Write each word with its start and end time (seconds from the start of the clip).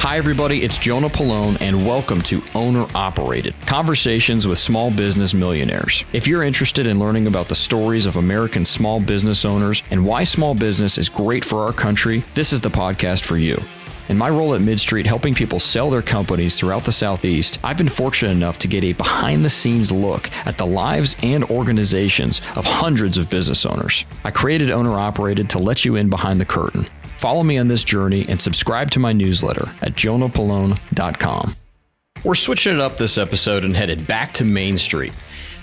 Hi, 0.00 0.16
everybody, 0.16 0.62
it's 0.62 0.78
Jonah 0.78 1.10
Pollone, 1.10 1.60
and 1.60 1.86
welcome 1.86 2.22
to 2.22 2.42
Owner 2.54 2.86
Operated 2.94 3.54
Conversations 3.66 4.46
with 4.46 4.58
Small 4.58 4.90
Business 4.90 5.34
Millionaires. 5.34 6.06
If 6.14 6.26
you're 6.26 6.42
interested 6.42 6.86
in 6.86 6.98
learning 6.98 7.26
about 7.26 7.50
the 7.50 7.54
stories 7.54 8.06
of 8.06 8.16
American 8.16 8.64
small 8.64 8.98
business 8.98 9.44
owners 9.44 9.82
and 9.90 10.06
why 10.06 10.24
small 10.24 10.54
business 10.54 10.96
is 10.96 11.10
great 11.10 11.44
for 11.44 11.66
our 11.66 11.74
country, 11.74 12.24
this 12.32 12.54
is 12.54 12.62
the 12.62 12.70
podcast 12.70 13.26
for 13.26 13.36
you. 13.36 13.60
In 14.08 14.16
my 14.16 14.30
role 14.30 14.54
at 14.54 14.62
MidStreet, 14.62 15.04
helping 15.04 15.34
people 15.34 15.60
sell 15.60 15.90
their 15.90 16.00
companies 16.00 16.58
throughout 16.58 16.84
the 16.84 16.92
Southeast, 16.92 17.58
I've 17.62 17.76
been 17.76 17.90
fortunate 17.90 18.30
enough 18.30 18.58
to 18.60 18.68
get 18.68 18.82
a 18.82 18.94
behind 18.94 19.44
the 19.44 19.50
scenes 19.50 19.92
look 19.92 20.30
at 20.46 20.56
the 20.56 20.66
lives 20.66 21.14
and 21.22 21.44
organizations 21.44 22.40
of 22.56 22.64
hundreds 22.64 23.18
of 23.18 23.28
business 23.28 23.66
owners. 23.66 24.06
I 24.24 24.30
created 24.30 24.70
Owner 24.70 24.98
Operated 24.98 25.50
to 25.50 25.58
let 25.58 25.84
you 25.84 25.96
in 25.96 26.08
behind 26.08 26.40
the 26.40 26.46
curtain. 26.46 26.86
Follow 27.20 27.42
me 27.42 27.58
on 27.58 27.68
this 27.68 27.84
journey 27.84 28.24
and 28.30 28.40
subscribe 28.40 28.90
to 28.92 28.98
my 28.98 29.12
newsletter 29.12 29.68
at 29.82 29.92
jonahpollone.com. 29.92 31.54
We're 32.24 32.34
switching 32.34 32.72
it 32.72 32.80
up 32.80 32.96
this 32.96 33.18
episode 33.18 33.62
and 33.62 33.76
headed 33.76 34.06
back 34.06 34.32
to 34.34 34.44
Main 34.46 34.78
Street. 34.78 35.12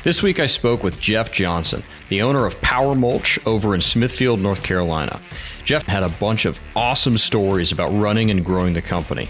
This 0.03 0.21
week 0.21 0.39
I 0.39 0.45
spoke 0.45 0.83
with 0.83 0.99
Jeff 0.99 1.31
Johnson, 1.31 1.81
the 2.09 2.21
owner 2.21 2.45
of 2.45 2.61
Power 2.61 2.93
Mulch 2.93 3.39
over 3.47 3.73
in 3.73 3.81
Smithfield, 3.81 4.39
North 4.39 4.61
Carolina. 4.61 5.19
Jeff 5.65 5.87
had 5.87 6.03
a 6.03 6.09
bunch 6.09 6.45
of 6.45 6.59
awesome 6.75 7.17
stories 7.17 7.71
about 7.71 7.89
running 7.89 8.29
and 8.29 8.45
growing 8.45 8.75
the 8.75 8.81
company. 8.83 9.27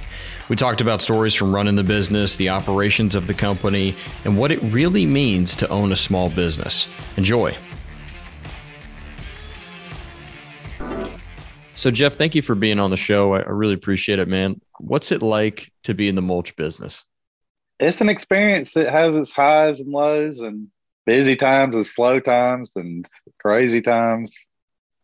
We 0.49 0.57
talked 0.57 0.81
about 0.81 1.01
stories 1.01 1.33
from 1.33 1.55
running 1.55 1.77
the 1.77 1.83
business, 1.85 2.35
the 2.35 2.49
operations 2.49 3.15
of 3.15 3.27
the 3.27 3.33
company, 3.33 3.95
and 4.25 4.37
what 4.37 4.51
it 4.51 4.61
really 4.63 5.05
means 5.05 5.55
to 5.55 5.69
own 5.69 5.93
a 5.93 5.95
small 5.95 6.29
business. 6.29 6.89
Enjoy. 7.15 7.55
So, 11.77 11.91
Jeff, 11.91 12.15
thank 12.15 12.33
you 12.33 12.41
for 12.41 12.55
being 12.55 12.79
on 12.79 12.89
the 12.89 12.97
show. 12.97 13.35
I, 13.35 13.41
really 13.41 13.75
appreciate 13.75 14.17
it, 14.17 14.27
man. 14.27 14.59
What's 14.79 15.11
it 15.11 15.21
like 15.21 15.71
to 15.83 15.93
be 15.93 16.07
in 16.07 16.15
the 16.15 16.23
mulch 16.23 16.55
business? 16.55 17.05
It's 17.79 18.01
an 18.01 18.09
experience 18.09 18.73
that 18.73 18.91
has 18.91 19.15
its 19.15 19.31
highs 19.31 19.79
and 19.79 19.91
lows, 19.91 20.39
and 20.39 20.69
busy 21.05 21.35
times 21.35 21.75
and 21.75 21.85
slow 21.85 22.19
times, 22.19 22.75
and 22.75 23.07
crazy 23.39 23.83
times. 23.83 24.35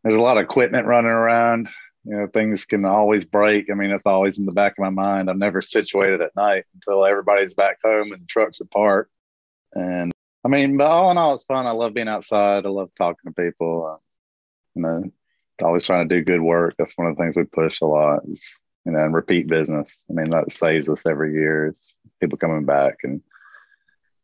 There's 0.03 0.15
a 0.15 0.21
lot 0.21 0.37
of 0.37 0.43
equipment 0.43 0.87
running 0.87 1.11
around. 1.11 1.69
You 2.05 2.17
know, 2.17 2.27
things 2.33 2.65
can 2.65 2.85
always 2.85 3.23
break. 3.23 3.69
I 3.69 3.75
mean, 3.75 3.91
it's 3.91 4.07
always 4.07 4.39
in 4.39 4.47
the 4.47 4.51
back 4.51 4.71
of 4.71 4.81
my 4.81 4.89
mind. 4.89 5.29
I'm 5.29 5.37
never 5.37 5.61
situated 5.61 6.21
at 6.21 6.35
night 6.35 6.65
until 6.73 7.05
everybody's 7.05 7.53
back 7.53 7.77
home 7.83 8.11
and 8.13 8.23
the 8.23 8.27
trucks 8.27 8.59
are 8.61 8.65
parked. 8.65 9.11
And 9.73 10.11
I 10.43 10.47
mean, 10.47 10.77
but 10.77 10.87
all 10.87 11.11
in 11.11 11.19
all, 11.19 11.35
it's 11.35 11.43
fun. 11.43 11.67
I 11.67 11.71
love 11.71 11.93
being 11.93 12.07
outside. 12.07 12.65
I 12.65 12.69
love 12.69 12.89
talking 12.97 13.31
to 13.31 13.41
people. 13.41 14.01
You 14.75 14.81
know, 14.81 15.11
always 15.61 15.83
trying 15.83 16.07
to 16.07 16.15
do 16.15 16.23
good 16.23 16.41
work. 16.41 16.75
That's 16.77 16.97
one 16.97 17.07
of 17.07 17.15
the 17.15 17.21
things 17.21 17.35
we 17.35 17.43
push 17.43 17.81
a 17.81 17.85
lot 17.85 18.21
is, 18.27 18.59
you 18.85 18.91
know, 18.91 18.99
and 18.99 19.13
repeat 19.13 19.47
business. 19.47 20.03
I 20.09 20.13
mean, 20.13 20.29
that 20.31 20.51
saves 20.51 20.89
us 20.89 21.05
every 21.05 21.33
year 21.33 21.67
It's 21.67 21.95
people 22.19 22.37
coming 22.37 22.65
back 22.65 22.97
and 23.03 23.21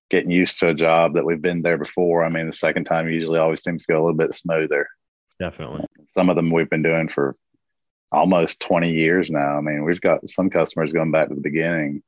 getting 0.10 0.32
used 0.32 0.60
to 0.60 0.70
a 0.70 0.74
job 0.74 1.14
that 1.14 1.26
we've 1.26 1.42
been 1.42 1.62
there 1.62 1.78
before. 1.78 2.24
I 2.24 2.30
mean, 2.30 2.48
the 2.48 2.54
second 2.54 2.86
time 2.86 3.08
usually 3.08 3.40
always 3.40 3.62
seems 3.62 3.86
to 3.86 3.94
go 3.94 4.00
a 4.00 4.04
little 4.04 4.18
bit 4.18 4.34
smoother. 4.34 4.88
Definitely. 5.40 5.86
Some 6.08 6.30
of 6.30 6.36
them 6.36 6.52
we've 6.52 6.70
been 6.70 6.82
doing 6.82 7.08
for 7.08 7.36
almost 8.12 8.60
20 8.62 8.92
years 8.92 9.30
now. 9.30 9.58
I 9.58 9.62
mean, 9.62 9.84
we've 9.84 10.02
got 10.02 10.28
some 10.28 10.50
customers 10.50 10.92
going 10.92 11.12
back 11.12 11.30
to 11.30 11.36
the 11.36 11.42
beginning. 11.42 12.02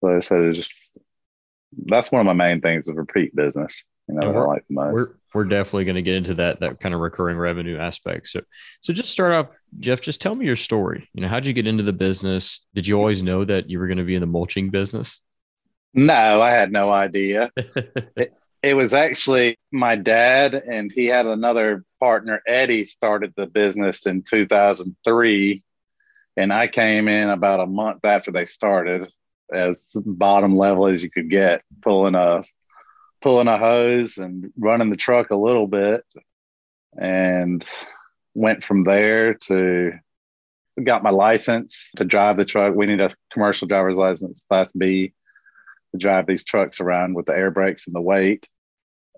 But 0.00 0.16
I 0.16 0.20
said, 0.20 0.40
it's 0.40 0.58
just, 0.58 0.98
that's 1.84 2.10
one 2.10 2.20
of 2.20 2.26
my 2.26 2.32
main 2.32 2.60
things 2.60 2.88
of 2.88 2.96
repeat 2.96 3.36
business. 3.36 3.84
You 4.08 4.14
know, 4.14 4.28
I 4.28 4.46
like 4.46 4.64
the 4.68 4.74
most. 4.74 4.92
We're, 4.94 5.14
we're 5.34 5.44
definitely 5.44 5.84
going 5.84 5.96
to 5.96 6.02
get 6.02 6.16
into 6.16 6.34
that 6.34 6.60
that 6.60 6.80
kind 6.80 6.94
of 6.94 7.00
recurring 7.00 7.38
revenue 7.38 7.78
aspect. 7.78 8.28
So, 8.28 8.40
so 8.80 8.92
just 8.92 9.12
start 9.12 9.32
off, 9.32 9.48
Jeff. 9.80 10.00
Just 10.00 10.20
tell 10.20 10.34
me 10.34 10.46
your 10.46 10.56
story. 10.56 11.08
You 11.14 11.22
know, 11.22 11.28
how'd 11.28 11.46
you 11.46 11.52
get 11.52 11.66
into 11.66 11.82
the 11.82 11.92
business? 11.92 12.60
Did 12.74 12.86
you 12.86 12.98
always 12.98 13.22
know 13.22 13.44
that 13.44 13.70
you 13.70 13.78
were 13.78 13.86
going 13.86 13.98
to 13.98 14.04
be 14.04 14.14
in 14.14 14.20
the 14.20 14.26
mulching 14.26 14.70
business? 14.70 15.20
No, 15.94 16.40
I 16.40 16.52
had 16.52 16.72
no 16.72 16.90
idea. 16.90 17.50
it, 17.56 18.32
it 18.62 18.74
was 18.74 18.94
actually 18.94 19.58
my 19.72 19.96
dad, 19.96 20.54
and 20.54 20.90
he 20.90 21.06
had 21.06 21.26
another 21.26 21.84
partner, 22.00 22.40
Eddie, 22.46 22.84
started 22.84 23.34
the 23.36 23.46
business 23.46 24.06
in 24.06 24.22
2003, 24.22 25.62
and 26.36 26.52
I 26.52 26.66
came 26.68 27.08
in 27.08 27.28
about 27.28 27.60
a 27.60 27.66
month 27.66 28.04
after 28.04 28.30
they 28.30 28.44
started, 28.44 29.12
as 29.52 29.90
bottom 30.06 30.56
level 30.56 30.86
as 30.86 31.02
you 31.02 31.10
could 31.10 31.28
get, 31.28 31.62
pulling 31.82 32.14
a 32.14 32.44
pulling 33.22 33.48
a 33.48 33.56
hose 33.56 34.18
and 34.18 34.52
running 34.58 34.90
the 34.90 34.96
truck 34.96 35.30
a 35.30 35.36
little 35.36 35.66
bit 35.66 36.04
and 37.00 37.66
went 38.34 38.64
from 38.64 38.82
there 38.82 39.34
to 39.34 39.92
got 40.84 41.02
my 41.02 41.10
license 41.10 41.90
to 41.96 42.04
drive 42.04 42.36
the 42.36 42.44
truck. 42.44 42.74
We 42.74 42.86
need 42.86 43.00
a 43.00 43.14
commercial 43.32 43.68
driver's 43.68 43.96
license, 43.96 44.44
class 44.48 44.72
B, 44.72 45.12
to 45.92 45.98
drive 45.98 46.26
these 46.26 46.44
trucks 46.44 46.80
around 46.80 47.14
with 47.14 47.26
the 47.26 47.36
air 47.36 47.50
brakes 47.50 47.86
and 47.86 47.94
the 47.94 48.00
weight. 48.00 48.48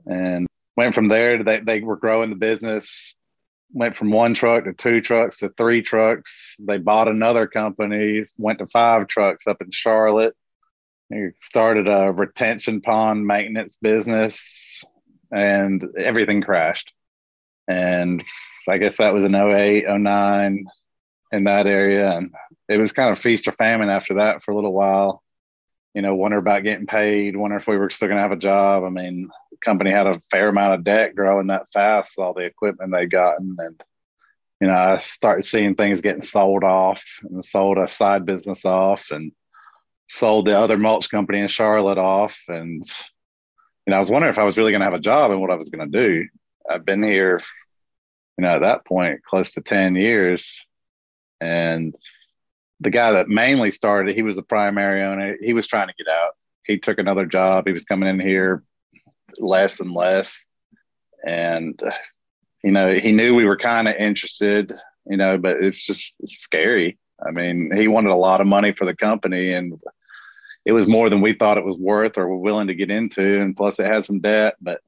And 0.07 0.47
went 0.77 0.95
from 0.95 1.07
there. 1.07 1.43
They, 1.43 1.61
they 1.61 1.81
were 1.81 1.97
growing 1.97 2.31
the 2.31 2.37
business, 2.37 3.17
went 3.73 3.97
from 3.97 4.11
one 4.11 4.35
truck 4.35 4.65
to 4.65 4.73
two 4.73 5.01
trucks 5.01 5.39
to 5.39 5.49
three 5.51 5.83
trucks. 5.83 6.57
They 6.61 6.79
bought 6.79 7.09
another 7.09 7.47
company, 7.47 8.25
went 8.39 8.59
to 8.59 8.67
five 8.67 9.07
trucks 9.07 9.47
up 9.47 9.63
in 9.63 9.71
Charlotte 9.71 10.37
started 11.41 11.89
a 11.89 12.13
retention 12.13 12.81
pond 12.81 13.27
maintenance 13.27 13.77
business 13.77 14.85
and 15.33 15.85
everything 15.97 16.43
crashed. 16.43 16.93
And 17.69 18.23
I 18.69 18.79
guess 18.79 18.97
that 18.99 19.15
was 19.15 19.25
in 19.25 19.35
08, 19.35 19.85
09 19.89 20.65
in 21.33 21.45
that 21.45 21.67
area. 21.67 22.17
And 22.17 22.35
it 22.69 22.79
was 22.79 22.93
kind 22.93 23.11
of 23.11 23.19
feast 23.19 23.49
or 23.49 23.53
famine 23.53 23.91
after 23.91 24.15
that 24.15 24.43
for 24.43 24.53
a 24.53 24.55
little 24.55 24.73
while. 24.73 25.23
You 25.95 26.03
know, 26.03 26.15
wonder 26.15 26.39
about 26.39 26.65
getting 26.65 26.87
paid, 26.87 27.37
wonder 27.37 27.57
if 27.57 27.69
we 27.69 27.77
were 27.77 27.91
still 27.91 28.09
going 28.09 28.17
to 28.17 28.23
have 28.23 28.33
a 28.33 28.37
job. 28.37 28.83
I 28.83 28.89
mean, 28.89 29.29
the 29.53 29.57
company 29.59 29.93
had 29.93 30.09
a 30.09 30.21
fair 30.31 30.49
amount 30.49 30.75
of 30.75 30.85
debt 30.85 31.15
growing 31.15 31.47
that 31.49 31.71
fast, 31.73 32.19
all 32.19 32.35
the 32.35 32.45
equipment 32.45 32.93
they'd 32.93 33.11
gotten. 33.11 33.55
And, 33.59 33.81
you 34.61 34.67
know, 34.67 34.75
I 34.75 34.97
started 34.97 35.45
seeing 35.45 35.77
things 35.77 36.01
getting 36.01 36.23
sold 36.23 36.65
off 36.65 37.05
and 37.23 37.45
sold 37.45 37.79
a 37.79 37.87
side 37.87 38.27
business 38.27 38.65
off. 38.65 39.13
And, 39.13 39.31
sold 40.09 40.47
the 40.47 40.59
other 40.59 40.79
mulch 40.79 41.11
company 41.11 41.41
in 41.41 41.49
Charlotte 41.49 41.99
off. 41.99 42.41
And, 42.49 42.83
you 43.87 43.91
know, 43.91 43.97
I 43.97 43.99
was 43.99 44.11
wondering 44.11 44.33
if 44.33 44.39
I 44.39 44.45
was 44.45 44.59
really 44.59 44.73
going 44.73 44.81
to 44.81 44.87
have 44.87 44.95
a 44.95 45.01
job 45.01 45.31
and 45.31 45.41
what 45.41 45.51
I 45.51 45.57
was 45.57 45.69
going 45.69 45.91
to 45.91 45.99
do. 46.09 46.29
I've 46.69 46.85
been 46.85 47.03
here, 47.03 47.41
you 48.39 48.43
know, 48.43 48.57
at 48.57 48.63
that 48.63 48.85
point, 48.85 49.23
close 49.25 49.53
to 49.55 49.63
10 49.63 49.97
years. 49.97 50.67
And 51.41 51.95
the 52.81 52.91
guy 52.91 53.13
that 53.13 53.29
mainly 53.29 53.71
started, 53.71 54.15
he 54.15 54.23
was 54.23 54.37
the 54.37 54.43
primary 54.43 55.03
owner. 55.03 55.37
He 55.41 55.53
was 55.53 55.67
trying 55.67 55.89
to 55.89 55.95
get 55.97 56.09
out. 56.09 56.33
He 56.65 56.79
took 56.79 56.99
another 56.99 57.27
job. 57.27 57.67
He 57.67 57.73
was 57.73 57.85
coming 57.85 58.09
in 58.09 58.21
here 58.21 58.63
less 59.39 59.81
and 59.81 59.93
less. 59.93 60.47
And, 61.27 61.81
you 62.63 62.71
know, 62.71 62.95
he 62.95 63.13
knew 63.13 63.35
we 63.35 63.45
were 63.45 63.57
kind 63.57 63.89
of 63.89 63.95
interested, 63.97 64.75
you 65.07 65.17
know, 65.17 65.39
but 65.39 65.63
it's 65.63 65.85
just 65.85 66.27
scary 66.27 66.99
I 67.25 67.31
mean, 67.31 67.71
he 67.75 67.89
wanted 67.89 68.13
a 68.13 68.17
lot 68.17 68.41
of 68.41 68.47
money 68.47 68.73
for 68.73 68.85
the 68.85 68.97
company, 68.97 69.53
and 69.53 69.81
it 70.65 70.73
was 70.73 70.87
more 70.87 71.11
than 71.11 71.21
we 71.21 71.35
thought 71.35 71.59
it 71.59 71.65
was 71.65 71.79
worth 71.79 72.19
or 72.19 72.29
were 72.29 72.39
willing 72.39 72.69
to 72.69 72.75
get 72.75 72.91
into. 72.91 73.41
And 73.41 73.57
plus, 73.57 73.79
it 73.79 73.87
had 73.87 74.05
some 74.05 74.21
debt. 74.21 74.57
But 74.61 74.81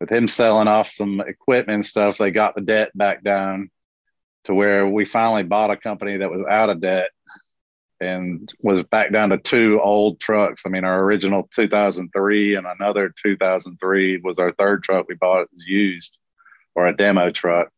with 0.00 0.10
him 0.10 0.28
selling 0.28 0.68
off 0.68 0.88
some 0.88 1.20
equipment 1.20 1.74
and 1.76 1.86
stuff, 1.86 2.18
they 2.18 2.30
got 2.30 2.54
the 2.54 2.60
debt 2.60 2.96
back 2.96 3.22
down 3.22 3.70
to 4.44 4.54
where 4.54 4.86
we 4.86 5.04
finally 5.04 5.42
bought 5.42 5.70
a 5.70 5.76
company 5.76 6.18
that 6.18 6.30
was 6.30 6.44
out 6.48 6.70
of 6.70 6.80
debt 6.80 7.10
and 8.00 8.52
was 8.60 8.82
back 8.84 9.12
down 9.12 9.30
to 9.30 9.38
two 9.38 9.80
old 9.82 10.20
trucks. 10.20 10.62
I 10.64 10.68
mean, 10.68 10.84
our 10.84 11.02
original 11.02 11.48
2003 11.52 12.54
and 12.54 12.66
another 12.66 13.12
2003 13.22 14.20
was 14.22 14.38
our 14.38 14.52
third 14.52 14.84
truck 14.84 15.06
we 15.08 15.16
bought 15.16 15.48
as 15.52 15.66
used 15.66 16.18
or 16.74 16.86
a 16.86 16.96
demo 16.96 17.30
truck. 17.30 17.70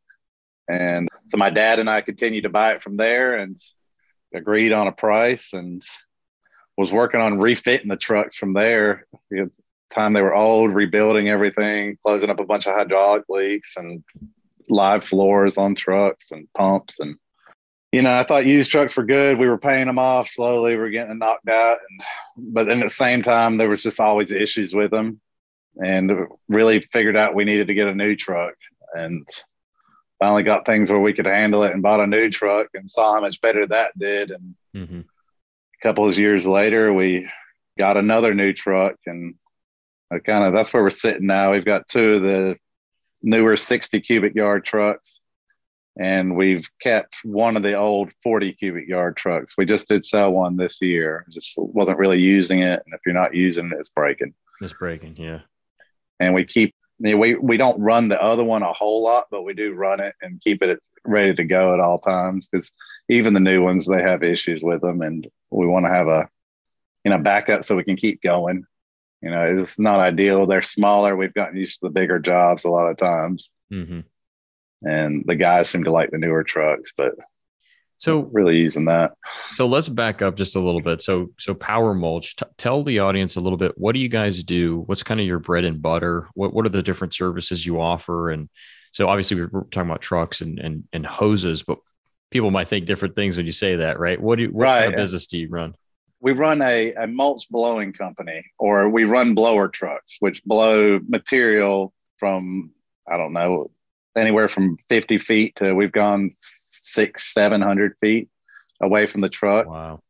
And 0.69 1.09
so 1.27 1.39
my 1.39 1.51
dad 1.51 1.79
and 1.79 1.89
I 1.89 2.03
continued 2.03 2.43
to 2.43 2.51
buy 2.51 2.73
it 2.73 2.83
from 2.83 2.97
there. 2.97 3.39
And 3.39 3.57
agreed 4.35 4.73
on 4.73 4.87
a 4.87 4.93
price 4.93 5.53
and 5.53 5.83
was 6.77 6.93
working 6.93 7.21
on 7.21 7.39
refitting 7.39 7.89
the 7.89 7.97
trucks 7.97 8.37
from 8.37 8.53
there. 8.53 9.07
The 9.31 9.51
time 9.91 10.13
they 10.13 10.23
were 10.23 10.35
old, 10.35 10.73
rebuilding 10.73 11.29
everything, 11.29 11.99
closing 12.05 12.31
up 12.31 12.41
a 12.41 12.45
bunch 12.45 12.67
of 12.67 12.75
hydraulic 12.75 13.25
leaks 13.29 13.77
and 13.77 14.03
live 14.69 15.05
floors 15.05 15.59
on 15.59 15.75
trucks 15.75 16.31
and 16.31 16.49
pumps 16.55 17.01
and 17.01 17.17
you 17.93 18.03
know, 18.03 18.17
I 18.17 18.23
thought 18.23 18.47
used 18.47 18.71
trucks 18.71 18.97
were 18.97 19.05
good. 19.05 19.39
We 19.39 19.49
were 19.49 19.59
paying 19.59 19.87
them 19.87 19.99
off 19.99 20.29
slowly. 20.29 20.77
We 20.77 20.83
are 20.83 20.91
getting 20.91 21.19
knocked 21.19 21.49
out, 21.49 21.79
and 21.89 22.55
but 22.55 22.67
then 22.67 22.79
at 22.79 22.85
the 22.85 22.91
same 22.91 23.21
time, 23.23 23.57
there 23.57 23.69
was 23.69 23.83
just 23.83 23.99
always 23.99 24.31
issues 24.31 24.73
with 24.75 24.93
them, 24.93 25.21
and 25.85 26.13
really 26.49 26.81
figured 26.93 27.17
out 27.17 27.35
we 27.35 27.45
needed 27.45 27.67
to 27.67 27.75
get 27.75 27.89
a 27.89 27.95
new 27.95 28.15
truck. 28.15 28.55
And 28.95 29.27
finally 30.21 30.45
got 30.45 30.65
things 30.65 30.91
where 30.91 31.01
we 31.01 31.13
could 31.13 31.27
handle 31.27 31.65
it 31.65 31.73
and 31.73 31.83
bought 31.83 32.01
a 32.01 32.07
new 32.07 32.31
truck 32.31 32.69
and 32.75 32.89
saw 32.89 33.15
how 33.15 33.21
much 33.21 33.41
better 33.41 33.67
that 33.67 33.99
did. 33.99 34.31
And 34.31 34.55
mm-hmm. 34.77 35.01
a 35.01 35.83
couple 35.83 36.09
of 36.09 36.17
years 36.17 36.47
later, 36.47 36.93
we 36.93 37.29
got 37.79 37.97
another 37.97 38.35
new 38.35 38.53
truck 38.53 38.95
and 39.07 39.35
kind 40.25 40.45
of 40.45 40.53
that's 40.53 40.73
where 40.73 40.83
we're 40.83 40.91
sitting 40.91 41.27
now. 41.27 41.53
We've 41.53 41.65
got 41.65 41.89
two 41.89 42.15
of 42.15 42.23
the 42.23 42.57
newer 43.23 43.57
60 43.57 44.01
cubic 44.01 44.35
yard 44.35 44.65
trucks 44.65 45.21
and 45.99 46.37
we've 46.37 46.69
kept 46.81 47.19
one 47.25 47.57
of 47.57 47.63
the 47.63 47.75
old 47.75 48.11
40 48.23 48.53
cubic 48.55 48.89
yard 48.89 49.17
trucks. 49.17 49.55
We 49.59 49.67
just 49.67 49.89
did 49.89 50.05
sell 50.05 50.31
one 50.31 50.57
this 50.57 50.81
year. 50.81 51.27
Just 51.31 51.55
wasn't 51.59 51.99
really 51.99 52.19
using 52.19 52.61
it, 52.61 52.83
and 52.85 52.95
if 52.95 53.01
you're 53.05 53.15
not 53.15 53.35
using 53.35 53.67
it, 53.67 53.79
it's 53.79 53.91
breaking. 53.91 54.35
It's 54.61 54.73
breaking, 54.73 55.17
yeah. 55.17 55.41
And 56.19 56.35
we 56.35 56.45
keep 56.45 56.75
we 57.01 57.35
we 57.35 57.57
don't 57.57 57.81
run 57.81 58.09
the 58.09 58.23
other 58.23 58.45
one 58.45 58.63
a 58.63 58.73
whole 58.73 59.03
lot, 59.03 59.27
but 59.31 59.43
we 59.43 59.55
do 59.55 59.75
run 59.75 60.01
it 60.01 60.15
and 60.23 60.41
keep 60.41 60.63
it 60.63 60.79
ready 61.05 61.35
to 61.35 61.45
go 61.45 61.73
at 61.73 61.81
all 61.81 61.99
times 61.99 62.49
because 62.49 62.73
even 63.09 63.35
the 63.35 63.41
new 63.41 63.63
ones 63.63 63.87
they 63.87 64.03
have 64.03 64.23
issues 64.23 64.63
with 64.63 64.83
them, 64.83 65.03
and 65.03 65.27
we 65.51 65.67
want 65.67 65.87
to 65.87 65.91
have 65.91 66.09
a 66.09 66.29
you 67.05 67.11
know 67.11 67.19
backup 67.19 67.65
so 67.65 67.77
we 67.77 67.85
can 67.85 67.97
keep 67.97 68.23
going. 68.23 68.65
You 69.23 69.31
know, 69.31 69.57
it's 69.59 69.79
not 69.79 70.01
ideal. 70.01 70.47
They're 70.47 70.63
smaller. 70.63 71.15
We've 71.15 71.35
gotten 71.35 71.57
used 71.57 71.81
to 71.81 71.89
the 71.89 71.93
bigger 71.93 72.19
jobs 72.19 72.65
a 72.65 72.71
lot 72.71 72.89
of 72.89 72.97
times. 72.97 73.53
Mm-hmm 73.73 74.01
and 74.83 75.25
the 75.27 75.35
guys 75.35 75.69
seem 75.69 75.85
to 75.85 75.93
like 75.93 76.11
the 76.11 76.19
newer 76.19 76.45
trucks, 76.45 76.93
but 76.97 77.13
so 78.01 78.21
really 78.33 78.57
using 78.57 78.87
that. 78.87 79.13
So 79.49 79.67
let's 79.67 79.87
back 79.87 80.23
up 80.23 80.35
just 80.35 80.57
a 80.57 80.61
little 80.61 80.81
bit. 80.81 81.03
So 81.03 81.33
so 81.39 81.53
power 81.53 81.93
mulch. 81.93 82.35
T- 82.35 82.47
tell 82.57 82.83
the 82.83 83.01
audience 83.01 83.37
a 83.37 83.41
little 83.41 83.59
bit. 83.59 83.77
What 83.77 83.93
do 83.93 84.01
you 84.01 84.09
guys 84.09 84.43
do? 84.43 84.85
What's 84.87 85.03
kind 85.03 85.21
of 85.21 85.27
your 85.27 85.39
bread 85.39 85.65
and 85.65 85.83
butter? 85.83 86.27
What 86.33 86.55
what 86.55 86.65
are 86.65 86.71
the 86.71 86.83
different 86.83 87.15
services 87.15 87.67
you 87.67 87.79
offer? 87.79 88.31
And 88.31 88.49
so 88.93 89.07
obviously 89.07 89.37
we 89.37 89.43
are 89.43 89.67
talking 89.71 89.91
about 89.91 90.01
trucks 90.01 90.41
and 90.41 90.59
and 90.59 90.85
and 90.95 91.05
hoses, 91.05 91.63
but 91.63 91.79
people 92.31 92.51
might 92.51 92.69
think 92.69 92.87
different 92.87 93.17
things 93.17 93.37
when 93.37 93.45
you 93.45 93.53
say 93.53 93.77
that, 93.77 93.99
right? 93.99 94.19
What 94.19 94.37
do 94.37 94.45
you, 94.45 94.49
what 94.49 94.65
right. 94.65 94.81
kind 94.85 94.95
of 94.95 94.99
business 94.99 95.27
do 95.27 95.37
you 95.37 95.49
run? 95.51 95.75
We 96.23 96.33
run 96.33 96.63
a, 96.63 96.95
a 96.95 97.07
mulch 97.07 97.51
blowing 97.51 97.93
company, 97.93 98.45
or 98.59 98.89
we 98.89 99.05
run 99.05 99.35
blower 99.35 99.69
trucks, 99.69 100.17
which 100.21 100.43
blow 100.45 101.01
material 101.07 101.93
from 102.17 102.71
I 103.07 103.19
don't 103.19 103.35
know 103.35 103.71
anywhere 104.17 104.49
from 104.49 104.79
50 104.89 105.19
feet 105.19 105.57
to 105.57 105.75
we've 105.75 105.93
gone 105.93 106.31
six, 106.93 107.33
700 107.33 107.97
feet 108.01 108.29
away 108.81 109.07
from 109.07 109.21
the 109.21 109.29
truck. 109.29 109.67
Wow. 109.67 110.01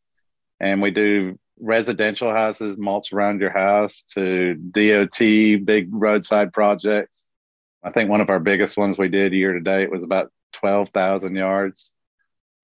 And 0.59 0.83
we 0.83 0.91
do 0.91 1.39
residential 1.59 2.31
houses, 2.31 2.79
mulch 2.79 3.13
around 3.13 3.41
your 3.41 3.51
house 3.51 4.05
to 4.15 4.55
DOT, 4.55 5.19
big 5.19 5.89
roadside 5.91 6.53
projects. 6.53 7.31
I 7.83 7.91
think 7.91 8.11
one 8.11 8.21
of 8.21 8.31
our 8.31 8.41
biggest 8.41 8.77
ones 8.77 8.99
we 8.99 9.09
did 9.09 9.33
year 9.33 9.55
to 9.55 9.61
date 9.61 9.91
was 9.91 10.03
about 10.03 10.31
12,000 10.53 11.35
yards. 11.35 11.93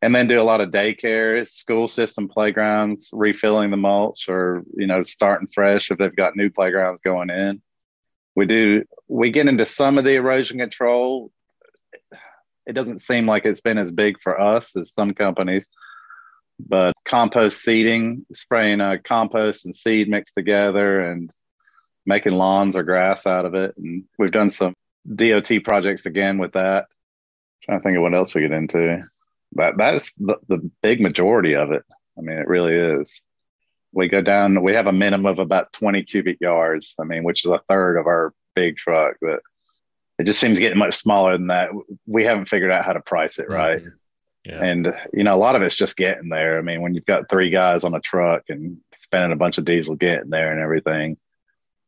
And 0.02 0.14
then 0.14 0.28
do 0.28 0.40
a 0.40 0.42
lot 0.42 0.60
of 0.60 0.70
daycares, 0.70 1.48
school 1.48 1.88
system 1.88 2.28
playgrounds, 2.28 3.08
refilling 3.12 3.70
the 3.70 3.78
mulch 3.78 4.28
or, 4.28 4.62
you 4.76 4.86
know, 4.86 5.02
starting 5.02 5.48
fresh 5.48 5.90
if 5.90 5.96
they've 5.96 6.14
got 6.14 6.36
new 6.36 6.50
playgrounds 6.50 7.00
going 7.00 7.30
in 7.30 7.62
we 8.36 8.46
do 8.46 8.84
we 9.08 9.32
get 9.32 9.48
into 9.48 9.66
some 9.66 9.98
of 9.98 10.04
the 10.04 10.14
erosion 10.14 10.58
control 10.58 11.32
it 12.66 12.72
doesn't 12.72 13.00
seem 13.00 13.26
like 13.26 13.44
it's 13.44 13.60
been 13.60 13.78
as 13.78 13.92
big 13.92 14.20
for 14.20 14.40
us 14.40 14.76
as 14.76 14.92
some 14.92 15.14
companies 15.14 15.70
but 16.58 16.94
compost 17.04 17.62
seeding 17.62 18.24
spraying 18.32 18.80
uh, 18.80 18.96
compost 19.04 19.64
and 19.64 19.74
seed 19.74 20.08
mixed 20.08 20.34
together 20.34 21.00
and 21.00 21.30
making 22.06 22.32
lawns 22.32 22.76
or 22.76 22.82
grass 22.82 23.26
out 23.26 23.44
of 23.44 23.54
it. 23.54 23.74
And 23.76 24.04
we've 24.18 24.30
done 24.30 24.48
some 24.48 24.74
dot 25.14 25.50
projects 25.64 26.06
again 26.06 26.38
with 26.38 26.52
that. 26.52 26.86
I'm 26.86 27.62
trying 27.62 27.78
to 27.78 27.82
think 27.82 27.96
of 27.96 28.02
what 28.02 28.14
else 28.14 28.34
we 28.34 28.42
get 28.42 28.52
into. 28.52 29.02
That 29.52 29.74
that's 29.76 30.12
the, 30.18 30.36
the 30.48 30.70
big 30.82 31.00
majority 31.00 31.54
of 31.54 31.72
it. 31.72 31.82
I 32.18 32.22
mean 32.22 32.38
it 32.38 32.48
really 32.48 32.74
is. 32.74 33.20
We 33.92 34.08
go 34.08 34.20
down 34.20 34.62
we 34.62 34.74
have 34.74 34.86
a 34.86 34.92
minimum 34.92 35.26
of 35.26 35.38
about 35.38 35.72
20 35.72 36.02
cubic 36.02 36.38
yards 36.38 36.96
i 37.00 37.04
mean 37.04 37.24
which 37.24 37.46
is 37.46 37.50
a 37.50 37.62
third 37.66 37.96
of 37.96 38.06
our 38.06 38.34
big 38.54 38.76
truck 38.76 39.16
but 39.22 39.40
it 40.18 40.24
just 40.24 40.40
seems 40.40 40.58
getting 40.58 40.78
much 40.78 40.94
smaller 40.94 41.36
than 41.36 41.48
that 41.48 41.70
we 42.06 42.24
haven't 42.24 42.48
figured 42.48 42.70
out 42.70 42.84
how 42.84 42.92
to 42.92 43.00
price 43.00 43.38
it 43.38 43.48
right 43.48 43.80
mm-hmm. 43.80 44.50
yeah. 44.50 44.64
and 44.64 44.94
you 45.12 45.24
know 45.24 45.34
a 45.34 45.38
lot 45.38 45.56
of 45.56 45.62
it's 45.62 45.76
just 45.76 45.96
getting 45.96 46.28
there 46.28 46.58
i 46.58 46.62
mean 46.62 46.80
when 46.80 46.94
you've 46.94 47.06
got 47.06 47.28
three 47.28 47.50
guys 47.50 47.84
on 47.84 47.94
a 47.94 48.00
truck 48.00 48.42
and 48.48 48.78
spending 48.92 49.32
a 49.32 49.36
bunch 49.36 49.58
of 49.58 49.64
diesel 49.64 49.96
getting 49.96 50.30
there 50.30 50.52
and 50.52 50.60
everything 50.60 51.16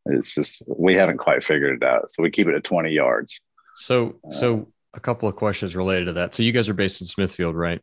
it's 0.07 0.35
just 0.35 0.63
we 0.67 0.95
haven't 0.95 1.19
quite 1.19 1.45
figured 1.45 1.83
it 1.83 1.87
out 1.87 2.11
so 2.11 2.23
we 2.23 2.31
keep 2.31 2.47
it 2.47 2.55
at 2.55 2.65
20 2.65 2.91
yards 2.91 3.41
so 3.75 4.17
so 4.31 4.69
a 4.95 5.01
couple 5.01 5.29
of 5.29 5.37
questions 5.37 5.77
related 5.77 6.07
to 6.07 6.13
that 6.15 6.35
so 6.35 6.43
you 6.43 6.53
guys 6.53 6.69
are 6.69 6.75
based 6.75 7.01
in 7.01 7.07
smithfield 7.07 7.55
right 7.55 7.83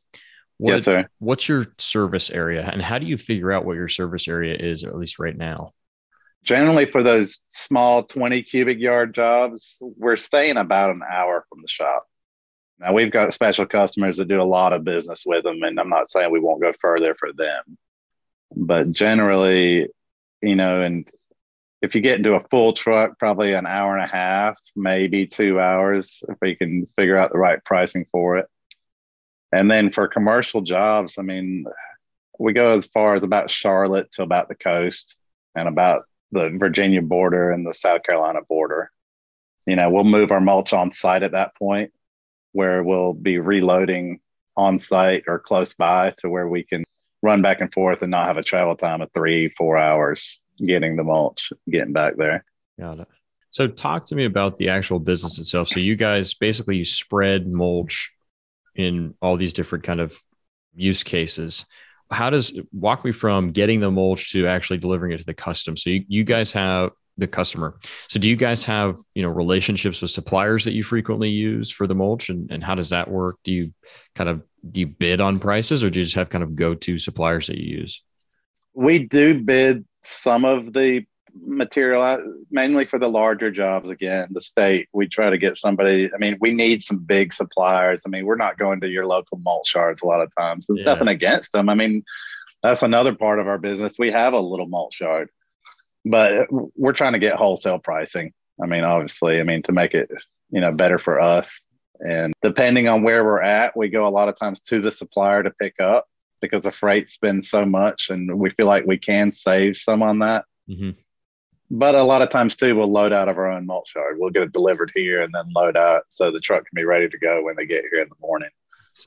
what, 0.58 0.72
yes, 0.72 0.84
sir. 0.84 1.10
What's 1.20 1.50
your 1.50 1.68
service 1.78 2.30
area, 2.30 2.62
and 2.72 2.82
how 2.82 2.98
do 2.98 3.06
you 3.06 3.18
figure 3.18 3.52
out 3.52 3.66
what 3.66 3.76
your 3.76 3.90
service 3.90 4.28
area 4.28 4.56
is, 4.56 4.84
at 4.84 4.96
least 4.96 5.20
right 5.20 5.36
now? 5.36 5.74
Generally, 6.46 6.86
for 6.88 7.04
those 7.04 7.40
small 7.44 8.04
20 8.04 8.44
cubic 8.44 8.80
yard 8.80 9.14
jobs, 9.14 9.82
we're 9.98 10.16
staying 10.16 10.58
about 10.58 10.92
an 10.92 11.02
hour 11.08 11.46
from 11.50 11.62
the 11.62 11.68
shop. 11.68 12.06
Now, 12.80 12.94
we've 12.94 13.12
got 13.12 13.34
special 13.34 13.66
customers 13.66 14.18
that 14.18 14.28
do 14.28 14.42
a 14.42 14.44
lot 14.44 14.72
of 14.72 14.84
business 14.84 15.24
with 15.26 15.44
them, 15.44 15.64
and 15.64 15.80
I'm 15.80 15.90
not 15.90 16.08
saying 16.08 16.32
we 16.32 16.40
won't 16.40 16.62
go 16.62 16.72
further 16.80 17.16
for 17.16 17.34
them. 17.34 17.78
But 18.56 18.92
generally, 18.92 19.88
you 20.42 20.56
know, 20.56 20.82
and 20.82 21.08
if 21.82 21.96
you 21.96 22.02
get 22.02 22.18
into 22.18 22.36
a 22.36 22.48
full 22.48 22.74
truck, 22.74 23.18
probably 23.20 23.54
an 23.54 23.66
hour 23.66 23.98
and 23.98 24.04
a 24.04 24.16
half, 24.16 24.58
maybe 24.76 25.26
two 25.26 25.60
hours, 25.60 26.24
if 26.30 26.38
we 26.42 26.56
can 26.56 26.86
figure 26.96 27.18
out 27.18 27.32
the 27.32 27.40
right 27.40 27.64
pricing 27.66 28.06
for 28.12 28.38
it 28.38 28.48
and 29.56 29.72
then 29.72 29.90
for 29.90 30.08
commercial 30.08 30.62
jobs, 30.62 31.18
I 31.18 31.22
mean, 31.22 31.66
we 32.38 32.52
go 32.52 32.74
as 32.74 32.88
far 32.88 33.16
as 33.16 33.24
about 33.24 33.50
Charlotte 33.50 34.12
to 34.14 34.24
about 34.24 34.50
the 34.50 34.56
coast 34.56 35.16
and 35.56 35.70
about 35.70 36.04
the 36.32 36.50
Virginia 36.58 37.02
border 37.02 37.52
and 37.52 37.66
the 37.66 37.74
South 37.74 38.04
Carolina 38.04 38.40
border. 38.48 38.92
You 39.66 39.76
know, 39.76 39.90
we'll 39.90 40.04
move 40.04 40.32
our 40.32 40.42
mulch 40.42 40.74
on 40.74 40.92
site 40.92 41.24
at 41.24 41.32
that 41.32 41.56
point 41.56 41.92
where 42.52 42.84
we'll 42.84 43.14
be 43.14 43.40
reloading 43.40 44.20
on 44.56 44.80
site 44.80 45.24
or 45.28 45.40
close 45.40 45.74
by 45.74 46.14
to 46.20 46.30
where 46.30 46.48
we 46.48 46.64
can 46.64 46.84
run 47.22 47.42
back 47.42 47.60
and 47.60 47.74
forth 47.74 48.02
and 48.02 48.12
not 48.12 48.28
have 48.28 48.38
a 48.38 48.44
travel 48.44 48.76
time 48.76 49.02
of 49.02 49.12
three, 49.14 49.50
four 49.50 49.78
hours 49.78 50.40
getting 50.66 50.96
the 50.96 51.04
mulch, 51.04 51.52
getting 51.70 51.92
back 51.92 52.16
there. 52.18 52.46
Got 52.80 53.00
it. 53.00 53.08
So 53.50 53.68
talk 53.68 54.06
to 54.06 54.16
me 54.16 54.26
about 54.26 54.58
the 54.58 54.70
actual 54.70 55.00
business 55.00 55.40
itself. 55.40 55.70
So 55.70 55.80
you 55.80 55.96
guys 55.96 56.34
basically 56.34 56.78
you 56.78 56.86
spread 56.86 57.54
mulch 57.54 58.12
in 58.76 59.16
all 59.22 59.38
these 59.38 59.54
different 59.54 59.84
kind 59.84 60.00
of 60.00 60.18
use 60.76 61.04
cases 61.04 61.66
how 62.12 62.30
does 62.30 62.60
walk 62.72 63.04
me 63.04 63.12
from 63.12 63.52
getting 63.52 63.80
the 63.80 63.92
mulch 63.92 64.32
to 64.32 64.48
actually 64.48 64.78
delivering 64.78 65.12
it 65.12 65.18
to 65.18 65.26
the 65.26 65.34
custom 65.34 65.76
so 65.76 65.90
you, 65.90 66.06
you 66.08 66.24
guys 66.24 66.52
have 66.52 66.92
the 67.18 67.28
customer. 67.28 67.78
So 68.10 68.20
do 68.20 68.28
you 68.28 68.36
guys 68.36 68.64
have 68.66 68.98
you 69.14 69.24
know 69.24 69.30
relationships 69.30 70.02
with 70.02 70.12
suppliers 70.12 70.66
that 70.66 70.74
you 70.74 70.84
frequently 70.84 71.30
use 71.30 71.72
for 71.72 71.88
the 71.88 71.96
mulch? 71.96 72.30
And, 72.30 72.52
and 72.52 72.64
how 72.64 72.76
does 72.76 72.90
that 72.90 73.10
work? 73.10 73.38
Do 73.44 73.52
you 73.52 73.74
kind 74.16 74.30
of 74.30 74.42
do 74.70 74.82
you 74.82 74.88
bid 74.88 75.22
on 75.22 75.40
prices 75.40 75.84
or 75.84 75.90
do 75.90 76.00
you 76.00 76.06
just 76.06 76.16
have 76.16 76.30
kind 76.30 76.44
of 76.44 76.56
go-to 76.56 76.98
suppliers 76.98 77.48
that 77.48 77.58
you 77.58 77.78
use? 77.78 78.04
We 78.74 79.00
do 79.00 79.42
bid 79.42 79.86
some 80.04 80.44
of 80.44 80.74
the 80.74 81.06
material 81.44 82.34
mainly 82.50 82.86
for 82.86 82.98
the 82.98 83.08
larger 83.08 83.52
jobs 83.52 83.90
again 83.90 84.28
the 84.32 84.42
state 84.42 84.88
we 84.94 85.08
try 85.08 85.30
to 85.30 85.38
get 85.38 85.58
somebody 85.58 86.10
i 86.14 86.18
mean 86.18 86.38
we 86.40 86.54
need 86.54 86.82
some 86.82 86.98
big 86.98 87.34
suppliers. 87.34 88.04
I 88.06 88.10
mean 88.10 88.26
we're 88.26 88.36
not 88.36 88.58
going 88.58 88.80
to 88.82 88.88
your 88.88 89.06
local 89.06 89.38
mulch 89.40 89.76
yards 89.76 90.02
a 90.02 90.08
lot 90.08 90.22
of 90.22 90.34
times. 90.36 90.66
There's 90.68 90.80
yeah. 90.80 90.86
nothing 90.86 91.08
against 91.08 91.52
them. 91.52 91.70
I 91.70 91.76
mean 91.76 92.04
that's 92.64 92.84
another 92.84 93.14
part 93.14 93.40
of 93.40 93.48
our 93.48 93.58
business. 93.58 94.00
We 94.00 94.12
have 94.12 94.34
a 94.34 94.40
little 94.40 94.68
mulch 94.68 95.02
yard 95.02 95.30
but 96.06 96.48
we're 96.50 96.94
trying 96.94 97.14
to 97.14 97.20
get 97.20 97.36
wholesale 97.36 97.80
pricing. 97.80 98.32
I 98.62 98.68
mean 98.68 98.84
obviously 98.84 99.40
i 99.40 99.44
mean 99.44 99.62
to 99.64 99.72
make 99.72 99.94
it 99.94 100.10
you 100.52 100.62
know 100.62 100.72
better 100.72 100.98
for 100.98 101.20
us. 101.20 101.64
And 102.06 102.34
depending 102.42 102.88
on 102.88 103.04
where 103.04 103.24
we're 103.24 103.42
at 103.42 103.76
we 103.76 103.90
go 103.90 104.08
a 104.08 104.10
lot 104.10 104.30
of 104.30 104.40
times 104.40 104.62
to 104.62 104.80
the 104.82 104.92
supplier 104.92 105.44
to 105.44 105.52
pick 105.52 105.80
up 105.80 106.06
because 106.42 106.64
the 106.64 106.72
freight's 106.72 107.18
been 107.18 107.42
so 107.42 107.66
much 107.66 108.10
and 108.10 108.38
we 108.38 108.52
feel 108.52 108.68
like 108.68 108.86
we 108.86 108.98
can 108.98 109.32
save 109.32 109.76
some 109.78 110.02
on 110.02 110.20
that. 110.20 110.46
Mm-hmm 110.70 110.92
but 111.72 111.96
a 111.96 112.04
lot 112.04 112.22
of 112.22 112.30
times 112.30 112.56
too, 112.56 112.76
we'll 112.76 112.92
load 112.92 113.14
out 113.14 113.30
of 113.30 113.38
our 113.38 113.52
own 113.52 113.66
mulch 113.66 113.94
yard. 113.96 114.18
We'll 114.20 114.30
get 114.30 114.44
it 114.44 114.54
delivered 114.54 114.92
here 114.94 115.22
and 115.24 115.34
then 115.34 115.46
load 115.56 115.78
out 115.78 116.04
so 116.10 116.32
the 116.32 116.40
truck 116.40 116.64
can 116.66 116.76
be 116.76 116.84
ready 116.84 117.10
to 117.10 117.18
go 117.18 117.44
when 117.44 117.56
they 117.56 117.66
get 117.66 117.86
here 117.92 118.02
in 118.02 118.10
the 118.10 118.16
morning. 118.20 118.50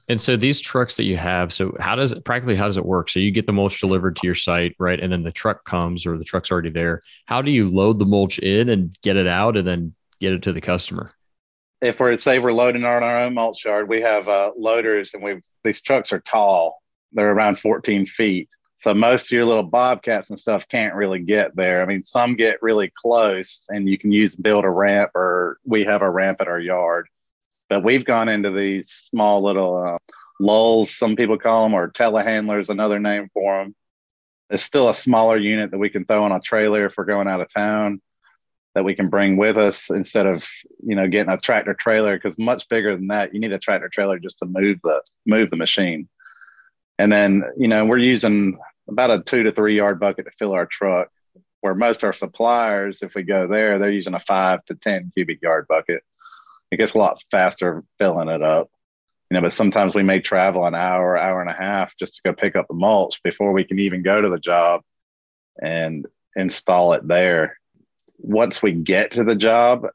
And 0.09 0.21
so 0.21 0.37
these 0.37 0.61
trucks 0.61 0.97
that 0.97 1.05
you 1.05 1.17
have, 1.17 1.53
so 1.53 1.75
how 1.81 1.97
does 1.97 2.12
it 2.12 2.25
practically 2.25 2.57
how 2.57 2.67
does 2.67 2.77
it 2.77 2.85
work? 2.85 3.09
So 3.09 3.21
you 3.21 3.31
get 3.31 3.47
the 3.47 3.53
mulch 3.53 3.81
delivered 3.81 4.17
to 4.17 4.27
your 4.27 4.35
site, 4.35 4.75
right? 4.79 5.00
And 5.00 5.11
then 5.11 5.23
the 5.23 5.33
truck 5.33 5.65
comes 5.65 6.05
or 6.05 6.19
the 6.19 6.25
truck's 6.25 6.50
already 6.50 6.71
there. 6.71 7.00
How 7.27 7.41
do 7.41 7.50
you 7.50 7.71
load 7.71 7.99
the 7.99 8.05
mulch 8.05 8.38
in 8.38 8.69
and 8.69 8.95
get 9.03 9.17
it 9.17 9.27
out 9.27 9.57
and 9.57 9.67
then 9.67 9.95
get 10.21 10.33
it 10.33 10.43
to 10.43 10.53
the 10.53 10.61
customer? 10.61 11.12
If 11.81 12.00
we're 12.00 12.17
say 12.17 12.38
we're 12.38 12.53
loading 12.53 12.85
on 12.85 13.03
our 13.03 13.25
own 13.25 13.35
mulch 13.35 13.65
yard, 13.65 13.88
we 13.88 14.00
have 14.00 14.29
uh, 14.29 14.53
loaders 14.57 15.15
and 15.15 15.23
we 15.23 15.41
these 15.65 15.81
trucks 15.81 16.12
are 16.12 16.21
tall. 16.21 16.83
They're 17.12 17.33
around 17.33 17.61
14 17.61 18.05
feet. 18.05 18.49
So 18.78 18.94
most 18.94 19.26
of 19.26 19.32
your 19.32 19.44
little 19.44 19.64
bobcats 19.64 20.30
and 20.30 20.38
stuff 20.38 20.68
can't 20.68 20.94
really 20.94 21.18
get 21.18 21.56
there. 21.56 21.82
I 21.82 21.85
mean, 21.85 22.00
some 22.00 22.37
get 22.37 22.62
really 22.62 22.92
close 22.94 23.64
and 23.68 23.88
you 23.88 23.99
can 23.99 24.12
use 24.12 24.37
build 24.37 24.64
a 24.64 24.70
ramp 24.70 25.11
or 25.16 25.58
we 25.64 25.85
have 25.85 26.00
a 26.00 26.08
ramp 26.08 26.40
at 26.40 26.47
our 26.47 26.61
yard. 26.61 27.08
But 27.68 27.82
we've 27.82 28.04
gone 28.04 28.28
into 28.28 28.52
these 28.52 28.88
small 28.88 29.42
little 29.42 29.76
uh, 29.76 29.99
lulls, 30.38 30.94
some 30.94 31.16
people 31.16 31.38
call 31.38 31.64
them, 31.64 31.75
or 31.75 31.90
telehandlers, 31.90 32.70
another 32.70 33.00
name 33.00 33.28
for 33.35 33.58
them. 33.58 33.75
It's 34.49 34.62
still 34.62 34.88
a 34.88 34.94
smaller 34.94 35.37
unit 35.37 35.73
that 35.73 35.78
we 35.78 35.90
can 35.90 36.04
throw 36.04 36.23
on 36.23 36.30
a 36.30 36.38
trailer 36.40 36.87
if 36.87 36.94
we're 36.97 37.04
going 37.04 37.26
out 37.26 37.40
of 37.40 37.52
town. 37.52 38.00
that 38.76 38.85
we 38.85 38.94
can 38.94 39.08
bring 39.08 39.37
with 39.37 39.58
us 39.58 39.90
instead 39.90 40.26
of 40.26 40.47
you 40.87 40.94
know 40.94 41.08
getting 41.08 41.32
a 41.32 41.37
tractor 41.37 41.75
trailer 41.75 42.16
because 42.16 42.38
much 42.38 42.68
bigger 42.68 42.94
than 42.94 43.08
that 43.08 43.35
you 43.35 43.40
need 43.40 43.52
a 43.52 43.58
tractor 43.58 43.88
trailer 43.88 44.20
just 44.20 44.38
to 44.38 44.47
move 44.47 44.78
the 44.85 45.02
move 45.26 45.50
the 45.50 45.56
machine 45.56 46.08
and 46.99 47.12
then 47.12 47.45
you 47.57 47.69
know 47.69 47.85
we're 47.85 47.99
using 47.99 48.59
about 48.88 49.11
a 49.11 49.23
two 49.23 49.43
to 49.43 49.52
three 49.52 49.76
yard 49.76 50.00
bucket 50.00 50.25
to 50.25 50.31
fill 50.38 50.52
our 50.52 50.67
truck 50.67 51.09
where 51.61 51.75
most 51.75 52.02
of 52.02 52.05
our 52.05 52.12
suppliers 52.12 53.02
if 53.02 53.14
we 53.14 53.23
go 53.23 53.47
there 53.47 53.78
they're 53.78 53.90
using 53.90 54.14
a 54.14 54.21
five 54.21 54.64
to 54.64 54.75
ten 54.75 55.12
cubic 55.17 55.40
yard 55.43 55.67
bucket 55.69 56.02
it 56.71 56.76
gets 56.76 56.95
a 56.95 56.99
lot 56.99 57.23
faster 57.31 57.85
filling 57.99 58.28
it 58.28 58.43
up 58.43 58.71
you 59.31 59.35
know 59.35 59.40
but 59.40 59.52
sometimes 59.52 59.95
we 59.95 60.02
may 60.02 60.21
travel 60.21 60.67
an 60.67 60.75
hour 60.75 61.17
hour 61.17 61.40
and 61.40 61.50
a 61.50 61.55
half 61.55 61.97
just 61.97 62.14
to 62.14 62.21
go 62.25 62.33
pick 62.33 62.57
up 62.57 62.67
the 62.69 62.75
mulch 62.75 63.23
before 63.23 63.52
we 63.52 63.64
can 63.64 63.78
even 63.78 64.02
go 64.02 64.21
to 64.21 64.28
the 64.28 64.38
job 64.38 64.83
and 65.61 66.07
install 66.37 66.93
it 66.93 67.07
there 67.07 67.57
once 68.19 68.62
we 68.62 68.73
get 68.73 69.12
to 69.12 69.25
the 69.25 69.37
job, 69.37 69.87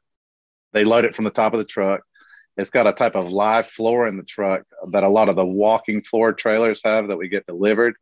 they 0.72 0.84
load 0.84 1.04
it 1.04 1.14
from 1.14 1.24
the 1.24 1.30
top 1.30 1.52
of 1.52 1.58
the 1.58 1.64
truck. 1.64 2.02
It's 2.56 2.70
got 2.70 2.86
a 2.86 2.92
type 2.92 3.16
of 3.16 3.32
live 3.32 3.66
floor 3.66 4.06
in 4.06 4.16
the 4.16 4.22
truck 4.22 4.62
that 4.90 5.02
a 5.02 5.08
lot 5.08 5.28
of 5.28 5.36
the 5.36 5.46
walking 5.46 6.02
floor 6.02 6.32
trailers 6.32 6.80
have 6.84 7.08
that 7.08 7.16
we 7.16 7.28
get 7.28 7.46
delivered. 7.46 7.94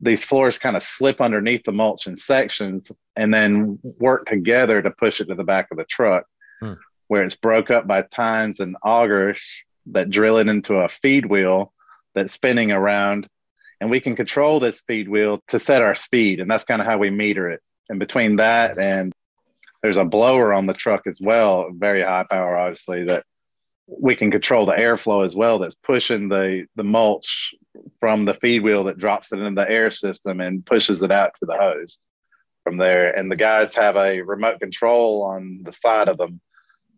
These 0.00 0.24
floors 0.24 0.58
kind 0.58 0.76
of 0.76 0.82
slip 0.82 1.20
underneath 1.20 1.64
the 1.64 1.72
mulch 1.72 2.06
in 2.06 2.16
sections 2.16 2.90
and 3.16 3.32
then 3.32 3.78
work 3.98 4.26
together 4.26 4.80
to 4.80 4.90
push 4.90 5.20
it 5.20 5.26
to 5.26 5.34
the 5.34 5.44
back 5.44 5.68
of 5.70 5.78
the 5.78 5.84
truck, 5.84 6.24
hmm. 6.60 6.74
where 7.08 7.24
it's 7.24 7.36
broke 7.36 7.70
up 7.70 7.86
by 7.86 8.02
tines 8.02 8.60
and 8.60 8.76
augers 8.84 9.40
that 9.86 10.10
drill 10.10 10.38
it 10.38 10.48
into 10.48 10.76
a 10.76 10.88
feed 10.88 11.26
wheel 11.26 11.72
that's 12.14 12.32
spinning 12.32 12.72
around. 12.72 13.28
And 13.80 13.90
we 13.90 14.00
can 14.00 14.16
control 14.16 14.60
this 14.60 14.80
feed 14.80 15.08
wheel 15.08 15.42
to 15.48 15.58
set 15.58 15.82
our 15.82 15.94
speed. 15.94 16.40
And 16.40 16.50
that's 16.50 16.64
kind 16.64 16.80
of 16.80 16.86
how 16.86 16.96
we 16.96 17.10
meter 17.10 17.48
it. 17.48 17.60
And 17.90 17.98
between 17.98 18.36
that 18.36 18.78
and 18.78 19.12
there's 19.82 19.98
a 19.98 20.04
blower 20.04 20.54
on 20.54 20.64
the 20.64 20.72
truck 20.72 21.06
as 21.06 21.20
well, 21.20 21.68
very 21.70 22.02
high 22.02 22.24
power, 22.30 22.56
obviously, 22.56 23.04
that 23.04 23.26
we 23.86 24.16
can 24.16 24.30
control 24.30 24.64
the 24.64 24.72
airflow 24.72 25.24
as 25.24 25.36
well 25.36 25.58
that's 25.58 25.74
pushing 25.74 26.28
the 26.28 26.66
the 26.76 26.84
mulch 26.84 27.54
from 28.00 28.24
the 28.24 28.34
feed 28.34 28.62
wheel 28.62 28.84
that 28.84 28.98
drops 28.98 29.32
it 29.32 29.38
into 29.38 29.60
the 29.60 29.70
air 29.70 29.90
system 29.90 30.40
and 30.40 30.64
pushes 30.64 31.02
it 31.02 31.10
out 31.10 31.34
to 31.34 31.46
the 31.46 31.56
hose 31.56 31.98
from 32.62 32.78
there 32.78 33.14
and 33.16 33.30
the 33.30 33.36
guys 33.36 33.74
have 33.74 33.96
a 33.96 34.20
remote 34.22 34.58
control 34.58 35.22
on 35.22 35.60
the 35.64 35.72
side 35.72 36.08
of 36.08 36.16
them 36.16 36.40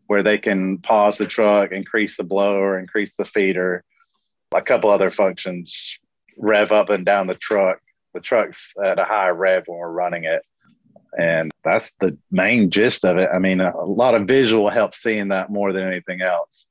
where 0.07 0.23
they 0.23 0.39
can 0.39 0.79
pause 0.79 1.19
the 1.19 1.27
truck 1.27 1.73
increase 1.73 2.17
the 2.17 2.25
blower 2.25 2.79
increase 2.79 3.15
the 3.15 3.25
feeder 3.25 3.83
a 4.55 4.63
couple 4.63 4.91
other 4.91 5.11
functions 5.11 5.99
rev 6.39 6.71
up 6.71 6.91
and 6.91 7.05
down 7.05 7.27
the 7.27 7.35
truck 7.35 7.81
the 8.15 8.21
truck's 8.21 8.75
at 8.83 8.99
a 8.99 9.05
high 9.05 9.29
rev 9.29 9.65
when 9.67 9.79
we're 9.79 9.91
running 9.91 10.25
it 10.25 10.43
and 11.19 11.51
that's 11.65 11.93
the 12.01 12.17
main 12.31 12.71
gist 12.71 13.05
of 13.05 13.17
it. 13.17 13.31
I 13.33 13.39
mean, 13.39 13.61
a, 13.61 13.73
a 13.75 13.87
lot 13.87 14.15
of 14.15 14.29
visual 14.29 14.71
helps 14.71 15.03
seeing 15.03 15.29
that 15.29 15.51
more 15.51 15.73
than 15.73 15.87
anything 15.87 16.21
else. 16.21 16.67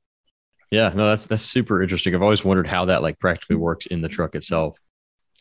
Yeah, 0.70 0.90
no, 0.94 1.08
that's 1.08 1.26
that's 1.26 1.42
super 1.42 1.82
interesting. 1.82 2.14
I've 2.14 2.22
always 2.22 2.44
wondered 2.44 2.66
how 2.66 2.86
that 2.86 3.02
like 3.02 3.18
practically 3.18 3.56
works 3.56 3.86
in 3.86 4.00
the 4.00 4.08
truck 4.08 4.34
itself. 4.34 4.78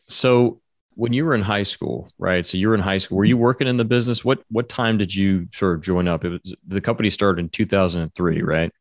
So 0.07 0.61
when 0.95 1.13
you 1.13 1.25
were 1.25 1.35
in 1.35 1.41
high 1.41 1.63
school, 1.63 2.09
right? 2.17 2.45
So 2.45 2.57
you 2.57 2.69
were 2.69 2.75
in 2.75 2.81
high 2.81 2.99
school. 2.99 3.17
Were 3.17 3.25
you 3.25 3.37
working 3.37 3.67
in 3.67 3.77
the 3.77 3.85
business? 3.85 4.23
What 4.23 4.43
what 4.49 4.69
time 4.69 4.97
did 4.97 5.13
you 5.13 5.47
sort 5.51 5.75
of 5.75 5.81
join 5.81 6.07
up? 6.07 6.25
It 6.25 6.29
was 6.29 6.55
the 6.67 6.81
company 6.81 7.09
started 7.09 7.41
in 7.41 7.49
2003, 7.49 8.41
right? 8.41 8.71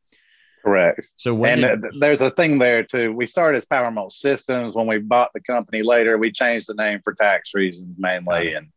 Correct. 0.65 1.11
So 1.17 1.35
when 1.35 1.65
and 1.65 1.83
did, 1.83 1.91
uh, 1.91 1.99
there's 2.01 2.23
a 2.23 2.31
thing 2.31 2.59
there 2.59 2.83
too. 2.83 3.13
We 3.13 3.27
started 3.27 3.59
as 3.59 3.67
Power 3.67 3.91
Mulch 3.91 4.15
Systems. 4.15 4.75
When 4.75 4.87
we 4.87 4.99
bought 4.99 5.31
the 5.35 5.41
company 5.41 5.83
later, 5.83 6.17
we 6.17 6.33
changed 6.33 6.69
the 6.69 6.75
name 6.75 7.01
for 7.05 7.13
tax 7.15 7.53
reasons 7.53 7.97
mainly, 7.99 8.55
and 8.55 8.69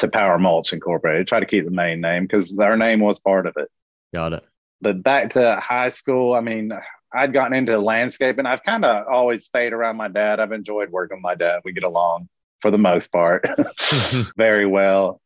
to 0.00 0.08
Power 0.08 0.38
Mulch 0.38 0.72
Incorporated. 0.72 1.26
Try 1.26 1.40
to 1.40 1.46
keep 1.46 1.64
the 1.64 1.70
main 1.70 2.00
name 2.00 2.24
because 2.24 2.56
our 2.58 2.76
name 2.76 3.00
was 3.00 3.20
part 3.20 3.46
of 3.46 3.54
it. 3.56 3.68
Got 4.12 4.34
it. 4.34 4.44
But 4.82 5.02
back 5.02 5.32
to 5.34 5.60
high 5.60 5.90
school, 5.90 6.34
I 6.34 6.40
mean, 6.40 6.72
I'd 7.12 7.32
gotten 7.32 7.54
into 7.54 7.78
landscaping. 7.78 8.46
I've 8.46 8.62
kind 8.62 8.84
of 8.84 9.06
always 9.08 9.44
stayed 9.44 9.72
around 9.72 9.96
my 9.96 10.08
dad. 10.08 10.40
I've 10.40 10.52
enjoyed 10.52 10.90
working 10.90 11.18
with 11.18 11.22
my 11.22 11.34
dad. 11.34 11.60
We 11.64 11.72
get 11.72 11.84
along 11.84 12.28
for 12.60 12.70
the 12.70 12.78
most 12.78 13.10
part 13.10 13.46
very 14.36 14.66
well. 14.66 15.20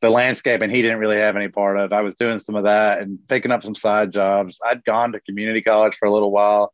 The 0.00 0.10
landscaping 0.10 0.70
he 0.70 0.80
didn't 0.80 0.98
really 0.98 1.16
have 1.16 1.36
any 1.36 1.48
part 1.48 1.76
of. 1.76 1.92
I 1.92 2.02
was 2.02 2.14
doing 2.14 2.38
some 2.38 2.54
of 2.54 2.64
that 2.64 3.00
and 3.00 3.18
picking 3.28 3.50
up 3.50 3.64
some 3.64 3.74
side 3.74 4.12
jobs. 4.12 4.58
I'd 4.64 4.84
gone 4.84 5.12
to 5.12 5.20
community 5.20 5.60
college 5.60 5.96
for 5.96 6.06
a 6.06 6.12
little 6.12 6.30
while. 6.30 6.72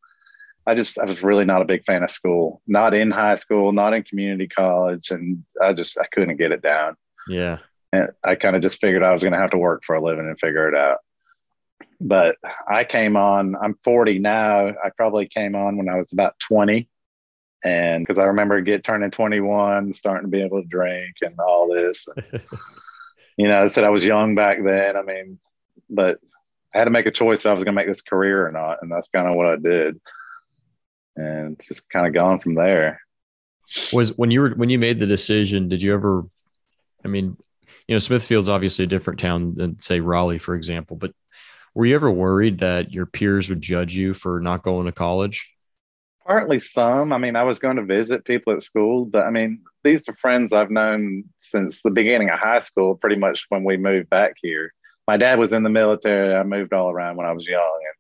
I 0.67 0.75
just 0.75 0.99
I 0.99 1.05
was 1.05 1.23
really 1.23 1.45
not 1.45 1.63
a 1.63 1.67
big 1.67 1.85
fan 1.85 2.03
of 2.03 2.11
school. 2.11 2.63
Not 2.67 2.95
in 2.95 3.11
high 3.11 3.35
school, 3.37 3.73
not 3.73 3.95
in 3.95 4.03
community 4.03 4.47
college, 4.47 5.11
and 5.11 5.45
I 5.63 5.73
just 5.73 5.99
I 5.99 6.05
couldn't 6.13 6.37
get 6.37 6.53
it 6.53 6.63
down. 6.63 6.97
Yeah. 7.29 7.59
And 7.93 8.09
I 8.23 8.35
kind 8.35 8.57
of 8.57 8.63
just 8.63 8.81
figured 8.81 9.03
I 9.03 9.13
was 9.13 9.23
going 9.23 9.33
to 9.33 9.39
have 9.39 9.51
to 9.51 9.59
work 9.59 9.85
for 9.85 9.95
a 9.95 10.03
living 10.03 10.27
and 10.27 10.39
figure 10.39 10.69
it 10.69 10.75
out. 10.75 10.99
But 12.07 12.37
I 12.69 12.85
came 12.85 13.17
on, 13.17 13.57
I'm 13.57 13.79
40 13.83 14.19
now. 14.19 14.69
I 14.69 14.91
probably 14.95 15.27
came 15.27 15.55
on 15.55 15.79
when 15.79 15.89
I 15.89 15.97
was 15.97 16.13
about 16.13 16.39
20. 16.39 16.87
And 17.65 18.05
because 18.05 18.19
I 18.19 18.25
remember 18.25 18.61
get 18.61 18.85
turning 18.85 19.11
21, 19.11 19.95
starting 19.95 20.31
to 20.31 20.31
be 20.31 20.43
able 20.43 20.61
to 20.61 20.69
drink 20.69 21.15
and 21.23 21.35
all 21.41 21.67
this. 21.73 22.07
you 23.39 23.49
know, 23.49 23.63
I 23.63 23.69
said 23.69 23.85
I 23.85 23.89
was 23.89 24.05
young 24.05 24.35
back 24.35 24.59
then. 24.63 24.99
I 24.99 25.03
mean, 25.03 25.39
but 25.89 26.19
I 26.75 26.79
had 26.79 26.85
to 26.85 26.91
make 26.91 27.07
a 27.07 27.11
choice 27.11 27.41
if 27.41 27.47
I 27.47 27.55
was 27.55 27.65
going 27.65 27.75
to 27.75 27.81
make 27.81 27.89
this 27.89 28.03
career 28.03 28.47
or 28.47 28.53
not. 28.53 28.79
And 28.83 28.93
that's 28.93 29.09
kind 29.09 29.27
of 29.27 29.35
what 29.35 29.47
I 29.47 29.57
did. 29.57 29.99
And 31.17 31.55
it's 31.55 31.69
just 31.69 31.89
kind 31.89 32.07
of 32.07 32.13
gone 32.13 32.39
from 32.39 32.55
there. 32.55 33.01
Was 33.95 34.15
when 34.19 34.31
you 34.31 34.43
were, 34.43 34.51
when 34.51 34.69
you 34.69 34.79
made 34.79 35.01
the 35.01 35.07
decision, 35.07 35.69
did 35.71 35.81
you 35.81 35.95
ever 35.95 36.27
I 37.03 37.09
mean, 37.09 37.37
you 37.87 37.95
know, 37.95 37.99
Smithfield's 37.99 38.49
obviously 38.49 38.85
a 38.85 38.89
different 38.89 39.21
town 39.21 39.55
than 39.55 39.79
say 39.79 40.01
Raleigh, 40.01 40.39
for 40.39 40.55
example, 40.55 40.97
but 40.97 41.13
were 41.75 41.87
you 41.87 41.95
ever 41.95 42.11
worried 42.11 42.59
that 42.59 42.93
your 42.93 43.07
peers 43.07 43.49
would 43.49 43.61
judge 43.61 43.97
you 43.97 44.15
for 44.15 44.41
not 44.41 44.63
going 44.63 44.87
to 44.87 44.93
college? 44.93 45.51
Partly 46.27 46.59
some. 46.59 47.13
I 47.13 47.19
mean, 47.19 47.37
I 47.37 47.43
was 47.43 47.59
going 47.59 47.77
to 47.77 47.85
visit 47.85 48.25
people 48.25 48.53
at 48.55 48.63
school, 48.63 49.05
but 49.05 49.25
I 49.25 49.31
mean, 49.31 49.61
these 49.83 50.09
are 50.09 50.15
friends 50.15 50.53
I've 50.53 50.71
known 50.71 51.25
since 51.41 51.83
the 51.83 51.91
beginning 51.91 52.31
of 52.31 52.39
high 52.39 52.61
school, 52.61 52.95
pretty 52.95 53.17
much 53.17 53.47
when 53.51 53.65
we 53.65 53.77
moved 53.77 54.09
back 54.09 54.35
here. 54.41 54.73
My 55.07 55.19
dad 55.19 55.39
was 55.39 55.53
in 55.53 55.65
the 55.65 55.71
military. 55.71 56.35
I 56.35 56.43
moved 56.45 56.73
all 56.73 56.91
around 56.91 57.17
when 57.17 57.27
I 57.27 57.33
was 57.33 57.47
young. 57.47 57.61
And, 57.61 57.95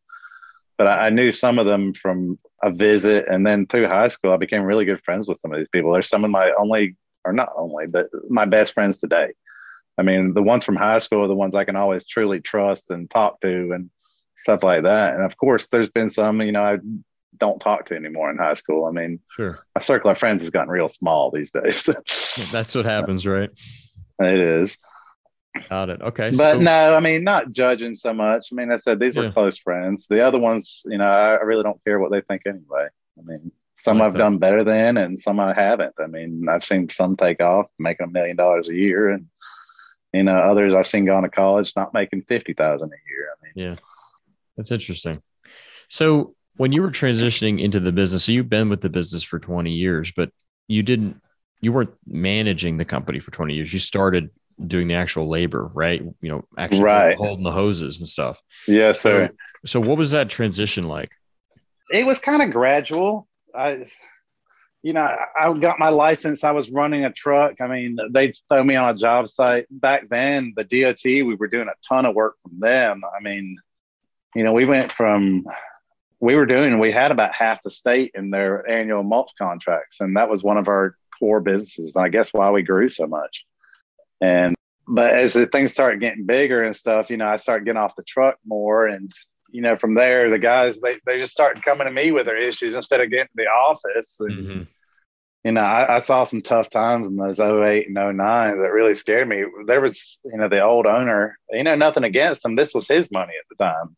but 0.78 0.87
I, 0.87 1.07
I 1.07 1.11
knew 1.11 1.33
some 1.33 1.59
of 1.59 1.66
them 1.66 1.93
from 1.93 2.38
a 2.62 2.71
visit. 2.71 3.28
And 3.28 3.47
then 3.47 3.66
through 3.66 3.88
high 3.88 4.09
school, 4.09 4.33
I 4.33 4.38
became 4.38 4.62
really 4.62 4.87
good 4.87 5.02
friends 5.02 5.28
with 5.28 5.38
some 5.38 5.52
of 5.52 5.59
these 5.59 5.69
people. 5.71 5.93
They're 5.93 6.02
some 6.02 6.25
of 6.25 6.31
my 6.31 6.50
only 6.59 6.97
or 7.26 7.33
not 7.33 7.50
only, 7.57 7.87
but 7.87 8.09
my 8.28 8.45
best 8.45 8.75
friends 8.75 8.99
today. 8.99 9.33
I 9.98 10.02
mean, 10.02 10.34
the 10.34 10.42
ones 10.42 10.64
from 10.64 10.76
high 10.76 10.98
school 10.98 11.24
are 11.24 11.28
the 11.28 11.34
ones 11.34 11.54
I 11.54 11.64
can 11.64 11.76
always 11.76 12.04
truly 12.04 12.40
trust 12.40 12.90
and 12.90 13.08
talk 13.08 13.40
to 13.42 13.72
and 13.72 13.90
stuff 14.36 14.62
like 14.62 14.82
that. 14.84 15.14
And 15.14 15.22
of 15.22 15.36
course, 15.36 15.68
there's 15.68 15.90
been 15.90 16.08
some, 16.08 16.40
you 16.42 16.52
know, 16.52 16.64
I 16.64 16.78
don't 17.38 17.60
talk 17.60 17.86
to 17.86 17.94
anymore 17.94 18.30
in 18.30 18.38
high 18.38 18.54
school. 18.54 18.86
I 18.86 18.90
mean, 18.90 19.20
sure, 19.36 19.60
my 19.74 19.80
circle 19.80 20.10
of 20.10 20.18
friends 20.18 20.42
has 20.42 20.50
gotten 20.50 20.70
real 20.70 20.88
small 20.88 21.30
these 21.30 21.52
days. 21.52 21.88
That's 22.52 22.74
what 22.74 22.84
happens, 22.84 23.26
right? 23.26 23.50
It 24.20 24.38
is. 24.38 24.78
Got 25.70 25.90
it. 25.90 26.02
Okay. 26.02 26.30
But 26.30 26.54
so- 26.54 26.60
no, 26.60 26.94
I 26.94 27.00
mean, 27.00 27.22
not 27.24 27.52
judging 27.52 27.94
so 27.94 28.12
much. 28.12 28.48
I 28.52 28.54
mean, 28.56 28.72
I 28.72 28.76
said 28.76 28.98
these 28.98 29.16
were 29.16 29.24
yeah. 29.24 29.32
close 29.32 29.58
friends. 29.58 30.06
The 30.08 30.24
other 30.24 30.38
ones, 30.38 30.82
you 30.86 30.98
know, 30.98 31.06
I 31.06 31.42
really 31.42 31.62
don't 31.62 31.82
care 31.84 32.00
what 32.00 32.10
they 32.10 32.20
think 32.22 32.42
anyway. 32.46 32.88
I 33.18 33.22
mean, 33.22 33.52
some 33.76 33.98
like 33.98 34.06
I've 34.06 34.12
that. 34.12 34.18
done 34.18 34.38
better 34.38 34.64
than, 34.64 34.96
and 34.96 35.18
some 35.18 35.40
I 35.40 35.54
haven't. 35.54 35.94
I 35.98 36.06
mean, 36.06 36.48
I've 36.48 36.64
seen 36.64 36.88
some 36.88 37.16
take 37.16 37.40
off, 37.40 37.66
making 37.78 38.06
a 38.06 38.10
million 38.10 38.36
dollars 38.36 38.68
a 38.68 38.74
year, 38.74 39.10
and 39.10 39.26
you 40.14 40.23
know, 40.23 40.37
others 40.37 40.75
I've 40.75 40.87
seen 40.87 41.04
gone 41.04 41.25
to 41.25 41.28
college 41.28 41.73
not 41.76 41.92
making 41.94 42.23
fifty 42.23 42.54
thousand 42.54 42.90
a 42.90 43.11
year. 43.11 43.28
I 43.30 43.35
mean, 43.44 43.68
yeah, 43.68 43.76
that's 44.56 44.71
interesting. 44.71 45.23
So 45.88 46.35
when 46.56 46.73
you 46.73 46.83
were 46.83 46.90
transitioning 46.90 47.61
into 47.61 47.80
the 47.80 47.92
business, 47.92 48.25
so 48.25 48.33
you've 48.33 48.49
been 48.49 48.68
with 48.68 48.80
the 48.80 48.88
business 48.88 49.23
for 49.23 49.38
twenty 49.38 49.73
years, 49.73 50.12
but 50.14 50.30
you 50.68 50.83
didn't, 50.83 51.21
you 51.61 51.73
weren't 51.73 51.94
managing 52.06 52.76
the 52.76 52.85
company 52.85 53.21
for 53.21 53.30
twenty 53.30 53.54
years. 53.54 53.73
You 53.73 53.78
started 53.78 54.30
doing 54.64 54.87
the 54.88 54.94
actual 54.94 55.28
labor, 55.28 55.71
right? 55.75 56.00
You 56.21 56.28
know, 56.30 56.44
actually 56.56 56.85
right. 56.85 57.16
holding 57.16 57.44
the 57.44 57.50
hoses 57.50 57.99
and 57.99 58.09
stuff. 58.09 58.40
Yeah, 58.68 58.92
sir. 58.92 59.30
So, 59.64 59.80
so 59.80 59.88
what 59.88 59.99
was 59.99 60.12
that 60.12 60.30
transition 60.30 60.85
like? 60.85 61.11
It 61.90 62.06
was 62.06 62.18
kind 62.18 62.40
of 62.40 62.50
gradual. 62.50 63.26
I, 63.54 63.85
you 64.84 64.92
know, 64.92 65.16
I 65.40 65.50
got 65.54 65.78
my 65.78 65.88
license. 65.88 66.44
I 66.44 66.50
was 66.50 66.70
running 66.70 67.06
a 67.06 67.10
truck. 67.10 67.62
I 67.62 67.66
mean, 67.66 67.96
they'd 68.10 68.36
throw 68.50 68.62
me 68.62 68.76
on 68.76 68.94
a 68.94 68.98
job 68.98 69.26
site. 69.28 69.64
Back 69.70 70.10
then, 70.10 70.52
the 70.58 70.64
DOT, 70.64 71.02
we 71.04 71.34
were 71.36 71.48
doing 71.48 71.68
a 71.68 71.88
ton 71.88 72.04
of 72.04 72.14
work 72.14 72.36
from 72.42 72.60
them. 72.60 73.00
I 73.02 73.22
mean, 73.22 73.56
you 74.34 74.44
know, 74.44 74.52
we 74.52 74.66
went 74.66 74.92
from, 74.92 75.46
we 76.20 76.34
were 76.34 76.44
doing, 76.44 76.78
we 76.78 76.92
had 76.92 77.12
about 77.12 77.34
half 77.34 77.62
the 77.62 77.70
state 77.70 78.12
in 78.14 78.28
their 78.28 78.68
annual 78.70 79.02
mulch 79.02 79.30
contracts. 79.38 80.02
And 80.02 80.18
that 80.18 80.28
was 80.28 80.44
one 80.44 80.58
of 80.58 80.68
our 80.68 80.98
core 81.18 81.40
businesses. 81.40 81.96
And 81.96 82.04
I 82.04 82.10
guess 82.10 82.34
why 82.34 82.50
we 82.50 82.60
grew 82.60 82.90
so 82.90 83.06
much. 83.06 83.46
And, 84.20 84.54
but 84.86 85.12
as 85.12 85.32
the 85.32 85.46
things 85.46 85.72
started 85.72 86.00
getting 86.00 86.26
bigger 86.26 86.62
and 86.62 86.76
stuff, 86.76 87.08
you 87.08 87.16
know, 87.16 87.28
I 87.28 87.36
started 87.36 87.64
getting 87.64 87.80
off 87.80 87.96
the 87.96 88.02
truck 88.02 88.36
more 88.44 88.86
and, 88.88 89.10
you 89.50 89.62
know, 89.62 89.78
from 89.78 89.94
there, 89.94 90.28
the 90.28 90.38
guys 90.38 90.78
they, 90.80 90.98
they 91.06 91.16
just 91.16 91.32
started 91.32 91.62
coming 91.62 91.86
to 91.86 91.90
me 91.90 92.10
with 92.10 92.26
their 92.26 92.36
issues 92.36 92.74
instead 92.74 93.00
of 93.00 93.08
getting 93.08 93.28
to 93.28 93.32
the 93.36 93.46
office. 93.46 94.20
And, 94.20 94.30
mm-hmm. 94.30 94.62
You 95.44 95.52
know, 95.52 95.60
I, 95.60 95.96
I, 95.96 95.98
saw 95.98 96.24
some 96.24 96.40
tough 96.40 96.70
times 96.70 97.06
in 97.06 97.16
those 97.16 97.38
08 97.38 97.86
and 97.86 97.94
09 97.94 98.16
that 98.58 98.72
really 98.72 98.94
scared 98.94 99.28
me. 99.28 99.44
There 99.66 99.82
was, 99.82 100.18
you 100.24 100.38
know, 100.38 100.48
the 100.48 100.62
old 100.62 100.86
owner, 100.86 101.38
you 101.50 101.62
know, 101.62 101.74
nothing 101.74 102.02
against 102.02 102.44
him. 102.44 102.54
This 102.54 102.72
was 102.72 102.88
his 102.88 103.12
money 103.12 103.34
at 103.38 103.44
the 103.50 103.62
time. 103.62 103.94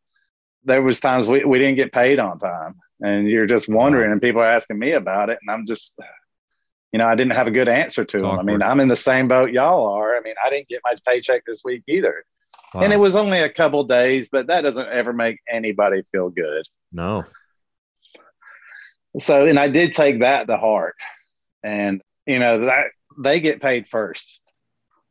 There 0.65 0.83
was 0.83 0.99
times 0.99 1.29
we, 1.29 1.45
we 1.45 1.61
didn't 1.61 1.77
get 1.77 1.93
paid 1.93 2.19
on 2.19 2.41
time 2.41 2.81
and 3.01 3.29
you're 3.29 3.47
just 3.47 3.69
wondering 3.69 4.11
and 4.11 4.21
people 4.21 4.41
are 4.41 4.51
asking 4.51 4.81
me 4.81 4.93
about 4.93 5.31
it. 5.31 5.39
And 5.41 5.49
I'm 5.49 5.67
just, 5.67 5.97
you 6.93 6.99
know, 6.99 7.07
I 7.07 7.15
didn't 7.15 7.35
have 7.35 7.47
a 7.47 7.53
good 7.53 7.69
answer 7.69 8.05
to 8.05 8.19
them. 8.19 8.41
I 8.41 8.43
mean, 8.43 8.61
I'm 8.61 8.81
in 8.81 8.89
the 8.89 8.97
same 8.97 9.29
boat 9.29 9.53
y'all 9.53 9.87
are. 9.95 10.17
I 10.17 10.21
mean, 10.23 10.35
I 10.45 10.51
didn't 10.51 10.69
get 10.69 10.81
my 10.83 10.97
paycheck 11.07 11.45
this 11.47 11.63
week 11.65 11.85
either. 11.87 12.25
Wow. 12.75 12.81
And 12.81 12.93
it 12.93 12.99
was 12.99 13.15
only 13.15 13.39
a 13.39 13.49
couple 13.49 13.85
days, 13.85 14.29
but 14.33 14.49
that 14.49 14.63
doesn't 14.63 14.89
ever 14.89 15.13
make 15.13 15.39
anybody 15.49 16.03
feel 16.11 16.29
good. 16.29 16.67
No. 16.91 17.25
So, 19.21 19.47
and 19.47 19.61
I 19.61 19.69
did 19.69 19.93
take 19.93 20.21
that 20.21 20.49
to 20.49 20.57
heart 20.57 20.97
and 21.67 22.01
you 22.27 22.39
know 22.39 22.61
that 22.67 22.87
they 23.19 23.41
get 23.41 23.61
paid 23.61 23.89
first 23.89 24.41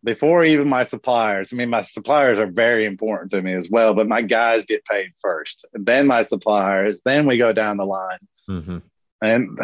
before 0.04 0.46
even 0.46 0.70
my 0.70 0.84
suppliers. 0.84 1.52
I 1.52 1.56
mean, 1.56 1.70
my 1.70 1.82
suppliers 1.82 2.40
are 2.40 2.48
very 2.48 2.86
important 2.86 3.32
to 3.32 3.42
me 3.42 3.54
as 3.54 3.70
well, 3.70 3.94
but 3.94 4.08
my 4.08 4.22
guys 4.22 4.66
get 4.66 4.86
paid 4.86 5.12
first, 5.20 5.66
then 5.74 6.08
my 6.08 6.22
suppliers, 6.22 7.02
then 7.04 7.26
we 7.26 7.38
go 7.38 7.52
down 7.52 7.78
the 7.78 7.86
line. 7.86 8.20
Mm-hmm. 8.48 8.78
And 9.22 9.60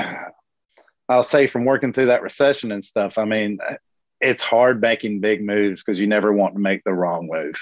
I'll 1.07 1.21
say 1.21 1.45
from 1.45 1.65
working 1.65 1.93
through 1.93 2.07
that 2.07 2.23
recession 2.23 2.71
and 2.71 2.83
stuff, 2.83 3.19
I 3.19 3.25
mean, 3.25 3.59
it's 4.19 4.41
hard 4.41 4.81
making 4.81 5.19
big 5.19 5.43
moves 5.43 5.83
because 5.83 6.01
you 6.01 6.07
never 6.07 6.33
want 6.33 6.55
to 6.55 6.59
make 6.59 6.83
the 6.83 6.93
wrong 6.93 7.29
move. 7.31 7.55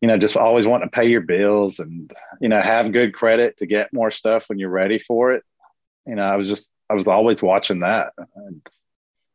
You 0.00 0.06
know, 0.06 0.16
just 0.16 0.36
always 0.36 0.66
want 0.66 0.84
to 0.84 0.90
pay 0.90 1.08
your 1.08 1.22
bills 1.22 1.80
and, 1.80 2.12
you 2.40 2.48
know, 2.48 2.62
have 2.62 2.92
good 2.92 3.14
credit 3.14 3.56
to 3.58 3.66
get 3.66 3.92
more 3.92 4.12
stuff 4.12 4.48
when 4.48 4.60
you're 4.60 4.70
ready 4.70 5.00
for 5.00 5.32
it. 5.32 5.42
You 6.06 6.14
know, 6.14 6.22
I 6.22 6.36
was 6.36 6.48
just 6.48 6.70
I 6.90 6.94
was 6.94 7.06
always 7.06 7.42
watching 7.42 7.80
that. 7.80 8.12
And 8.34 8.60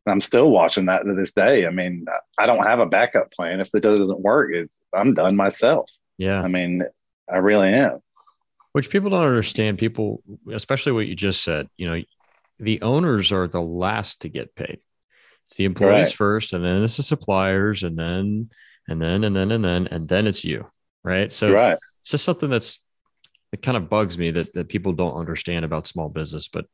I'm 0.06 0.20
still 0.20 0.50
watching 0.50 0.86
that 0.86 1.04
to 1.04 1.14
this 1.14 1.32
day. 1.32 1.66
I 1.66 1.70
mean, 1.70 2.04
I 2.38 2.44
don't 2.46 2.66
have 2.66 2.80
a 2.80 2.86
backup 2.86 3.32
plan. 3.32 3.60
If 3.60 3.70
it 3.74 3.80
doesn't 3.80 4.20
work, 4.20 4.52
I'm 4.92 5.14
done 5.14 5.34
myself. 5.36 5.90
Yeah. 6.18 6.42
I 6.42 6.48
mean, 6.48 6.84
I 7.32 7.38
really 7.38 7.72
am. 7.72 8.00
Which 8.72 8.90
people 8.90 9.10
don't 9.10 9.24
understand. 9.24 9.78
People, 9.78 10.22
especially 10.52 10.92
what 10.92 11.06
you 11.06 11.14
just 11.14 11.42
said, 11.42 11.68
you 11.78 11.88
know, 11.88 12.02
the 12.58 12.82
owners 12.82 13.32
are 13.32 13.48
the 13.48 13.60
last 13.60 14.20
to 14.20 14.28
get 14.28 14.54
paid. 14.54 14.80
It's 15.46 15.56
the 15.56 15.64
employees 15.64 16.08
right. 16.08 16.14
first, 16.14 16.52
and 16.52 16.64
then 16.64 16.82
it's 16.82 16.96
the 16.96 17.02
suppliers, 17.02 17.84
and 17.84 17.98
then, 17.98 18.50
and 18.88 19.00
then, 19.00 19.24
and 19.24 19.34
then, 19.34 19.52
and 19.52 19.64
then, 19.64 19.86
and 19.86 20.08
then 20.08 20.26
it's 20.26 20.44
you. 20.44 20.66
Right. 21.04 21.32
So 21.32 21.52
right. 21.52 21.78
it's 22.00 22.10
just 22.10 22.24
something 22.24 22.50
that's, 22.50 22.80
it 23.52 23.62
kind 23.62 23.76
of 23.76 23.88
bugs 23.88 24.18
me 24.18 24.32
that, 24.32 24.52
that 24.54 24.68
people 24.68 24.92
don't 24.92 25.14
understand 25.14 25.64
about 25.64 25.86
small 25.86 26.08
business, 26.08 26.48
but 26.48 26.66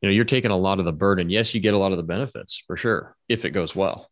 you 0.00 0.08
know 0.08 0.12
you're 0.12 0.24
taking 0.24 0.50
a 0.50 0.56
lot 0.56 0.78
of 0.78 0.84
the 0.84 0.92
burden. 0.92 1.30
Yes 1.30 1.54
you 1.54 1.60
get 1.60 1.74
a 1.74 1.78
lot 1.78 1.92
of 1.92 1.98
the 1.98 2.04
benefits 2.04 2.62
for 2.66 2.76
sure 2.76 3.16
if 3.28 3.44
it 3.44 3.50
goes 3.50 3.74
well. 3.74 4.08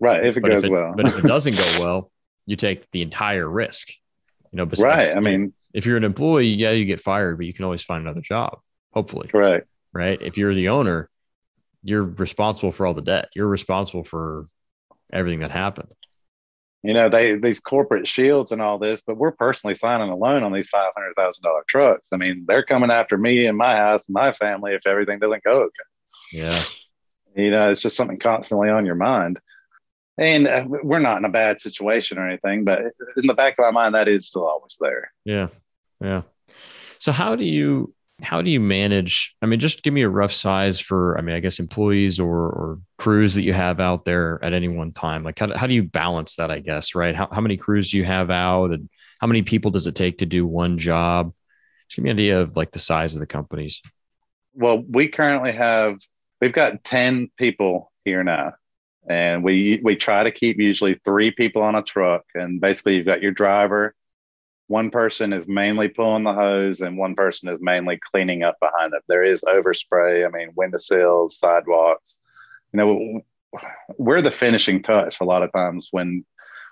Right 0.00 0.24
if 0.24 0.36
it 0.36 0.40
but 0.40 0.50
goes 0.50 0.58
if 0.58 0.64
it, 0.64 0.70
well. 0.70 0.94
but 0.96 1.06
if 1.06 1.18
it 1.18 1.26
doesn't 1.26 1.56
go 1.56 1.64
well 1.80 2.10
you 2.46 2.56
take 2.56 2.90
the 2.90 3.02
entire 3.02 3.48
risk 3.48 3.88
you 4.50 4.56
know 4.56 4.66
besides, 4.66 5.08
right 5.08 5.16
i 5.16 5.20
mean 5.20 5.52
if 5.72 5.86
you're 5.86 5.96
an 5.96 6.02
employee 6.02 6.48
yeah 6.48 6.72
you 6.72 6.84
get 6.84 7.00
fired 7.00 7.36
but 7.36 7.46
you 7.46 7.54
can 7.54 7.64
always 7.64 7.82
find 7.82 8.02
another 8.02 8.20
job 8.20 8.58
hopefully. 8.92 9.30
Right. 9.32 9.62
Right? 9.92 10.20
If 10.20 10.36
you're 10.38 10.54
the 10.54 10.70
owner 10.70 11.08
you're 11.82 12.04
responsible 12.04 12.72
for 12.72 12.86
all 12.86 12.94
the 12.94 13.02
debt. 13.02 13.28
You're 13.34 13.48
responsible 13.48 14.04
for 14.04 14.46
everything 15.12 15.40
that 15.40 15.50
happened 15.50 15.88
you 16.82 16.92
know, 16.92 17.08
they 17.08 17.36
these 17.36 17.60
corporate 17.60 18.08
shields 18.08 18.50
and 18.50 18.60
all 18.60 18.78
this, 18.78 19.02
but 19.06 19.16
we're 19.16 19.32
personally 19.32 19.74
signing 19.74 20.10
a 20.10 20.16
loan 20.16 20.42
on 20.42 20.52
these 20.52 20.68
five 20.68 20.92
hundred 20.96 21.14
thousand 21.14 21.42
dollar 21.42 21.62
trucks. 21.68 22.08
I 22.12 22.16
mean, 22.16 22.44
they're 22.46 22.64
coming 22.64 22.90
after 22.90 23.16
me 23.16 23.46
and 23.46 23.56
my 23.56 23.76
house 23.76 24.08
and 24.08 24.14
my 24.14 24.32
family 24.32 24.74
if 24.74 24.86
everything 24.86 25.20
doesn't 25.20 25.44
go 25.44 25.62
okay. 25.62 25.72
Yeah. 26.32 26.62
You 27.36 27.50
know, 27.50 27.70
it's 27.70 27.80
just 27.80 27.96
something 27.96 28.18
constantly 28.18 28.68
on 28.68 28.84
your 28.84 28.96
mind. 28.96 29.38
And 30.18 30.46
uh, 30.46 30.64
we're 30.66 30.98
not 30.98 31.18
in 31.18 31.24
a 31.24 31.30
bad 31.30 31.60
situation 31.60 32.18
or 32.18 32.28
anything, 32.28 32.64
but 32.64 32.80
in 33.16 33.26
the 33.26 33.34
back 33.34 33.54
of 33.58 33.62
my 33.62 33.70
mind, 33.70 33.94
that 33.94 34.08
is 34.08 34.26
still 34.26 34.46
always 34.46 34.76
there. 34.78 35.12
Yeah. 35.24 35.48
Yeah. 36.00 36.22
So 36.98 37.12
how 37.12 37.36
do 37.36 37.44
you 37.44 37.94
how 38.22 38.40
do 38.40 38.50
you 38.50 38.60
manage? 38.60 39.34
I 39.42 39.46
mean, 39.46 39.60
just 39.60 39.82
give 39.82 39.92
me 39.92 40.02
a 40.02 40.08
rough 40.08 40.32
size 40.32 40.78
for, 40.80 41.18
I 41.18 41.22
mean, 41.22 41.34
I 41.34 41.40
guess 41.40 41.58
employees 41.58 42.20
or, 42.20 42.30
or 42.30 42.78
crews 42.98 43.34
that 43.34 43.42
you 43.42 43.52
have 43.52 43.80
out 43.80 44.04
there 44.04 44.38
at 44.42 44.52
any 44.52 44.68
one 44.68 44.92
time. 44.92 45.24
Like, 45.24 45.38
how, 45.38 45.56
how 45.56 45.66
do 45.66 45.74
you 45.74 45.82
balance 45.82 46.36
that? 46.36 46.50
I 46.50 46.60
guess, 46.60 46.94
right? 46.94 47.14
How, 47.14 47.28
how 47.30 47.40
many 47.40 47.56
crews 47.56 47.90
do 47.90 47.98
you 47.98 48.04
have 48.04 48.30
out 48.30 48.70
and 48.70 48.88
how 49.20 49.26
many 49.26 49.42
people 49.42 49.70
does 49.70 49.86
it 49.86 49.94
take 49.94 50.18
to 50.18 50.26
do 50.26 50.46
one 50.46 50.78
job? 50.78 51.32
Just 51.88 51.96
give 51.96 52.04
me 52.04 52.10
an 52.10 52.16
idea 52.16 52.40
of 52.40 52.56
like 52.56 52.70
the 52.70 52.78
size 52.78 53.14
of 53.14 53.20
the 53.20 53.26
companies. 53.26 53.82
Well, 54.54 54.82
we 54.88 55.08
currently 55.08 55.52
have, 55.52 55.98
we've 56.40 56.52
got 56.52 56.84
10 56.84 57.30
people 57.36 57.92
here 58.04 58.22
now. 58.22 58.54
And 59.08 59.42
we 59.42 59.80
we 59.82 59.96
try 59.96 60.22
to 60.22 60.30
keep 60.30 60.60
usually 60.60 61.00
three 61.04 61.32
people 61.32 61.62
on 61.62 61.74
a 61.74 61.82
truck, 61.82 62.22
and 62.36 62.60
basically 62.60 62.94
you've 62.94 63.04
got 63.04 63.20
your 63.20 63.32
driver, 63.32 63.96
one 64.68 64.90
person 64.90 65.32
is 65.32 65.48
mainly 65.48 65.88
pulling 65.88 66.24
the 66.24 66.32
hose 66.32 66.80
and 66.80 66.96
one 66.96 67.14
person 67.14 67.48
is 67.48 67.58
mainly 67.60 67.98
cleaning 68.10 68.42
up 68.42 68.56
behind 68.60 68.94
it. 68.94 69.02
There 69.08 69.24
is 69.24 69.42
overspray. 69.42 70.26
I 70.26 70.30
mean, 70.30 70.52
windowsills, 70.54 71.36
sidewalks. 71.36 72.20
You 72.72 72.78
know, 72.78 73.20
we're 73.98 74.22
the 74.22 74.30
finishing 74.30 74.82
touch 74.82 75.20
a 75.20 75.24
lot 75.24 75.42
of 75.42 75.52
times 75.52 75.88
when 75.90 76.24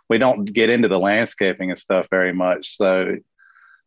we 0.08 0.18
don't 0.18 0.44
get 0.44 0.70
into 0.70 0.88
the 0.88 0.98
landscaping 0.98 1.70
and 1.70 1.78
stuff 1.78 2.08
very 2.10 2.32
much. 2.32 2.76
So, 2.76 3.16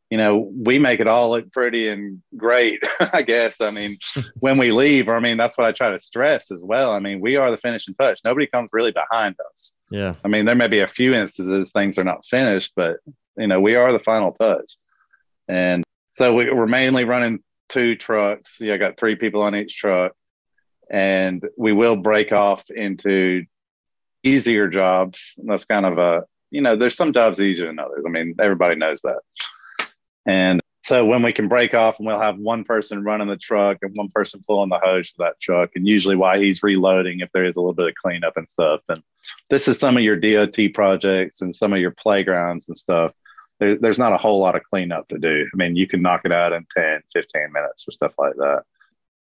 you 0.09 0.17
know, 0.17 0.51
we 0.55 0.77
make 0.77 0.99
it 0.99 1.07
all 1.07 1.31
look 1.31 1.51
pretty 1.51 1.87
and 1.87 2.21
great, 2.37 2.83
I 3.13 3.23
guess. 3.23 3.61
I 3.61 3.71
mean, 3.71 3.97
when 4.39 4.57
we 4.57 4.71
leave, 4.71 5.09
or 5.09 5.15
I 5.15 5.19
mean, 5.19 5.37
that's 5.37 5.57
what 5.57 5.65
I 5.65 5.71
try 5.71 5.89
to 5.89 5.99
stress 5.99 6.51
as 6.51 6.61
well. 6.63 6.91
I 6.91 6.99
mean, 6.99 7.19
we 7.19 7.35
are 7.35 7.49
the 7.49 7.57
finishing 7.57 7.95
touch. 7.95 8.21
Nobody 8.23 8.47
comes 8.47 8.69
really 8.73 8.91
behind 8.91 9.35
us. 9.51 9.73
Yeah. 9.89 10.13
I 10.23 10.27
mean, 10.27 10.45
there 10.45 10.55
may 10.55 10.67
be 10.67 10.81
a 10.81 10.87
few 10.87 11.13
instances 11.13 11.71
things 11.71 11.97
are 11.97 12.03
not 12.03 12.25
finished, 12.25 12.73
but 12.75 12.97
you 13.37 13.47
know, 13.47 13.59
we 13.59 13.75
are 13.75 13.91
the 13.91 13.99
final 13.99 14.31
touch. 14.31 14.73
And 15.47 15.83
so 16.11 16.33
we, 16.33 16.49
are 16.49 16.67
mainly 16.67 17.05
running 17.05 17.43
two 17.69 17.95
trucks. 17.95 18.57
Yeah, 18.59 18.75
I 18.75 18.77
got 18.77 18.97
three 18.97 19.15
people 19.15 19.41
on 19.41 19.55
each 19.55 19.77
truck. 19.77 20.13
And 20.89 21.43
we 21.57 21.73
will 21.73 21.95
break 21.95 22.31
off 22.31 22.69
into 22.69 23.45
easier 24.21 24.67
jobs. 24.67 25.33
And 25.37 25.49
that's 25.49 25.65
kind 25.65 25.85
of 25.85 25.97
a, 25.97 26.23
you 26.51 26.61
know, 26.61 26.75
there's 26.75 26.95
some 26.95 27.13
jobs 27.13 27.39
easier 27.41 27.67
than 27.67 27.79
others. 27.79 28.03
I 28.05 28.09
mean, 28.09 28.35
everybody 28.39 28.75
knows 28.75 29.01
that. 29.01 29.21
And 30.25 30.61
so 30.83 31.05
when 31.05 31.23
we 31.23 31.31
can 31.31 31.47
break 31.47 31.73
off 31.73 31.97
and 31.97 32.07
we'll 32.07 32.19
have 32.19 32.37
one 32.37 32.65
person 32.65 33.03
running 33.03 33.29
the 33.29 33.37
truck 33.37 33.77
and 33.81 33.95
one 33.95 34.09
person 34.09 34.43
pulling 34.45 34.69
the 34.69 34.79
hose 34.79 35.09
for 35.09 35.23
that 35.23 35.39
truck, 35.39 35.71
and 35.75 35.87
usually 35.87 36.17
while 36.17 36.39
he's 36.39 36.61
reloading, 36.61 37.21
if 37.21 37.31
there 37.33 37.45
is 37.45 37.55
a 37.55 37.61
little 37.61 37.73
bit 37.73 37.87
of 37.87 37.95
cleanup 37.95 38.35
and 38.35 38.49
stuff. 38.49 38.81
And 38.89 39.01
this 39.49 39.67
is 39.67 39.79
some 39.79 39.95
of 39.95 40.03
your 40.03 40.17
DOT 40.17 40.73
projects 40.73 41.41
and 41.41 41.55
some 41.55 41.73
of 41.73 41.79
your 41.79 41.91
playgrounds 41.91 42.67
and 42.67 42.77
stuff 42.77 43.13
there, 43.59 43.77
there's 43.77 43.99
not 43.99 44.13
a 44.13 44.17
whole 44.17 44.39
lot 44.39 44.55
of 44.55 44.63
cleanup 44.63 45.07
to 45.09 45.17
do. 45.17 45.47
I 45.51 45.55
mean, 45.55 45.75
you 45.75 45.87
can 45.87 46.01
knock 46.01 46.21
it 46.25 46.31
out 46.31 46.53
in 46.53 46.65
10, 46.75 47.01
15 47.11 47.51
minutes 47.51 47.85
or 47.87 47.91
stuff 47.91 48.13
like 48.17 48.35
that. 48.35 48.63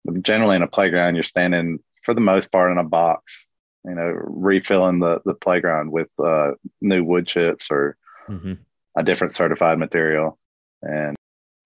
But 0.04 0.22
generally, 0.22 0.56
in 0.56 0.62
a 0.62 0.68
playground, 0.68 1.14
you're 1.14 1.24
standing 1.24 1.80
for 2.04 2.14
the 2.14 2.20
most 2.20 2.52
part 2.52 2.72
in 2.72 2.78
a 2.78 2.84
box, 2.84 3.46
you 3.84 3.94
know, 3.94 4.12
refilling 4.24 5.00
the, 5.00 5.20
the 5.24 5.34
playground 5.34 5.90
with 5.90 6.08
uh, 6.22 6.52
new 6.80 7.04
wood 7.04 7.26
chips 7.26 7.68
or 7.70 7.96
mm-hmm. 8.28 8.54
a 8.96 9.02
different 9.02 9.34
certified 9.34 9.78
material. 9.78 10.38
And, 10.82 11.16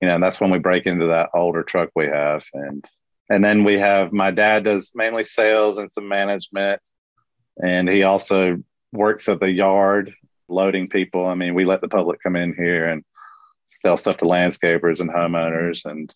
you 0.01 0.09
know, 0.09 0.15
and 0.15 0.23
that's 0.23 0.41
when 0.41 0.51
we 0.51 0.59
break 0.59 0.87
into 0.87 1.09
that 1.09 1.31
older 1.35 1.63
truck 1.63 1.91
we 1.95 2.07
have. 2.07 2.45
And, 2.55 2.85
and 3.29 3.45
then 3.45 3.65
we 3.65 3.79
have 3.79 4.13
my 4.13 4.31
dad 4.31 4.65
does 4.65 4.91
mainly 4.95 5.25
sales 5.25 5.79
and 5.79 5.91
some 5.91 6.09
management. 6.09 6.81
And 7.63 7.89
he 7.89 8.03
also 8.03 8.63
works 8.93 9.29
at 9.29 9.41
the 9.41 9.51
yard 9.51 10.15
loading 10.53 10.89
people. 10.89 11.27
I 11.27 11.35
mean, 11.35 11.55
we 11.55 11.65
let 11.65 11.81
the 11.81 11.89
public 11.89 12.23
come 12.23 12.37
in 12.37 12.55
here 12.55 12.89
and 12.89 13.05
sell 13.69 13.97
stuff 13.97 14.19
to 14.19 14.25
landscapers 14.25 15.01
and 15.01 15.11
homeowners. 15.11 15.85
And 15.85 16.15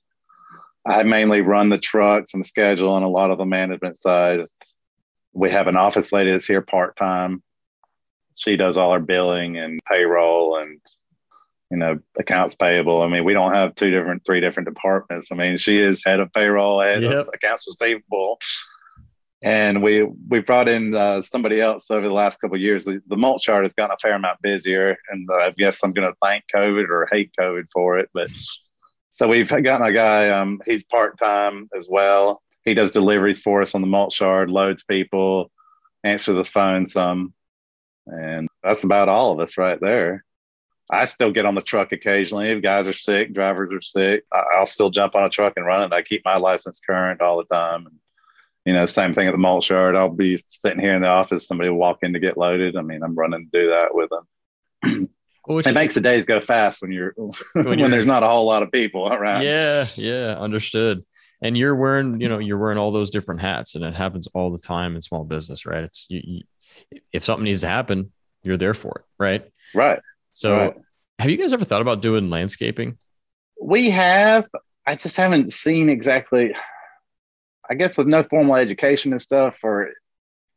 I 0.87 1.03
mainly 1.03 1.40
run 1.40 1.68
the 1.68 1.79
trucks 1.79 2.35
and 2.35 2.44
the 2.44 2.49
schedule 2.49 2.96
and 2.96 3.05
a 3.05 3.09
lot 3.09 3.31
of 3.31 3.38
the 3.38 3.46
management 3.46 3.99
side. 3.99 4.40
We 5.33 5.51
have 5.51 5.66
an 5.66 5.77
office 5.77 6.12
lady 6.12 6.31
that's 6.31 6.46
here 6.46 6.62
part 6.62 6.96
time. 6.96 7.42
She 8.35 8.57
does 8.57 8.77
all 8.79 8.90
our 8.90 9.01
billing 9.01 9.57
and 9.57 9.81
payroll 9.90 10.59
and 10.59 10.81
you 11.70 11.79
know 11.79 11.99
accounts 12.18 12.55
payable. 12.55 13.03
I 13.03 13.09
mean, 13.09 13.25
we 13.25 13.33
don't 13.33 13.55
have 13.55 13.75
two 13.75 13.90
different, 13.90 14.25
three 14.25 14.40
different 14.40 14.68
departments. 14.68 15.33
I 15.33 15.37
mean, 15.37 15.57
she 15.57 15.81
is 15.81 16.05
head 16.05 16.20
of 16.20 16.33
payroll, 16.33 16.81
head 16.81 17.03
yep. 17.03 17.12
of 17.12 17.29
accounts 17.35 17.66
receivable, 17.66 18.38
and 19.42 19.83
we 19.83 20.03
we 20.29 20.40
brought 20.40 20.68
in 20.68 20.94
uh, 20.94 21.22
somebody 21.22 21.61
else 21.61 21.90
over 21.90 22.07
the 22.07 22.14
last 22.14 22.40
couple 22.40 22.57
years. 22.59 22.85
The, 22.85 23.03
the 23.07 23.16
mulch 23.16 23.46
yard 23.49 23.64
has 23.64 23.75
gotten 23.75 23.94
a 23.94 23.99
fair 23.99 24.14
amount 24.14 24.40
busier, 24.42 24.96
and 25.11 25.29
uh, 25.31 25.35
I 25.35 25.51
guess 25.57 25.83
I'm 25.83 25.92
going 25.92 26.11
to 26.11 26.16
thank 26.22 26.44
COVID 26.55 26.88
or 26.88 27.09
hate 27.11 27.33
COVID 27.38 27.66
for 27.72 27.99
it. 27.99 28.09
But 28.14 28.31
so 29.11 29.29
we've 29.29 29.49
gotten 29.49 29.87
a 29.87 29.92
guy. 29.92 30.31
Um, 30.31 30.61
he's 30.64 30.85
part 30.85 31.18
time 31.18 31.68
as 31.77 31.87
well. 31.88 32.42
He 32.64 32.75
does 32.75 32.90
deliveries 32.90 33.40
for 33.40 33.62
us 33.62 33.75
on 33.75 33.81
the 33.81 33.87
mulch 33.87 34.20
yard, 34.20 34.51
loads 34.51 34.85
people, 34.85 35.51
answer 36.03 36.33
the 36.33 36.44
phone 36.44 36.87
some, 36.87 37.33
and 38.07 38.49
that's 38.62 38.85
about 38.85 39.09
all 39.09 39.33
of 39.33 39.40
us 39.40 39.59
right 39.59 39.81
there. 39.81 40.25
I 40.90 41.05
still 41.05 41.33
get 41.33 41.46
on 41.46 41.57
the 41.57 41.62
truck 41.62 41.92
occasionally. 41.92 42.49
If 42.49 42.62
guys 42.62 42.87
are 42.87 42.92
sick, 42.92 43.35
drivers 43.35 43.72
are 43.72 43.81
sick, 43.81 44.25
I'll 44.33 44.66
still 44.66 44.90
jump 44.90 45.16
on 45.16 45.25
a 45.25 45.29
truck 45.29 45.55
and 45.57 45.66
run 45.66 45.83
it. 45.83 45.92
I 45.92 46.03
keep 46.03 46.22
my 46.25 46.37
license 46.37 46.81
current 46.81 47.20
all 47.20 47.38
the 47.38 47.55
time. 47.55 47.88
You 48.66 48.72
know, 48.72 48.85
same 48.85 49.14
thing 49.14 49.29
at 49.29 49.31
the 49.31 49.38
mulch 49.38 49.70
yard. 49.70 49.94
I'll 49.94 50.09
be 50.09 50.42
sitting 50.48 50.81
here 50.81 50.94
in 50.94 51.00
the 51.00 51.09
office. 51.09 51.46
Somebody 51.46 51.70
will 51.70 51.79
walk 51.79 51.98
in 52.02 52.12
to 52.12 52.18
get 52.18 52.37
loaded. 52.37 52.76
I 52.76 52.83
mean, 52.83 53.02
I'm 53.02 53.14
running 53.14 53.48
to 53.50 53.61
do 53.61 53.70
that 53.70 53.94
with 53.94 54.11
them. 54.11 55.09
It 55.48 55.74
makes 55.74 55.94
the 55.94 56.00
days 56.00 56.24
go 56.24 56.40
fast 56.40 56.83
when 56.83 56.90
you're 56.90 57.14
when, 57.16 57.33
when 57.64 57.79
you're, 57.79 57.88
there's 57.88 58.07
not 58.07 58.24
a 58.24 58.26
whole 58.26 58.46
lot 58.46 58.64
of 58.64 58.72
people 58.72 59.12
around. 59.12 59.42
Yeah, 59.42 59.87
yeah, 59.94 60.37
understood. 60.37 61.05
And 61.40 61.57
you're 61.57 61.76
wearing, 61.76 62.20
you 62.20 62.29
know, 62.29 62.38
you're 62.38 62.59
wearing 62.59 62.79
all 62.79 62.90
those 62.90 63.11
different 63.11 63.40
hats, 63.40 63.76
and 63.76 63.85
it 63.85 63.94
happens 63.94 64.26
all 64.29 64.50
the 64.50 64.59
time 64.59 64.96
in 64.96 65.02
small 65.02 65.22
business, 65.22 65.64
right? 65.64 65.85
It's 65.85 66.07
you, 66.09 66.20
you, 66.24 67.00
if 67.12 67.22
something 67.22 67.44
needs 67.44 67.61
to 67.61 67.68
happen, 67.68 68.11
you're 68.42 68.57
there 68.57 68.74
for 68.74 68.98
it, 68.98 69.05
right? 69.18 69.44
Right. 69.72 70.00
So, 70.33 70.57
right. 70.57 70.74
have 71.20 71.31
you 71.31 71.37
guys 71.37 71.52
ever 71.52 71.64
thought 71.64 71.83
about 71.83 72.02
doing 72.02 72.29
landscaping? 72.29 72.98
We 73.62 73.90
have. 73.90 74.48
I 74.85 74.96
just 74.96 75.16
haven't 75.16 75.52
seen 75.52 75.88
exactly. 75.88 76.52
I 77.68 77.74
guess 77.74 77.98
with 77.98 78.07
no 78.07 78.22
formal 78.22 78.57
education 78.57 79.12
and 79.12 79.20
stuff, 79.20 79.59
or 79.62 79.90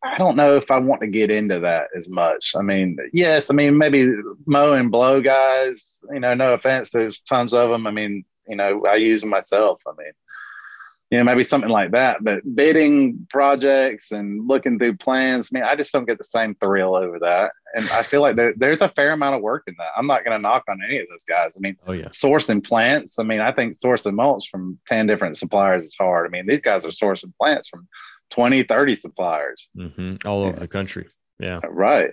I 0.04 0.18
don't 0.18 0.38
know 0.38 0.56
if 0.56 0.72
I 0.72 0.78
want 0.80 1.02
to 1.02 1.08
get 1.08 1.32
into 1.32 1.60
that 1.62 1.88
as 1.96 2.10
much. 2.10 2.54
I 2.56 2.62
mean, 2.62 2.98
yes, 3.12 3.50
I 3.50 3.54
mean 3.54 3.78
maybe 3.78 4.12
mow 4.46 4.74
and 4.74 4.92
blow 4.92 5.22
guys. 5.22 6.04
You 6.12 6.20
know, 6.20 6.34
no 6.34 6.54
offense, 6.54 6.92
there's 6.92 7.20
tons 7.20 7.54
of 7.54 7.70
them. 7.70 7.86
I 7.88 7.92
mean, 7.92 8.24
you 8.48 8.56
know, 8.56 8.84
I 8.90 8.96
use 8.96 9.22
them 9.22 9.30
myself. 9.30 9.82
I 9.88 9.92
mean, 9.98 10.12
you 11.10 11.18
know, 11.18 11.24
maybe 11.24 11.44
something 11.44 11.72
like 11.72 11.92
that. 11.92 12.24
But 12.24 12.42
bidding 12.56 13.26
projects 13.30 14.12
and 14.12 14.48
looking 14.48 14.78
through 14.78 14.98
plans, 14.98 15.50
I 15.52 15.58
mean, 15.58 15.64
I 15.64 15.76
just 15.76 15.92
don't 15.92 16.06
get 16.06 16.20
the 16.20 16.24
same 16.24 16.54
thrill 16.56 16.96
over 16.96 17.18
that. 17.20 17.52
And 17.74 17.90
I 17.90 18.04
feel 18.04 18.22
like 18.22 18.36
there, 18.36 18.54
there's 18.56 18.82
a 18.82 18.88
fair 18.90 19.14
amount 19.14 19.36
of 19.36 19.42
work 19.42 19.64
in 19.66 19.76
that. 19.80 19.92
I'm 19.98 20.06
not 20.06 20.24
going 20.24 20.38
to 20.38 20.42
knock 20.42 20.66
on 20.70 20.80
any 20.84 21.00
of 21.00 21.08
those 21.10 21.24
guys. 21.24 21.56
I 21.58 21.60
mean, 21.62 21.78
oh, 21.88 21.94
yeah. 21.94 22.10
sourcing 22.10 22.64
plants. 22.64 23.18
I 23.18 23.24
mean, 23.24 23.40
I 23.40 23.52
think 23.52 23.76
sourcing 23.76 24.14
mulch 24.14 24.50
from 24.50 24.78
10 24.88 25.08
different 25.08 25.38
suppliers 25.38 25.86
is 25.86 25.96
hard. 25.98 26.28
I 26.28 26.30
mean, 26.30 26.46
these 26.46 26.62
guys 26.62 26.86
are 26.86 26.90
sourcing 26.90 27.34
plants 27.38 27.70
from 27.70 27.88
20, 28.30 28.64
30 28.64 28.96
suppliers 28.96 29.72
mm-hmm. 29.76 30.28
all 30.28 30.44
over 30.44 30.60
the 30.60 30.68
country. 30.68 31.08
Yeah. 31.40 31.60
Right. 31.68 32.12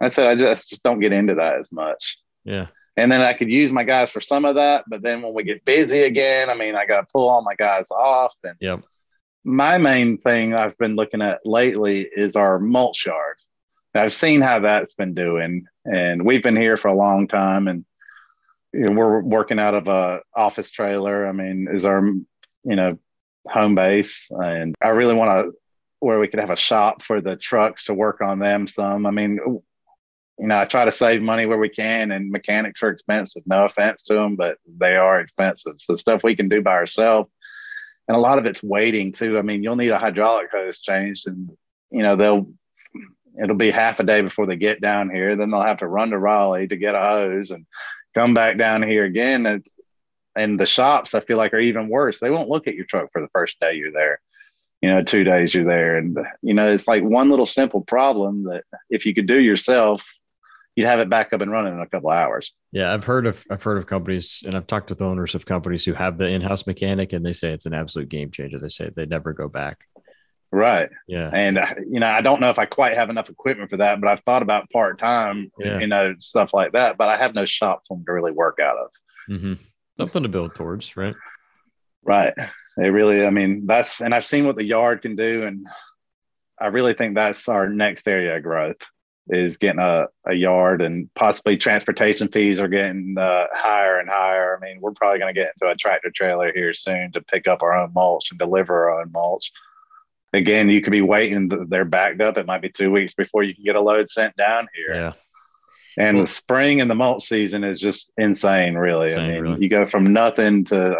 I 0.00 0.08
said, 0.08 0.28
I 0.28 0.34
just, 0.34 0.70
just 0.70 0.82
don't 0.82 1.00
get 1.00 1.12
into 1.12 1.36
that 1.36 1.58
as 1.58 1.70
much. 1.70 2.18
Yeah 2.44 2.66
and 2.98 3.12
then 3.12 3.20
I 3.20 3.32
could 3.32 3.48
use 3.48 3.70
my 3.70 3.84
guys 3.84 4.10
for 4.10 4.20
some 4.20 4.44
of 4.44 4.56
that. 4.56 4.84
But 4.88 5.02
then 5.02 5.22
when 5.22 5.32
we 5.32 5.44
get 5.44 5.64
busy 5.64 6.02
again, 6.02 6.50
I 6.50 6.54
mean, 6.54 6.74
I 6.74 6.84
got 6.84 7.00
to 7.00 7.06
pull 7.12 7.28
all 7.28 7.42
my 7.42 7.54
guys 7.54 7.92
off. 7.92 8.34
And 8.42 8.56
yep. 8.60 8.80
my 9.44 9.78
main 9.78 10.18
thing 10.18 10.52
I've 10.52 10.76
been 10.78 10.96
looking 10.96 11.22
at 11.22 11.38
lately 11.44 12.00
is 12.00 12.34
our 12.34 12.58
mulch 12.58 13.06
yard. 13.06 13.36
I've 13.94 14.12
seen 14.12 14.40
how 14.40 14.60
that's 14.60 14.94
been 14.94 15.14
doing, 15.14 15.64
and 15.84 16.24
we've 16.24 16.42
been 16.42 16.56
here 16.56 16.76
for 16.76 16.88
a 16.88 16.94
long 16.94 17.26
time, 17.26 17.68
and 17.68 17.84
you 18.72 18.86
know, 18.86 18.94
we're 18.94 19.20
working 19.20 19.58
out 19.58 19.74
of 19.74 19.88
a 19.88 20.20
office 20.36 20.70
trailer. 20.70 21.26
I 21.26 21.32
mean, 21.32 21.68
is 21.72 21.84
our 21.84 22.04
you 22.04 22.76
know 22.76 22.98
home 23.48 23.74
base, 23.74 24.30
and 24.30 24.74
I 24.80 24.88
really 24.88 25.14
want 25.14 25.46
to 25.46 25.52
where 26.00 26.20
we 26.20 26.28
could 26.28 26.38
have 26.38 26.50
a 26.50 26.56
shop 26.56 27.02
for 27.02 27.20
the 27.20 27.36
trucks 27.36 27.86
to 27.86 27.94
work 27.94 28.20
on 28.20 28.38
them 28.38 28.66
some. 28.66 29.06
I 29.06 29.10
mean, 29.10 29.40
you 30.38 30.46
know, 30.46 30.60
I 30.60 30.64
try 30.64 30.84
to 30.84 30.92
save 30.92 31.20
money 31.20 31.46
where 31.46 31.58
we 31.58 31.68
can, 31.68 32.12
and 32.12 32.30
mechanics 32.30 32.82
are 32.82 32.90
expensive. 32.90 33.42
No 33.46 33.64
offense 33.64 34.04
to 34.04 34.14
them, 34.14 34.36
but 34.36 34.58
they 34.78 34.96
are 34.96 35.20
expensive. 35.20 35.74
So 35.78 35.94
stuff 35.94 36.22
we 36.22 36.36
can 36.36 36.48
do 36.48 36.62
by 36.62 36.72
ourselves, 36.72 37.30
and 38.06 38.16
a 38.16 38.20
lot 38.20 38.38
of 38.38 38.46
it's 38.46 38.62
waiting 38.62 39.12
too. 39.12 39.38
I 39.38 39.42
mean, 39.42 39.62
you'll 39.62 39.76
need 39.76 39.90
a 39.90 39.98
hydraulic 39.98 40.50
hose 40.52 40.78
changed, 40.80 41.26
and 41.26 41.50
you 41.90 42.02
know 42.02 42.14
they'll 42.14 42.50
it'll 43.42 43.56
be 43.56 43.70
half 43.70 43.98
a 44.00 44.04
day 44.04 44.20
before 44.20 44.46
they 44.46 44.56
get 44.56 44.80
down 44.80 45.10
here. 45.10 45.34
Then 45.34 45.50
they'll 45.50 45.62
have 45.62 45.78
to 45.78 45.88
run 45.88 46.10
to 46.10 46.18
Raleigh 46.18 46.68
to 46.68 46.76
get 46.76 46.94
a 46.94 47.00
hose 47.00 47.50
and 47.50 47.66
come 48.14 48.32
back 48.32 48.58
down 48.58 48.82
here 48.82 49.04
again. 49.04 49.46
And, 49.46 49.66
and 50.34 50.58
the 50.58 50.66
shops, 50.66 51.14
I 51.14 51.20
feel 51.20 51.36
like, 51.36 51.52
are 51.52 51.60
even 51.60 51.88
worse. 51.88 52.20
They 52.20 52.30
won't 52.30 52.48
look 52.48 52.66
at 52.66 52.74
your 52.74 52.84
truck 52.84 53.10
for 53.12 53.20
the 53.20 53.28
first 53.28 53.58
day 53.60 53.74
you're 53.74 53.92
there 53.92 54.20
you 54.80 54.88
know, 54.88 55.02
two 55.02 55.24
days 55.24 55.54
you're 55.54 55.64
there. 55.64 55.96
And, 55.96 56.16
you 56.42 56.54
know, 56.54 56.70
it's 56.70 56.86
like 56.86 57.02
one 57.02 57.30
little 57.30 57.46
simple 57.46 57.80
problem 57.80 58.44
that 58.44 58.64
if 58.90 59.06
you 59.06 59.14
could 59.14 59.26
do 59.26 59.40
yourself, 59.40 60.04
you'd 60.78 60.86
have 60.86 61.00
it 61.00 61.10
back 61.10 61.32
up 61.32 61.40
and 61.40 61.50
running 61.50 61.74
in 61.74 61.80
a 61.80 61.88
couple 61.88 62.08
hours. 62.08 62.54
Yeah, 62.70 62.94
I've 62.94 63.02
heard 63.02 63.26
of 63.26 63.44
I've 63.50 63.64
heard 63.64 63.78
of 63.78 63.86
companies, 63.86 64.44
and 64.46 64.54
I've 64.54 64.68
talked 64.68 64.90
with 64.90 65.02
owners 65.02 65.34
of 65.34 65.44
companies 65.44 65.84
who 65.84 65.92
have 65.92 66.18
the 66.18 66.28
in-house 66.28 66.68
mechanic, 66.68 67.12
and 67.12 67.26
they 67.26 67.32
say 67.32 67.50
it's 67.50 67.66
an 67.66 67.74
absolute 67.74 68.08
game 68.08 68.30
changer. 68.30 68.60
They 68.60 68.68
say 68.68 68.88
they 68.94 69.04
never 69.04 69.32
go 69.32 69.48
back. 69.48 69.88
Right. 70.52 70.88
Yeah. 71.08 71.30
And 71.34 71.58
uh, 71.58 71.66
you 71.90 71.98
know, 71.98 72.06
I 72.06 72.20
don't 72.20 72.40
know 72.40 72.50
if 72.50 72.60
I 72.60 72.66
quite 72.66 72.96
have 72.96 73.10
enough 73.10 73.28
equipment 73.28 73.70
for 73.70 73.78
that, 73.78 74.00
but 74.00 74.08
I've 74.08 74.20
thought 74.20 74.42
about 74.42 74.70
part 74.70 75.00
time, 75.00 75.50
yeah. 75.58 75.80
you 75.80 75.88
know, 75.88 76.14
stuff 76.20 76.54
like 76.54 76.70
that. 76.74 76.96
But 76.96 77.08
I 77.08 77.16
have 77.18 77.34
no 77.34 77.44
shop 77.44 77.82
for 77.88 77.96
them 77.96 78.04
to 78.06 78.12
really 78.12 78.30
work 78.30 78.60
out 78.62 78.76
of. 78.78 78.90
Mm-hmm. 79.28 79.54
Something 79.96 80.22
to 80.22 80.28
build 80.28 80.54
towards, 80.54 80.96
right? 80.96 81.16
Right. 82.04 82.34
They 82.76 82.88
really, 82.88 83.26
I 83.26 83.30
mean, 83.30 83.66
that's, 83.66 84.00
and 84.00 84.14
I've 84.14 84.24
seen 84.24 84.46
what 84.46 84.54
the 84.54 84.64
yard 84.64 85.02
can 85.02 85.16
do, 85.16 85.42
and 85.42 85.66
I 86.60 86.68
really 86.68 86.94
think 86.94 87.16
that's 87.16 87.48
our 87.48 87.68
next 87.68 88.06
area 88.06 88.36
of 88.36 88.44
growth 88.44 88.78
is 89.30 89.56
getting 89.56 89.80
a, 89.80 90.08
a 90.26 90.34
yard 90.34 90.80
and 90.80 91.12
possibly 91.14 91.56
transportation 91.56 92.28
fees 92.28 92.60
are 92.60 92.68
getting 92.68 93.16
uh, 93.18 93.44
higher 93.52 93.98
and 93.98 94.08
higher. 94.08 94.56
I 94.56 94.64
mean, 94.64 94.80
we're 94.80 94.92
probably 94.92 95.18
going 95.18 95.34
to 95.34 95.38
get 95.38 95.52
into 95.54 95.72
a 95.72 95.76
tractor 95.76 96.10
trailer 96.10 96.52
here 96.52 96.72
soon 96.72 97.12
to 97.12 97.20
pick 97.20 97.46
up 97.46 97.62
our 97.62 97.74
own 97.74 97.92
mulch 97.92 98.30
and 98.30 98.38
deliver 98.38 98.90
our 98.90 99.00
own 99.00 99.12
mulch. 99.12 99.52
Again, 100.32 100.68
you 100.68 100.82
could 100.82 100.90
be 100.90 101.00
waiting; 101.00 101.48
they're 101.68 101.84
backed 101.84 102.20
up. 102.20 102.36
It 102.36 102.46
might 102.46 102.60
be 102.60 102.68
two 102.68 102.90
weeks 102.90 103.14
before 103.14 103.42
you 103.42 103.54
can 103.54 103.64
get 103.64 103.76
a 103.76 103.80
load 103.80 104.10
sent 104.10 104.36
down 104.36 104.68
here. 104.74 104.94
Yeah. 104.94 105.12
And 105.96 106.16
well, 106.16 106.24
the 106.24 106.30
spring 106.30 106.80
and 106.80 106.90
the 106.90 106.94
mulch 106.94 107.24
season 107.24 107.64
is 107.64 107.80
just 107.80 108.12
insane, 108.18 108.74
really. 108.74 109.06
Insane, 109.06 109.30
I 109.30 109.32
mean, 109.32 109.42
really. 109.42 109.62
you 109.62 109.68
go 109.68 109.86
from 109.86 110.12
nothing 110.12 110.64
to 110.64 110.96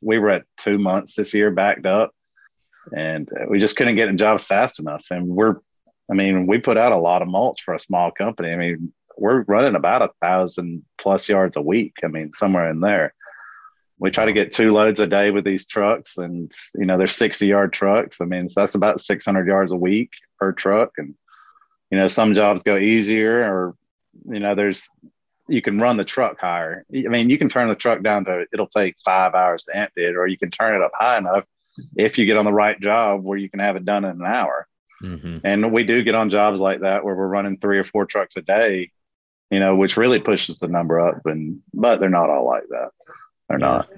we 0.00 0.18
were 0.18 0.30
at 0.30 0.46
two 0.56 0.78
months 0.78 1.14
this 1.14 1.34
year 1.34 1.50
backed 1.50 1.86
up, 1.86 2.12
and 2.96 3.28
we 3.48 3.58
just 3.58 3.76
couldn't 3.76 3.96
get 3.96 4.08
in 4.08 4.18
jobs 4.18 4.46
fast 4.46 4.80
enough. 4.80 5.04
And 5.10 5.28
we're 5.28 5.56
I 6.10 6.14
mean, 6.14 6.46
we 6.46 6.58
put 6.58 6.76
out 6.76 6.92
a 6.92 6.96
lot 6.96 7.22
of 7.22 7.28
mulch 7.28 7.62
for 7.62 7.74
a 7.74 7.78
small 7.78 8.10
company. 8.10 8.50
I 8.50 8.56
mean, 8.56 8.92
we're 9.16 9.42
running 9.42 9.74
about 9.74 10.02
a 10.02 10.10
thousand 10.20 10.84
plus 10.98 11.28
yards 11.28 11.56
a 11.56 11.62
week. 11.62 11.94
I 12.04 12.08
mean, 12.08 12.32
somewhere 12.32 12.70
in 12.70 12.80
there. 12.80 13.14
We 13.98 14.10
try 14.10 14.24
to 14.24 14.32
get 14.32 14.52
two 14.52 14.72
loads 14.72 15.00
a 15.00 15.06
day 15.06 15.30
with 15.30 15.44
these 15.44 15.66
trucks, 15.66 16.18
and 16.18 16.52
you 16.74 16.84
know, 16.84 16.98
they're 16.98 17.06
60 17.06 17.46
yard 17.46 17.72
trucks. 17.72 18.20
I 18.20 18.24
mean, 18.24 18.48
so 18.48 18.60
that's 18.60 18.74
about 18.74 19.00
600 19.00 19.46
yards 19.46 19.72
a 19.72 19.76
week 19.76 20.10
per 20.38 20.52
truck. 20.52 20.90
And 20.98 21.14
you 21.90 21.98
know, 21.98 22.08
some 22.08 22.34
jobs 22.34 22.62
go 22.62 22.76
easier, 22.76 23.40
or 23.40 23.76
you 24.28 24.40
know, 24.40 24.54
there's 24.54 24.90
you 25.48 25.62
can 25.62 25.78
run 25.78 25.96
the 25.96 26.04
truck 26.04 26.40
higher. 26.40 26.84
I 26.92 27.08
mean, 27.08 27.30
you 27.30 27.38
can 27.38 27.48
turn 27.48 27.68
the 27.68 27.74
truck 27.74 28.02
down 28.02 28.24
to 28.24 28.46
it'll 28.52 28.66
take 28.66 28.96
five 29.04 29.34
hours 29.34 29.64
to 29.64 29.76
empty 29.76 30.02
it, 30.02 30.16
or 30.16 30.26
you 30.26 30.38
can 30.38 30.50
turn 30.50 30.74
it 30.74 30.84
up 30.84 30.92
high 30.94 31.18
enough 31.18 31.44
if 31.96 32.18
you 32.18 32.26
get 32.26 32.36
on 32.36 32.44
the 32.44 32.52
right 32.52 32.80
job 32.80 33.22
where 33.22 33.38
you 33.38 33.50
can 33.50 33.60
have 33.60 33.76
it 33.76 33.84
done 33.84 34.04
in 34.04 34.20
an 34.20 34.26
hour. 34.26 34.66
Mm-hmm. 35.02 35.38
And 35.44 35.72
we 35.72 35.84
do 35.84 36.02
get 36.02 36.14
on 36.14 36.30
jobs 36.30 36.60
like 36.60 36.80
that 36.80 37.04
where 37.04 37.14
we're 37.14 37.28
running 37.28 37.58
three 37.58 37.78
or 37.78 37.84
four 37.84 38.06
trucks 38.06 38.36
a 38.36 38.42
day, 38.42 38.90
you 39.50 39.60
know, 39.60 39.76
which 39.76 39.96
really 39.96 40.20
pushes 40.20 40.58
the 40.58 40.68
number 40.68 41.00
up. 41.00 41.26
And 41.26 41.60
but 41.72 42.00
they're 42.00 42.08
not 42.08 42.30
all 42.30 42.46
like 42.46 42.64
that. 42.70 42.90
They're 43.48 43.60
yeah. 43.60 43.66
not. 43.66 43.88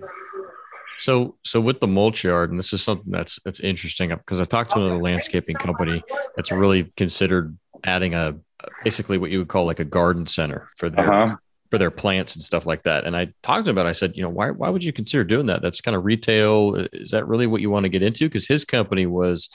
So, 0.99 1.37
so 1.45 1.61
with 1.61 1.81
the 1.81 1.87
mulch 1.87 2.25
yard, 2.25 2.51
and 2.51 2.59
this 2.59 2.73
is 2.73 2.83
something 2.83 3.13
that's 3.13 3.39
that's 3.45 3.61
interesting 3.61 4.09
because 4.09 4.41
I 4.41 4.45
talked 4.45 4.73
to 4.73 4.81
another 4.81 4.97
landscaping 4.97 5.57
company 5.57 6.03
that's 6.35 6.51
really 6.51 6.93
considered 6.97 7.57
adding 7.85 8.15
a 8.15 8.37
basically 8.83 9.19
what 9.19 9.31
you 9.31 9.39
would 9.39 9.49
call 9.49 9.67
like 9.67 9.81
a 9.81 9.85
garden 9.85 10.27
center 10.27 10.71
for 10.79 10.89
their 10.89 11.13
uh-huh. 11.13 11.37
for 11.71 11.79
their 11.79 11.91
plants 11.91 12.35
and 12.35 12.43
stuff 12.43 12.65
like 12.65 12.83
that. 12.85 13.05
And 13.05 13.15
I 13.15 13.33
talked 13.43 13.69
about, 13.69 13.85
it, 13.87 13.91
I 13.91 13.93
said, 13.93 14.17
you 14.17 14.23
know, 14.23 14.31
why 14.31 14.51
why 14.51 14.71
would 14.71 14.83
you 14.83 14.93
consider 14.93 15.23
doing 15.23 15.47
that? 15.47 15.61
That's 15.61 15.83
kind 15.83 15.97
of 15.97 16.05
retail. 16.07 16.87
Is 16.95 17.11
that 17.11 17.29
really 17.29 17.47
what 17.47 17.61
you 17.61 17.71
want 17.71 17.85
to 17.85 17.91
get 17.91 18.03
into? 18.03 18.27
Because 18.27 18.49
his 18.49 18.65
company 18.65 19.05
was 19.05 19.51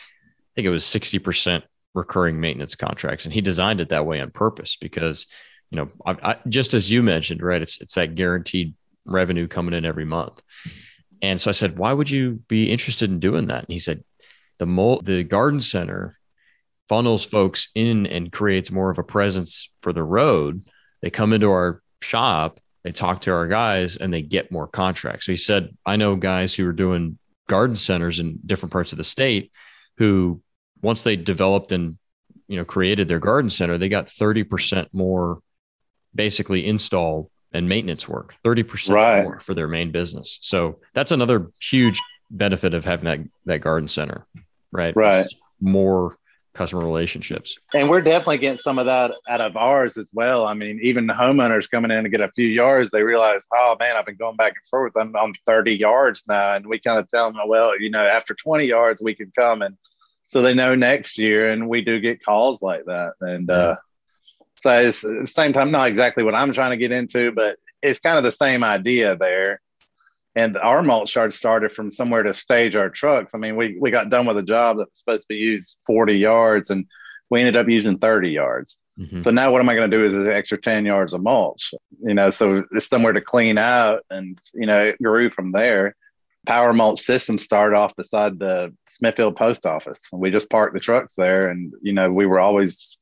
I 0.52 0.56
think 0.56 0.66
it 0.66 0.72
was 0.72 0.84
60% 0.84 1.64
recurring 1.94 2.40
maintenance 2.40 2.76
contracts. 2.76 3.26
And 3.26 3.34
he 3.34 3.42
designed 3.42 3.82
it 3.82 3.90
that 3.90 4.06
way 4.06 4.20
on 4.20 4.32
purpose 4.32 4.78
because, 4.80 5.28
you 5.70 5.78
know, 5.78 5.90
I, 6.06 6.32
I, 6.32 6.36
just 6.48 6.74
as 6.74 6.92
you 6.92 7.04
mentioned, 7.04 7.42
right, 7.42 7.62
it's, 7.62 7.80
it's 7.82 7.96
that 7.96 8.16
guaranteed 8.16 8.76
revenue 9.06 9.48
coming 9.48 9.74
in 9.74 9.86
every 9.86 10.06
month. 10.06 10.42
And 11.22 11.40
so 11.40 11.50
I 11.50 11.54
said, 11.54 11.78
why 11.78 11.94
would 11.94 12.10
you 12.10 12.42
be 12.48 12.72
interested 12.72 13.10
in 13.10 13.20
doing 13.20 13.48
that? 13.48 13.64
And 13.64 13.74
he 13.74 13.80
said, 13.80 14.04
the 14.60 14.66
mol- 14.66 15.02
the 15.02 15.24
garden 15.24 15.62
center 15.62 16.14
funnels 16.90 17.24
folks 17.24 17.70
in 17.74 18.06
and 18.06 18.32
creates 18.32 18.72
more 18.72 18.90
of 18.90 18.98
a 19.00 19.04
presence 19.04 19.72
for 19.82 19.94
the 19.94 20.04
road. 20.04 20.64
They 21.02 21.10
come 21.10 21.34
into 21.34 21.50
our 21.50 21.82
shop, 22.02 22.60
they 22.84 22.92
talk 22.92 23.22
to 23.22 23.32
our 23.32 23.48
guys, 23.48 23.98
and 23.98 24.14
they 24.14 24.22
get 24.22 24.52
more 24.52 24.68
contracts. 24.68 25.26
So 25.26 25.32
he 25.32 25.38
said, 25.38 25.76
I 25.86 25.96
know 25.96 26.16
guys 26.16 26.54
who 26.54 26.68
are 26.68 26.74
doing 26.74 27.18
garden 27.48 27.76
centers 27.76 28.20
in 28.20 28.40
different 28.46 28.74
parts 28.74 28.92
of 28.92 28.98
the 28.98 29.04
state 29.04 29.52
who 30.02 30.42
once 30.82 31.04
they 31.04 31.16
developed 31.16 31.72
and 31.72 31.96
you 32.48 32.58
know 32.58 32.66
created 32.66 33.08
their 33.08 33.20
garden 33.20 33.52
center, 33.52 33.78
they 33.78 33.88
got 33.88 34.08
30% 34.08 34.88
more 34.94 35.42
basically 36.16 36.68
install 36.68 37.30
and 37.54 37.70
maintenance 37.70 38.08
work, 38.08 38.34
30% 38.44 38.96
right. 38.96 39.24
more 39.24 39.40
for 39.40 39.54
their 39.54 39.68
main 39.68 39.92
business. 39.92 40.40
So 40.42 40.80
that's 40.96 41.12
another 41.12 41.52
huge 41.62 42.02
benefit 42.32 42.74
of 42.74 42.84
having 42.84 43.06
that 43.06 43.20
that 43.46 43.60
garden 43.60 43.88
center, 43.88 44.26
right? 44.72 44.96
Right. 44.96 45.26
It's 45.26 45.36
more 45.60 46.18
customer 46.54 46.84
relationships. 46.84 47.58
And 47.74 47.90
we're 47.90 48.02
definitely 48.02 48.40
getting 48.40 48.58
some 48.58 48.80
of 48.80 48.86
that 48.86 49.14
out 49.30 49.42
of 49.42 49.56
ours 49.56 49.98
as 49.98 50.12
well. 50.14 50.46
I 50.46 50.54
mean, 50.54 50.80
even 50.82 51.08
the 51.08 51.14
homeowners 51.14 51.70
coming 51.70 51.92
in 51.92 52.04
to 52.04 52.10
get 52.10 52.22
a 52.22 52.32
few 52.32 52.48
yards, 52.48 52.92
they 52.92 53.04
realize, 53.04 53.48
oh 53.56 53.76
man, 53.80 53.96
I've 53.96 54.06
been 54.06 54.16
going 54.16 54.36
back 54.36 54.54
and 54.54 54.68
forth. 54.70 54.94
I'm 54.98 55.16
on 55.16 55.34
30 55.46 55.76
yards 55.76 56.24
now. 56.28 56.56
And 56.56 56.66
we 56.66 56.80
kind 56.80 57.00
of 57.00 57.08
tell 57.10 57.32
them, 57.32 57.40
well, 57.48 57.80
you 57.80 57.90
know, 57.90 58.04
after 58.04 58.34
20 58.34 58.66
yards, 58.66 59.02
we 59.02 59.16
can 59.16 59.32
come 59.38 59.62
and 59.62 59.78
so 60.32 60.42
they 60.42 60.54
know 60.54 60.76
next 60.76 61.18
year. 61.18 61.50
And 61.50 61.68
we 61.68 61.82
do 61.82 62.00
get 62.00 62.24
calls 62.24 62.62
like 62.62 62.86
that. 62.86 63.16
And 63.20 63.52
uh, 63.52 63.76
so 64.56 64.78
it's 64.78 65.04
at 65.04 65.20
the 65.20 65.28
same 65.28 65.52
time, 65.52 65.72
not 65.72 65.90
exactly 65.90 66.24
what 66.24 66.34
I'm 66.34 66.54
trying 66.54 66.72
to 66.72 66.78
get 66.78 66.94
into, 66.94 67.34
but 67.34 67.60
it's 67.82 68.00
kind 68.00 68.18
of 68.18 68.24
the 68.24 68.32
same 68.32 68.64
idea 68.64 69.18
there. 69.18 69.60
And 70.34 70.56
our 70.56 70.82
mulch 70.84 71.18
yard 71.18 71.34
started 71.34 71.74
from 71.74 71.92
somewhere 71.92 72.24
to 72.24 72.34
stage 72.34 72.78
our 72.78 72.90
trucks. 72.90 73.36
I 73.36 73.40
mean, 73.40 73.58
we, 73.58 73.78
we 73.78 73.92
got 73.92 74.10
done 74.10 74.26
with 74.26 74.38
a 74.38 74.44
job 74.44 74.78
that 74.78 74.88
was 74.88 75.00
supposed 75.00 75.24
to 75.24 75.34
be 75.34 75.36
used 75.36 75.80
40 75.86 76.14
yards 76.14 76.70
and 76.70 76.86
we 77.30 77.42
ended 77.42 77.58
up 77.58 77.68
using 77.68 77.98
30 77.98 78.30
yards. 78.30 78.80
Mm-hmm. 78.98 79.20
So 79.20 79.32
now 79.32 79.52
what 79.52 79.60
am 79.60 79.68
I 79.68 79.76
going 79.76 79.92
to 79.92 79.98
do 79.98 80.06
is 80.06 80.14
this 80.14 80.30
extra 80.30 80.62
10 80.62 80.86
yards 80.86 81.14
of 81.14 81.22
mulch, 81.22 81.74
you 82.02 82.14
know, 82.14 82.30
so 82.30 82.64
it's 82.72 82.88
somewhere 82.88 83.12
to 83.12 83.20
clean 83.20 83.58
out 83.58 84.06
and, 84.10 84.40
you 84.54 84.66
know, 84.66 84.82
it 84.82 85.04
grew 85.04 85.30
from 85.30 85.52
there. 85.52 85.98
Power 86.48 86.74
mulch 86.74 87.00
system 87.00 87.38
started 87.38 87.76
off 87.76 87.96
beside 87.96 88.40
the 88.40 88.74
Smithfield 88.88 89.36
post 89.36 89.66
office. 89.66 90.02
We 90.12 90.32
just 90.32 90.50
parked 90.50 90.74
the 90.74 90.80
trucks 90.80 91.14
there 91.16 91.50
and, 91.50 91.74
you 91.82 91.94
know, 91.94 92.12
we 92.12 92.26
were 92.26 92.40
always, 92.40 92.98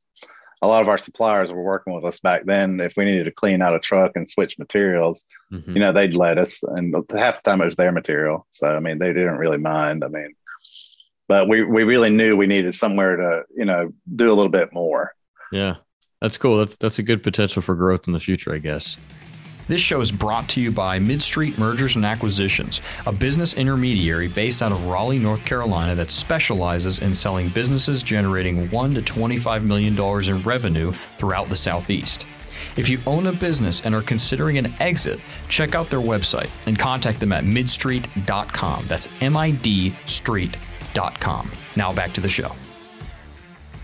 a 0.60 0.66
lot 0.66 0.82
of 0.82 0.88
our 0.88 0.98
suppliers 0.98 1.50
were 1.50 1.62
working 1.62 1.94
with 1.94 2.04
us 2.04 2.20
back 2.20 2.44
then. 2.44 2.80
If 2.80 2.94
we 2.96 3.06
needed 3.06 3.24
to 3.24 3.30
clean 3.30 3.62
out 3.62 3.74
a 3.74 3.78
truck 3.78 4.12
and 4.14 4.28
switch 4.28 4.58
materials, 4.58 5.24
mm-hmm. 5.50 5.72
you 5.72 5.80
know, 5.80 5.92
they'd 5.92 6.14
let 6.14 6.36
us 6.36 6.62
and 6.62 6.94
half 7.16 7.42
the 7.42 7.50
time 7.50 7.62
it 7.62 7.66
was 7.66 7.76
their 7.76 7.92
material. 7.92 8.46
So, 8.50 8.68
I 8.68 8.80
mean, 8.80 8.98
they 8.98 9.14
didn't 9.14 9.38
really 9.38 9.58
mind. 9.58 10.04
I 10.04 10.08
mean, 10.08 10.34
but 11.30 11.48
we 11.48 11.62
we 11.62 11.84
really 11.84 12.10
knew 12.10 12.36
we 12.36 12.48
needed 12.48 12.74
somewhere 12.74 13.14
to 13.14 13.42
you 13.56 13.64
know 13.64 13.92
do 14.16 14.32
a 14.32 14.34
little 14.34 14.50
bit 14.50 14.72
more. 14.72 15.14
Yeah, 15.52 15.76
that's 16.20 16.36
cool. 16.36 16.58
That's 16.58 16.74
that's 16.74 16.98
a 16.98 17.04
good 17.04 17.22
potential 17.22 17.62
for 17.62 17.76
growth 17.76 18.08
in 18.08 18.12
the 18.12 18.18
future, 18.18 18.52
I 18.52 18.58
guess. 18.58 18.98
This 19.70 19.80
show 19.80 20.00
is 20.00 20.10
brought 20.10 20.48
to 20.48 20.60
you 20.60 20.72
by 20.72 20.98
MidStreet 20.98 21.56
Mergers 21.56 21.94
and 21.94 22.04
Acquisitions, 22.04 22.80
a 23.06 23.12
business 23.12 23.54
intermediary 23.54 24.26
based 24.26 24.62
out 24.62 24.72
of 24.72 24.86
Raleigh, 24.86 25.20
North 25.20 25.44
Carolina 25.44 25.94
that 25.94 26.10
specializes 26.10 26.98
in 26.98 27.14
selling 27.14 27.50
businesses 27.50 28.02
generating 28.02 28.68
1 28.72 28.94
to 28.94 29.02
25 29.02 29.62
million 29.62 29.94
dollars 29.94 30.28
in 30.28 30.42
revenue 30.42 30.92
throughout 31.18 31.48
the 31.48 31.54
Southeast. 31.54 32.26
If 32.76 32.88
you 32.88 32.98
own 33.06 33.28
a 33.28 33.32
business 33.32 33.82
and 33.82 33.94
are 33.94 34.02
considering 34.02 34.58
an 34.58 34.74
exit, 34.80 35.20
check 35.48 35.76
out 35.76 35.88
their 35.88 36.00
website 36.00 36.50
and 36.66 36.76
contact 36.76 37.20
them 37.20 37.30
at 37.30 37.44
midstreet.com. 37.44 38.86
That's 38.88 39.08
M 39.20 39.36
I 39.36 39.52
D 39.52 39.94
Street 40.06 40.58
com. 41.20 41.48
Now 41.76 41.92
back 41.92 42.12
to 42.14 42.20
the 42.20 42.28
show. 42.28 42.50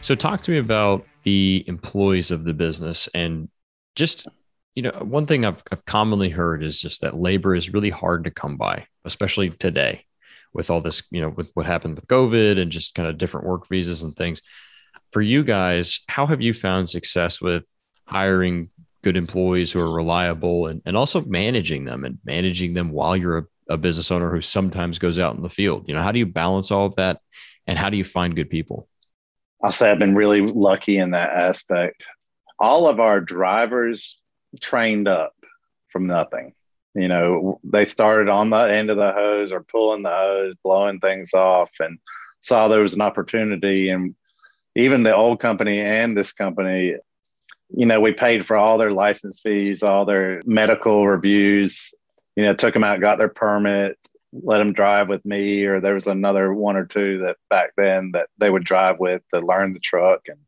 So, 0.00 0.16
talk 0.16 0.42
to 0.42 0.50
me 0.50 0.58
about 0.58 1.06
the 1.22 1.62
employees 1.68 2.32
of 2.32 2.42
the 2.42 2.54
business 2.54 3.08
and 3.14 3.48
just, 3.94 4.26
you 4.76 4.82
know, 4.82 4.92
one 5.00 5.26
thing 5.26 5.44
I've, 5.44 5.62
I've 5.72 5.84
commonly 5.84 6.30
heard 6.30 6.62
is 6.62 6.80
just 6.80 7.00
that 7.00 7.16
labor 7.16 7.56
is 7.56 7.72
really 7.72 7.90
hard 7.90 8.24
to 8.24 8.30
come 8.30 8.56
by, 8.56 8.86
especially 9.04 9.50
today 9.50 10.04
with 10.52 10.70
all 10.70 10.80
this, 10.80 11.02
you 11.10 11.20
know, 11.20 11.30
with 11.30 11.50
what 11.54 11.66
happened 11.66 11.96
with 11.96 12.06
COVID 12.06 12.60
and 12.60 12.70
just 12.70 12.94
kind 12.94 13.08
of 13.08 13.18
different 13.18 13.46
work 13.46 13.68
visas 13.68 14.04
and 14.04 14.14
things. 14.14 14.40
For 15.12 15.20
you 15.20 15.42
guys, 15.42 16.00
how 16.08 16.26
have 16.26 16.40
you 16.40 16.52
found 16.54 16.88
success 16.88 17.40
with 17.40 17.68
hiring 18.04 18.70
good 19.02 19.16
employees 19.16 19.72
who 19.72 19.80
are 19.80 19.92
reliable 19.92 20.68
and, 20.68 20.80
and 20.86 20.96
also 20.96 21.22
managing 21.22 21.84
them 21.84 22.04
and 22.04 22.18
managing 22.24 22.74
them 22.74 22.90
while 22.92 23.16
you're 23.16 23.38
a 23.38 23.44
a 23.68 23.76
business 23.76 24.10
owner 24.10 24.30
who 24.30 24.40
sometimes 24.40 24.98
goes 24.98 25.18
out 25.18 25.36
in 25.36 25.42
the 25.42 25.48
field? 25.48 25.88
You 25.88 25.94
know, 25.94 26.02
how 26.02 26.12
do 26.12 26.18
you 26.18 26.26
balance 26.26 26.70
all 26.70 26.86
of 26.86 26.94
that 26.96 27.20
and 27.66 27.78
how 27.78 27.90
do 27.90 27.96
you 27.96 28.04
find 28.04 28.36
good 28.36 28.50
people? 28.50 28.88
I'll 29.62 29.72
say 29.72 29.90
I've 29.90 29.98
been 29.98 30.14
really 30.14 30.40
lucky 30.40 30.98
in 30.98 31.12
that 31.12 31.30
aspect. 31.30 32.04
All 32.58 32.88
of 32.88 33.00
our 33.00 33.20
drivers 33.20 34.20
trained 34.60 35.08
up 35.08 35.34
from 35.90 36.06
nothing. 36.06 36.52
You 36.94 37.08
know, 37.08 37.60
they 37.62 37.84
started 37.84 38.28
on 38.28 38.50
the 38.50 38.62
end 38.62 38.90
of 38.90 38.96
the 38.96 39.12
hose 39.12 39.52
or 39.52 39.62
pulling 39.62 40.02
the 40.02 40.10
hose, 40.10 40.54
blowing 40.62 40.98
things 40.98 41.34
off, 41.34 41.70
and 41.78 41.98
saw 42.40 42.68
there 42.68 42.80
was 42.80 42.94
an 42.94 43.02
opportunity. 43.02 43.90
And 43.90 44.14
even 44.74 45.02
the 45.02 45.14
old 45.14 45.40
company 45.40 45.80
and 45.80 46.16
this 46.16 46.32
company, 46.32 46.96
you 47.70 47.86
know, 47.86 48.00
we 48.00 48.12
paid 48.12 48.46
for 48.46 48.56
all 48.56 48.78
their 48.78 48.92
license 48.92 49.40
fees, 49.40 49.82
all 49.82 50.04
their 50.04 50.40
medical 50.46 51.06
reviews, 51.06 51.92
you 52.36 52.44
know, 52.44 52.54
took 52.54 52.74
them 52.74 52.84
out, 52.84 53.00
got 53.00 53.18
their 53.18 53.28
permit, 53.28 53.98
let 54.32 54.58
them 54.58 54.72
drive 54.72 55.08
with 55.08 55.24
me, 55.24 55.64
or 55.64 55.80
there 55.80 55.94
was 55.94 56.06
another 56.06 56.52
one 56.52 56.76
or 56.76 56.84
two 56.84 57.18
that 57.22 57.36
back 57.50 57.70
then 57.76 58.10
that 58.12 58.28
they 58.38 58.50
would 58.50 58.64
drive 58.64 58.98
with 58.98 59.22
to 59.34 59.40
learn 59.40 59.72
the 59.72 59.80
truck, 59.80 60.20
and 60.28 60.38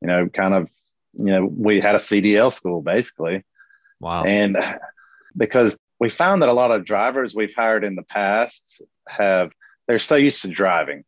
you 0.00 0.08
know, 0.08 0.28
kind 0.28 0.54
of, 0.54 0.68
you 1.14 1.26
know, 1.26 1.44
we 1.44 1.80
had 1.80 1.94
a 1.94 1.98
CDL 1.98 2.52
school 2.52 2.82
basically. 2.82 3.44
Wow. 4.00 4.24
And 4.24 4.56
because 5.36 5.78
we 6.00 6.08
found 6.08 6.42
that 6.42 6.48
a 6.48 6.54
lot 6.54 6.70
of 6.70 6.84
drivers 6.84 7.34
we've 7.34 7.54
hired 7.54 7.84
in 7.84 7.94
the 7.94 8.02
past 8.02 8.82
have 9.08 9.52
they're 9.86 9.98
so 9.98 10.16
used 10.16 10.42
to 10.42 10.48
driving, 10.48 11.04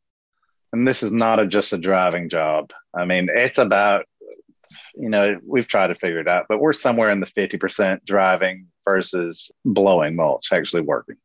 and 0.73 0.87
this 0.87 1.03
is 1.03 1.13
not 1.13 1.39
a, 1.39 1.47
just 1.47 1.73
a 1.73 1.79
driving 1.79 2.29
job. 2.29 2.73
I 2.95 3.05
mean, 3.05 3.29
it's 3.33 3.59
about 3.59 4.07
you 4.95 5.09
know, 5.09 5.39
we've 5.45 5.67
tried 5.67 5.89
to 5.89 5.95
figure 5.95 6.21
it 6.21 6.29
out, 6.29 6.47
but 6.49 6.61
we're 6.61 6.73
somewhere 6.73 7.11
in 7.11 7.21
the 7.21 7.27
50% 7.27 8.05
driving 8.05 8.69
versus 8.85 9.51
blowing 9.65 10.17
mulch 10.17 10.53
actually 10.53 10.83
working. 10.83 11.17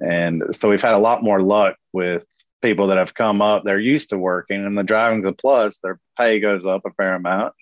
And 0.00 0.42
so 0.52 0.68
we've 0.68 0.82
had 0.82 0.94
a 0.94 0.98
lot 0.98 1.22
more 1.22 1.40
luck 1.42 1.76
with 1.92 2.24
people 2.60 2.88
that 2.88 2.98
have 2.98 3.14
come 3.14 3.40
up. 3.40 3.62
They're 3.64 3.78
used 3.78 4.10
to 4.10 4.18
working 4.18 4.64
and 4.64 4.76
the 4.76 4.82
driving's 4.82 5.26
a 5.26 5.32
plus. 5.32 5.78
Their 5.78 6.00
pay 6.18 6.40
goes 6.40 6.66
up 6.66 6.82
a 6.84 6.92
fair 6.92 7.14
amount. 7.14 7.54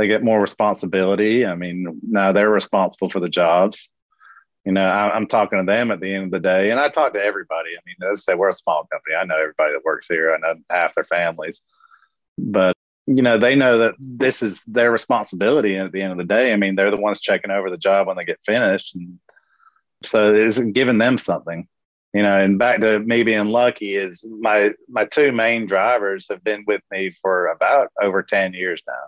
They 0.00 0.08
get 0.08 0.24
more 0.24 0.40
responsibility. 0.40 1.44
I 1.44 1.54
mean, 1.54 2.00
now 2.02 2.32
they're 2.32 2.48
responsible 2.48 3.10
for 3.10 3.20
the 3.20 3.28
jobs. 3.28 3.90
You 4.64 4.72
know, 4.72 4.86
I, 4.86 5.14
am 5.14 5.26
talking 5.26 5.58
to 5.58 5.70
them 5.70 5.90
at 5.90 6.00
the 6.00 6.14
end 6.14 6.24
of 6.24 6.30
the 6.30 6.40
day, 6.40 6.70
and 6.70 6.80
I 6.80 6.88
talk 6.88 7.12
to 7.12 7.22
everybody. 7.22 7.70
I 7.76 7.80
mean, 7.84 7.96
I 8.10 8.14
say, 8.14 8.34
we're 8.34 8.48
a 8.48 8.52
small 8.54 8.86
company. 8.90 9.14
I 9.14 9.24
know 9.26 9.38
everybody 9.38 9.74
that 9.74 9.84
works 9.84 10.08
here. 10.08 10.34
I 10.34 10.38
know 10.38 10.54
half 10.70 10.94
their 10.94 11.04
families, 11.04 11.62
but 12.38 12.74
you 13.06 13.22
know, 13.22 13.36
they 13.36 13.54
know 13.56 13.76
that 13.76 13.94
this 13.98 14.42
is 14.42 14.64
their 14.64 14.90
responsibility. 14.90 15.74
And 15.74 15.86
at 15.86 15.92
the 15.92 16.00
end 16.00 16.12
of 16.12 16.18
the 16.18 16.24
day, 16.24 16.54
I 16.54 16.56
mean, 16.56 16.76
they're 16.76 16.90
the 16.90 16.96
ones 16.96 17.20
checking 17.20 17.50
over 17.50 17.68
the 17.68 17.76
job 17.76 18.06
when 18.06 18.16
they 18.16 18.24
get 18.24 18.40
finished. 18.46 18.94
And 18.94 19.18
so 20.02 20.34
it's 20.34 20.58
giving 20.58 20.96
them 20.96 21.18
something, 21.18 21.68
you 22.14 22.22
know, 22.22 22.40
and 22.40 22.58
back 22.58 22.80
to 22.80 23.00
me 23.00 23.22
being 23.22 23.46
lucky 23.46 23.96
is 23.96 24.26
my, 24.40 24.72
my 24.88 25.04
two 25.04 25.30
main 25.30 25.66
drivers 25.66 26.26
have 26.30 26.42
been 26.42 26.64
with 26.66 26.80
me 26.90 27.10
for 27.20 27.48
about 27.48 27.88
over 28.00 28.22
10 28.22 28.54
years 28.54 28.82
now. 28.86 29.02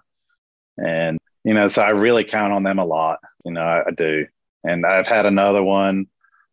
And, 0.79 1.19
you 1.45 1.55
know, 1.55 1.67
so 1.67 1.83
I 1.83 1.91
really 1.91 2.25
count 2.25 2.53
on 2.53 2.63
them 2.63 2.79
a 2.79 2.85
lot, 2.85 3.19
you 3.45 3.53
know, 3.53 3.63
I, 3.63 3.89
I 3.89 3.91
do. 3.91 4.27
And 4.65 4.87
I've 4.87 5.07
had 5.07 5.27
another 5.27 5.63
one 5.63 6.07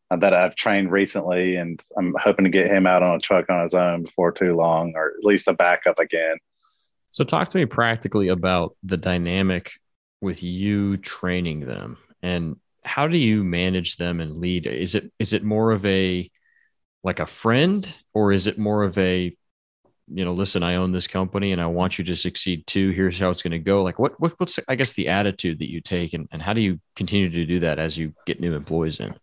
that 0.10 0.34
I've 0.34 0.56
trained 0.56 0.92
recently, 0.92 1.56
and 1.56 1.80
I'm 1.96 2.16
hoping 2.20 2.46
to 2.46 2.52
get 2.52 2.72
him 2.72 2.88
out 2.88 3.04
on 3.04 3.16
a 3.16 3.20
truck 3.20 3.50
on 3.50 3.62
his 3.64 3.76
own 3.76 4.04
before 4.04 4.32
too 4.32 4.56
long, 4.56 4.94
or 4.96 5.14
at 5.18 5.24
least 5.24 5.48
a 5.48 5.54
backup 5.54 6.00
again. 6.00 6.38
So, 7.12 7.24
talk 7.24 7.48
to 7.50 7.58
me 7.58 7.66
practically 7.66 8.30
about 8.30 8.76
the 8.82 8.98
dynamic 8.98 9.74
with 10.22 10.42
you 10.42 10.98
training 10.98 11.62
them 11.62 11.98
and 12.22 12.58
how 12.84 13.08
do 13.08 13.18
you 13.18 13.44
manage 13.44 13.98
them 13.98 14.20
and 14.20 14.38
lead? 14.38 14.66
Is 14.66 14.96
it 14.96 15.12
is 15.20 15.34
it 15.34 15.44
more 15.44 15.72
of 15.72 15.86
a 15.86 16.30
like 17.04 17.20
a 17.20 17.26
friend 17.26 17.94
or 18.14 18.32
is 18.32 18.48
it 18.48 18.58
more 18.58 18.84
of 18.84 18.98
a 18.98 19.36
you 20.12 20.26
know 20.26 20.34
listen 20.34 20.64
i 20.64 20.76
own 20.76 20.92
this 20.92 21.08
company 21.08 21.52
and 21.52 21.62
i 21.62 21.66
want 21.66 21.98
you 21.98 22.04
to 22.04 22.16
succeed 22.16 22.66
too 22.68 22.92
here's 22.92 23.20
how 23.20 23.30
it's 23.30 23.42
going 23.42 23.52
to 23.52 23.60
go 23.60 23.84
like 23.84 24.00
what, 24.00 24.20
what 24.20 24.34
what's 24.38 24.60
i 24.68 24.76
guess 24.76 24.94
the 24.94 25.08
attitude 25.08 25.60
that 25.60 25.70
you 25.70 25.82
take 25.82 26.14
and, 26.14 26.28
and 26.32 26.42
how 26.42 26.54
do 26.54 26.62
you 26.62 26.80
continue 26.96 27.30
to 27.30 27.46
do 27.46 27.60
that 27.60 27.80
as 27.80 27.98
you 27.98 28.14
get 28.26 28.40
new 28.40 28.54
employees 28.54 29.00
in 29.00 29.16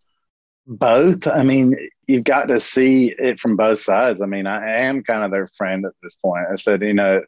both 0.67 1.27
i 1.27 1.43
mean 1.43 1.75
you've 2.07 2.25
got 2.25 2.49
to 2.49 2.61
see 2.61 3.15
it 3.19 3.39
from 3.39 3.57
both 3.57 3.79
sides 3.79 4.21
i 4.21 4.27
mean 4.27 4.47
i 4.47 4.81
am 4.81 5.03
kind 5.03 5.25
of 5.25 5.31
their 5.31 5.49
friend 5.57 5.85
at 5.85 5.93
this 6.03 6.15
point 6.15 6.47
i 6.51 6.57
said 6.57 6.83
you 6.83 6.95
know 6.95 7.21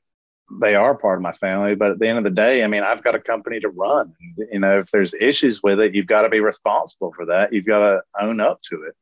they 0.60 0.74
are 0.74 0.94
part 0.94 1.18
of 1.18 1.22
my 1.22 1.32
family. 1.32 1.74
But 1.74 1.92
at 1.92 1.98
the 1.98 2.08
end 2.08 2.18
of 2.18 2.24
the 2.24 2.30
day, 2.30 2.64
I 2.64 2.66
mean, 2.66 2.82
I've 2.82 3.04
got 3.04 3.14
a 3.14 3.20
company 3.20 3.60
to 3.60 3.68
run. 3.68 4.14
You 4.50 4.60
know, 4.60 4.78
if 4.80 4.90
there's 4.90 5.14
issues 5.14 5.62
with 5.62 5.80
it, 5.80 5.94
you've 5.94 6.06
got 6.06 6.22
to 6.22 6.28
be 6.28 6.40
responsible 6.40 7.12
for 7.14 7.26
that. 7.26 7.52
You've 7.52 7.66
got 7.66 7.80
to 7.80 8.00
own 8.20 8.40
up 8.40 8.62
to 8.62 8.82
it. 8.84 8.94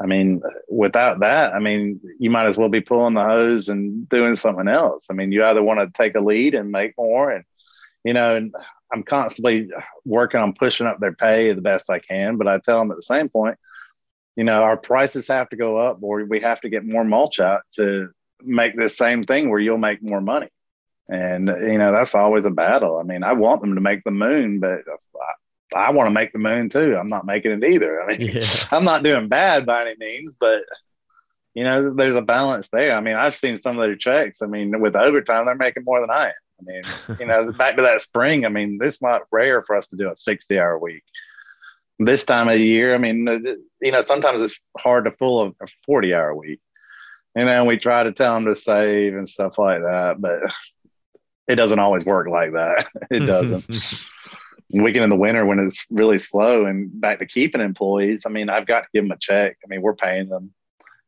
I 0.00 0.06
mean, 0.06 0.42
without 0.68 1.20
that, 1.20 1.54
I 1.54 1.60
mean, 1.60 2.00
you 2.18 2.28
might 2.28 2.46
as 2.46 2.58
well 2.58 2.68
be 2.68 2.80
pulling 2.80 3.14
the 3.14 3.22
hose 3.22 3.68
and 3.68 4.08
doing 4.08 4.34
something 4.34 4.66
else. 4.66 5.06
I 5.10 5.14
mean, 5.14 5.30
you 5.30 5.44
either 5.44 5.62
want 5.62 5.80
to 5.80 6.02
take 6.02 6.16
a 6.16 6.20
lead 6.20 6.54
and 6.54 6.72
make 6.72 6.94
more, 6.98 7.30
and 7.30 7.44
you 8.02 8.12
know, 8.12 8.34
and 8.34 8.54
I'm 8.92 9.02
constantly 9.02 9.70
working 10.04 10.40
on 10.40 10.52
pushing 10.52 10.86
up 10.86 11.00
their 11.00 11.12
pay 11.12 11.52
the 11.52 11.60
best 11.60 11.90
I 11.90 12.00
can. 12.00 12.36
But 12.36 12.48
I 12.48 12.58
tell 12.58 12.78
them 12.78 12.90
at 12.90 12.96
the 12.96 13.02
same 13.02 13.28
point, 13.28 13.56
you 14.36 14.44
know, 14.44 14.62
our 14.62 14.76
prices 14.76 15.28
have 15.28 15.48
to 15.50 15.56
go 15.56 15.78
up, 15.78 15.98
or 16.02 16.24
we 16.24 16.40
have 16.40 16.60
to 16.62 16.68
get 16.68 16.84
more 16.84 17.04
mulch 17.04 17.38
out 17.38 17.62
to 17.76 18.10
make 18.42 18.76
this 18.76 18.96
same 18.96 19.24
thing 19.24 19.48
where 19.48 19.60
you'll 19.60 19.78
make 19.78 20.02
more 20.02 20.20
money. 20.20 20.48
And, 21.08 21.48
you 21.48 21.78
know, 21.78 21.92
that's 21.92 22.14
always 22.14 22.46
a 22.46 22.50
battle. 22.50 22.98
I 22.98 23.02
mean, 23.02 23.22
I 23.22 23.34
want 23.34 23.60
them 23.60 23.74
to 23.74 23.80
make 23.80 24.02
the 24.04 24.10
moon, 24.10 24.58
but 24.58 24.80
I, 25.74 25.90
want 25.90 26.06
to 26.06 26.12
make 26.12 26.32
the 26.32 26.38
moon 26.38 26.68
too. 26.68 26.96
I'm 26.96 27.06
not 27.06 27.26
making 27.26 27.52
it 27.52 27.64
either. 27.64 28.02
I 28.02 28.06
mean, 28.06 28.28
yeah. 28.28 28.42
I'm 28.70 28.84
not 28.84 29.02
doing 29.02 29.28
bad 29.28 29.66
by 29.66 29.82
any 29.82 29.96
means, 29.98 30.36
but, 30.38 30.62
you 31.54 31.64
know, 31.64 31.94
there's 31.94 32.16
a 32.16 32.22
balance 32.22 32.68
there. 32.68 32.96
I 32.96 33.00
mean, 33.00 33.16
I've 33.16 33.36
seen 33.36 33.56
some 33.56 33.78
of 33.78 33.84
their 33.84 33.96
checks. 33.96 34.42
I 34.42 34.46
mean, 34.46 34.80
with 34.80 34.96
overtime, 34.96 35.46
they're 35.46 35.54
making 35.54 35.84
more 35.84 36.00
than 36.00 36.10
I 36.10 36.28
am. 36.28 36.32
I 36.60 36.64
mean, 36.64 36.82
you 37.20 37.26
know, 37.26 37.52
back 37.52 37.76
to 37.76 37.82
that 37.82 38.00
spring, 38.00 38.44
I 38.44 38.48
mean, 38.48 38.78
it's 38.82 39.02
not 39.02 39.22
rare 39.30 39.62
for 39.62 39.76
us 39.76 39.88
to 39.88 39.96
do 39.96 40.10
a 40.10 40.16
60 40.16 40.58
hour 40.58 40.78
week. 40.78 41.04
This 41.98 42.24
time 42.24 42.48
of 42.48 42.58
year, 42.58 42.94
I 42.94 42.98
mean, 42.98 43.26
you 43.80 43.92
know, 43.92 44.00
sometimes 44.00 44.40
it's 44.40 44.58
hard 44.76 45.04
to 45.04 45.12
pull 45.12 45.46
a 45.46 45.66
40 45.86 46.12
hour 46.12 46.34
week. 46.34 46.60
you 47.36 47.44
know, 47.44 47.64
we 47.64 47.78
try 47.78 48.02
to 48.02 48.12
tell 48.12 48.34
them 48.34 48.46
to 48.46 48.56
save 48.56 49.14
and 49.14 49.28
stuff 49.28 49.58
like 49.58 49.80
that, 49.80 50.20
but 50.20 50.40
it 51.48 51.56
doesn't 51.56 51.78
always 51.78 52.04
work 52.04 52.28
like 52.28 52.52
that. 52.52 52.88
It 53.10 53.20
doesn't. 53.20 53.64
We 54.82 54.92
get 54.92 55.02
in 55.02 55.10
the 55.10 55.16
winter 55.16 55.46
when 55.46 55.58
it's 55.58 55.84
really 55.90 56.18
slow 56.18 56.66
and 56.66 56.88
back 57.00 57.18
to 57.20 57.26
keeping 57.26 57.60
employees. 57.60 58.24
I 58.26 58.30
mean, 58.30 58.48
I've 58.50 58.66
got 58.66 58.80
to 58.80 58.88
give 58.92 59.04
them 59.04 59.12
a 59.12 59.18
check. 59.18 59.56
I 59.64 59.68
mean, 59.68 59.82
we're 59.82 59.94
paying 59.94 60.28
them. 60.28 60.52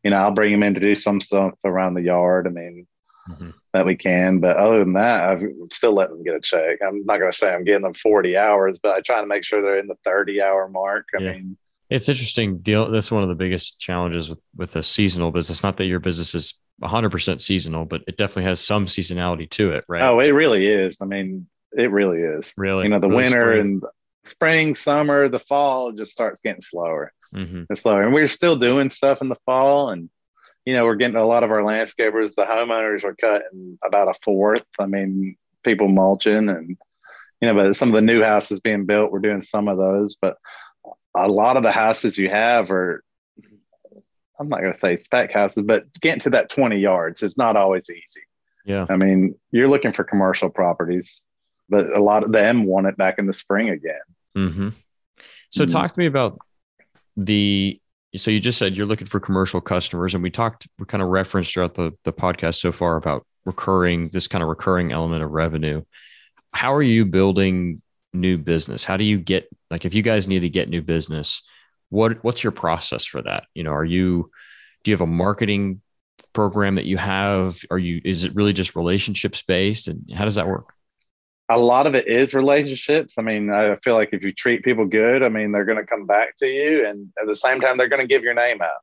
You 0.05 0.11
know, 0.11 0.19
I'll 0.19 0.31
bring 0.31 0.53
them 0.53 0.63
in 0.63 0.75
to 0.75 0.81
do 0.81 0.95
some 0.95 1.21
stuff 1.21 1.55
around 1.65 1.95
the 1.95 2.03
yard. 2.03 2.47
I 2.47 2.51
mean, 2.51 2.87
mm-hmm. 3.29 3.51
that 3.73 3.87
we 3.87 3.97
can. 3.97 4.39
But 4.39 4.57
other 4.57 4.79
than 4.79 4.93
that, 4.95 5.21
I've 5.21 5.43
still 5.73 5.95
let 5.95 6.11
them 6.11 6.23
get 6.23 6.37
a 6.37 6.41
check. 6.41 6.79
I'm 6.87 7.05
not 7.05 7.19
going 7.19 7.31
to 7.31 7.37
say 7.37 7.53
I'm 7.53 7.65
getting 7.65 7.83
them 7.83 7.95
40 7.95 8.37
hours, 8.37 8.79
but 8.79 8.95
I 8.95 9.01
try 9.01 9.21
to 9.21 9.27
make 9.27 9.45
sure 9.45 9.61
they're 9.61 9.79
in 9.79 9.89
the 9.89 9.99
30 10.05 10.43
hour 10.43 10.69
mark. 10.69 11.09
I 11.19 11.23
yeah. 11.23 11.33
mean, 11.33 11.57
it's 11.91 12.09
interesting 12.09 12.59
deal. 12.59 12.91
That's 12.91 13.11
one 13.11 13.23
of 13.23 13.29
the 13.29 13.35
biggest 13.35 13.81
challenges 13.81 14.29
with, 14.29 14.41
with 14.57 14.77
a 14.77 14.83
seasonal 14.83 15.31
business. 15.31 15.63
Not 15.63 15.77
that 15.77 15.87
your 15.87 16.01
business 16.01 16.35
is 16.35 16.61
100% 16.83 17.41
seasonal, 17.41 17.85
but 17.85 18.03
it 18.07 18.17
definitely 18.17 18.45
has 18.45 18.61
some 18.61 18.87
seasonality 18.87 19.49
to 19.51 19.73
it, 19.73 19.85
right? 19.89 20.03
Oh, 20.03 20.21
it 20.21 20.31
really 20.31 20.67
is. 20.67 20.99
I 21.01 21.07
mean, 21.07 21.47
it 21.77 21.91
really 21.91 22.21
is. 22.21 22.53
Really, 22.57 22.85
you 22.85 22.91
know, 22.91 22.99
the 22.99 23.09
really 23.09 23.25
winter 23.25 23.53
spring. 23.53 23.61
and 23.61 23.83
spring, 24.25 24.75
summer, 24.75 25.29
the 25.29 25.39
fall 25.39 25.93
just 25.93 26.13
starts 26.13 26.41
getting 26.41 26.63
slower. 26.63 27.13
Mm-hmm. 27.35 27.65
It's 27.71 27.83
slower, 27.83 28.03
and 28.03 28.15
we're 28.15 28.29
still 28.29 28.57
doing 28.57 28.91
stuff 28.91 29.21
in 29.21 29.29
the 29.29 29.37
fall, 29.47 29.91
and 29.91 30.11
you 30.65 30.75
know, 30.75 30.85
we're 30.85 30.97
getting 30.97 31.17
a 31.17 31.27
lot 31.27 31.45
of 31.45 31.53
our 31.53 31.63
landscapers. 31.63 32.35
The 32.35 32.45
homeowners 32.45 33.05
are 33.05 33.15
cutting 33.15 33.79
about 33.85 34.09
a 34.09 34.15
fourth. 34.23 34.65
I 34.79 34.87
mean, 34.87 35.37
people 35.63 35.89
mulching, 35.89 36.49
and 36.49 36.77
you 37.41 37.49
know, 37.49 37.55
but 37.55 37.77
some 37.77 37.89
of 37.89 37.95
the 37.95 38.03
new 38.03 38.23
houses 38.23 38.61
being 38.61 38.87
built, 38.87 39.13
we're 39.13 39.21
doing 39.21 39.41
some 39.41 39.69
of 39.69 39.79
those, 39.79 40.17
but 40.21 40.37
a 41.17 41.29
lot 41.29 41.57
of 41.57 41.63
the 41.63 41.73
houses 41.73 42.19
you 42.19 42.29
have 42.29 42.71
are 42.71 43.03
I'm 44.39 44.49
not 44.49 44.61
going 44.61 44.73
to 44.73 44.79
say 44.79 44.97
spec 44.97 45.33
houses, 45.33 45.65
but 45.67 45.87
getting 46.01 46.21
to 46.21 46.31
that 46.31 46.51
20 46.51 46.79
yards 46.79 47.23
is 47.23 47.39
not 47.39 47.57
always 47.57 47.89
easy. 47.89 48.23
Yeah. 48.65 48.87
I 48.89 48.97
mean, 48.97 49.35
you're 49.51 49.69
looking 49.69 49.93
for 49.93 50.05
commercial 50.05 50.51
properties 50.51 51.23
but 51.69 51.95
a 51.95 52.03
lot 52.03 52.25
of 52.25 52.33
them 52.33 52.65
want 52.65 52.87
it 52.87 52.97
back 52.97 53.19
in 53.19 53.27
the 53.27 53.33
spring 53.33 53.71
again. 53.71 53.95
Mm-hmm. 54.37 54.69
So, 55.51 55.65
mm-hmm. 55.65 55.73
talk 55.73 55.93
to 55.93 56.01
me 56.01 56.07
about 56.07 56.39
the. 57.17 57.81
So 58.17 58.31
you 58.31 58.41
just 58.41 58.57
said 58.57 58.77
you're 58.77 58.87
looking 58.87 59.09
for 59.09 59.21
commercial 59.21 59.61
customers, 59.61 60.15
and 60.15 60.23
we 60.23 60.31
talked, 60.31 60.67
we 60.79 60.87
kind 60.87 61.03
of 61.03 61.09
referenced 61.09 61.53
throughout 61.53 61.75
the 61.75 61.93
the 62.05 62.13
podcast 62.13 62.57
so 62.61 62.73
far 62.73 62.97
about 62.97 63.27
recurring, 63.45 64.09
this 64.09 64.29
kind 64.29 64.43
of 64.43 64.49
recurring 64.49 64.93
element 64.93 65.23
of 65.23 65.31
revenue. 65.31 65.83
How 66.53 66.75
are 66.75 66.83
you 66.83 67.05
building 67.05 67.83
new 68.13 68.39
business? 68.39 68.85
How 68.85 68.97
do 68.97 69.05
you 69.05 69.19
get 69.19 69.49
like 69.71 69.85
if 69.85 69.95
you 69.95 70.03
guys 70.03 70.29
need 70.29 70.41
to 70.41 70.49
get 70.49 70.69
new 70.69 70.83
business? 70.83 71.43
What 71.91 72.25
what's 72.25 72.43
your 72.43 72.53
process 72.53 73.05
for 73.05 73.23
that? 73.23 73.45
You 73.55 73.63
know, 73.63 73.73
are 73.73 73.85
you 73.85 74.31
do 74.83 74.91
you 74.91 74.95
have 74.95 75.03
a 75.03 75.07
marketing 75.07 75.81
program 76.33 76.75
that 76.77 76.87
you 76.87 76.97
have? 76.97 77.59
Are 77.71 77.79
you 77.79 78.01
is 78.05 78.25
it 78.25 78.35
really 78.35 78.53
just 78.53 78.77
relationships 78.77 79.43
based, 79.47 79.89
and 79.89 80.11
how 80.15 80.25
does 80.25 80.35
that 80.35 80.49
work? 80.49 80.73
A 81.49 81.59
lot 81.59 81.87
of 81.87 81.95
it 81.95 82.09
is 82.09 82.35
relationships. 82.35 83.15
I 83.19 83.23
mean, 83.23 83.51
I 83.51 83.75
feel 83.77 83.95
like 83.95 84.11
if 84.13 84.25
you 84.25 84.33
treat 84.33 84.65
people 84.65 84.85
good, 84.85 85.23
I 85.23 85.29
mean, 85.29 85.53
they're 85.53 85.65
going 85.65 85.79
to 85.79 85.87
come 85.87 86.07
back 86.07 86.37
to 86.39 86.47
you, 86.47 86.87
and 86.87 87.13
at 87.21 87.27
the 87.27 87.37
same 87.37 87.61
time, 87.61 87.79
they're 87.79 87.89
going 87.89 88.03
to 88.03 88.13
give 88.13 88.23
your 88.23 88.35
name 88.35 88.61
out. 88.61 88.83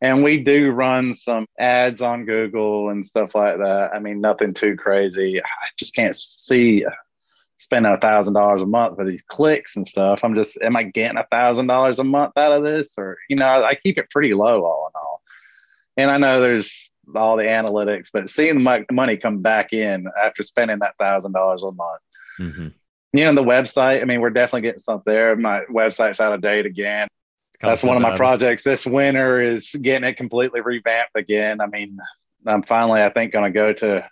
And 0.00 0.22
we 0.22 0.38
do 0.38 0.72
run 0.72 1.14
some 1.14 1.46
ads 1.58 2.02
on 2.02 2.26
Google 2.26 2.90
and 2.90 3.06
stuff 3.06 3.34
like 3.34 3.56
that. 3.56 3.94
I 3.94 3.98
mean, 3.98 4.20
nothing 4.20 4.52
too 4.52 4.76
crazy. 4.76 5.40
I 5.40 5.68
just 5.78 5.94
can't 5.94 6.14
see 6.14 6.84
uh, 6.84 6.90
spending 7.56 7.92
a 7.92 7.98
thousand 7.98 8.34
dollars 8.34 8.60
a 8.60 8.66
month 8.66 8.96
for 8.96 9.06
these 9.06 9.22
clicks 9.22 9.76
and 9.76 9.86
stuff. 9.86 10.22
I'm 10.22 10.34
just, 10.34 10.60
am 10.60 10.76
I 10.76 10.82
getting 10.82 11.16
a 11.16 11.26
thousand 11.30 11.68
dollars 11.68 11.98
a 11.98 12.04
month 12.04 12.36
out 12.36 12.52
of 12.52 12.62
this? 12.62 12.94
Or, 12.98 13.16
you 13.30 13.36
know, 13.36 13.64
I 13.64 13.74
keep 13.74 13.96
it 13.96 14.10
pretty 14.10 14.34
low 14.34 14.64
all 14.64 14.90
in 14.92 14.98
all. 14.98 15.15
And 15.96 16.10
I 16.10 16.18
know 16.18 16.40
there's 16.40 16.90
all 17.14 17.36
the 17.36 17.44
analytics, 17.44 18.08
but 18.12 18.28
seeing 18.28 18.62
the 18.62 18.84
money 18.90 19.16
come 19.16 19.40
back 19.40 19.72
in 19.72 20.06
after 20.20 20.42
spending 20.42 20.78
that 20.80 20.96
thousand 20.98 21.32
dollars 21.32 21.62
a 21.62 21.72
month. 21.72 22.00
Mm-hmm. 22.40 22.68
You 23.12 23.24
know, 23.24 23.34
the 23.34 23.42
website. 23.42 24.02
I 24.02 24.04
mean, 24.04 24.20
we're 24.20 24.30
definitely 24.30 24.62
getting 24.62 24.80
something 24.80 25.10
there. 25.10 25.36
My 25.36 25.62
website's 25.70 26.20
out 26.20 26.32
of 26.32 26.40
date 26.42 26.66
again. 26.66 27.08
That's 27.60 27.82
one 27.82 27.96
of 27.96 28.02
my 28.02 28.14
projects 28.16 28.62
this 28.62 28.84
winter 28.84 29.40
is 29.40 29.70
getting 29.70 30.06
it 30.06 30.18
completely 30.18 30.60
revamped 30.60 31.12
again. 31.14 31.60
I 31.62 31.66
mean, 31.66 31.96
I'm 32.46 32.62
finally, 32.62 33.02
I 33.02 33.08
think, 33.08 33.32
going 33.32 33.50
to 33.50 33.50
go 33.50 33.72
to 33.72 34.06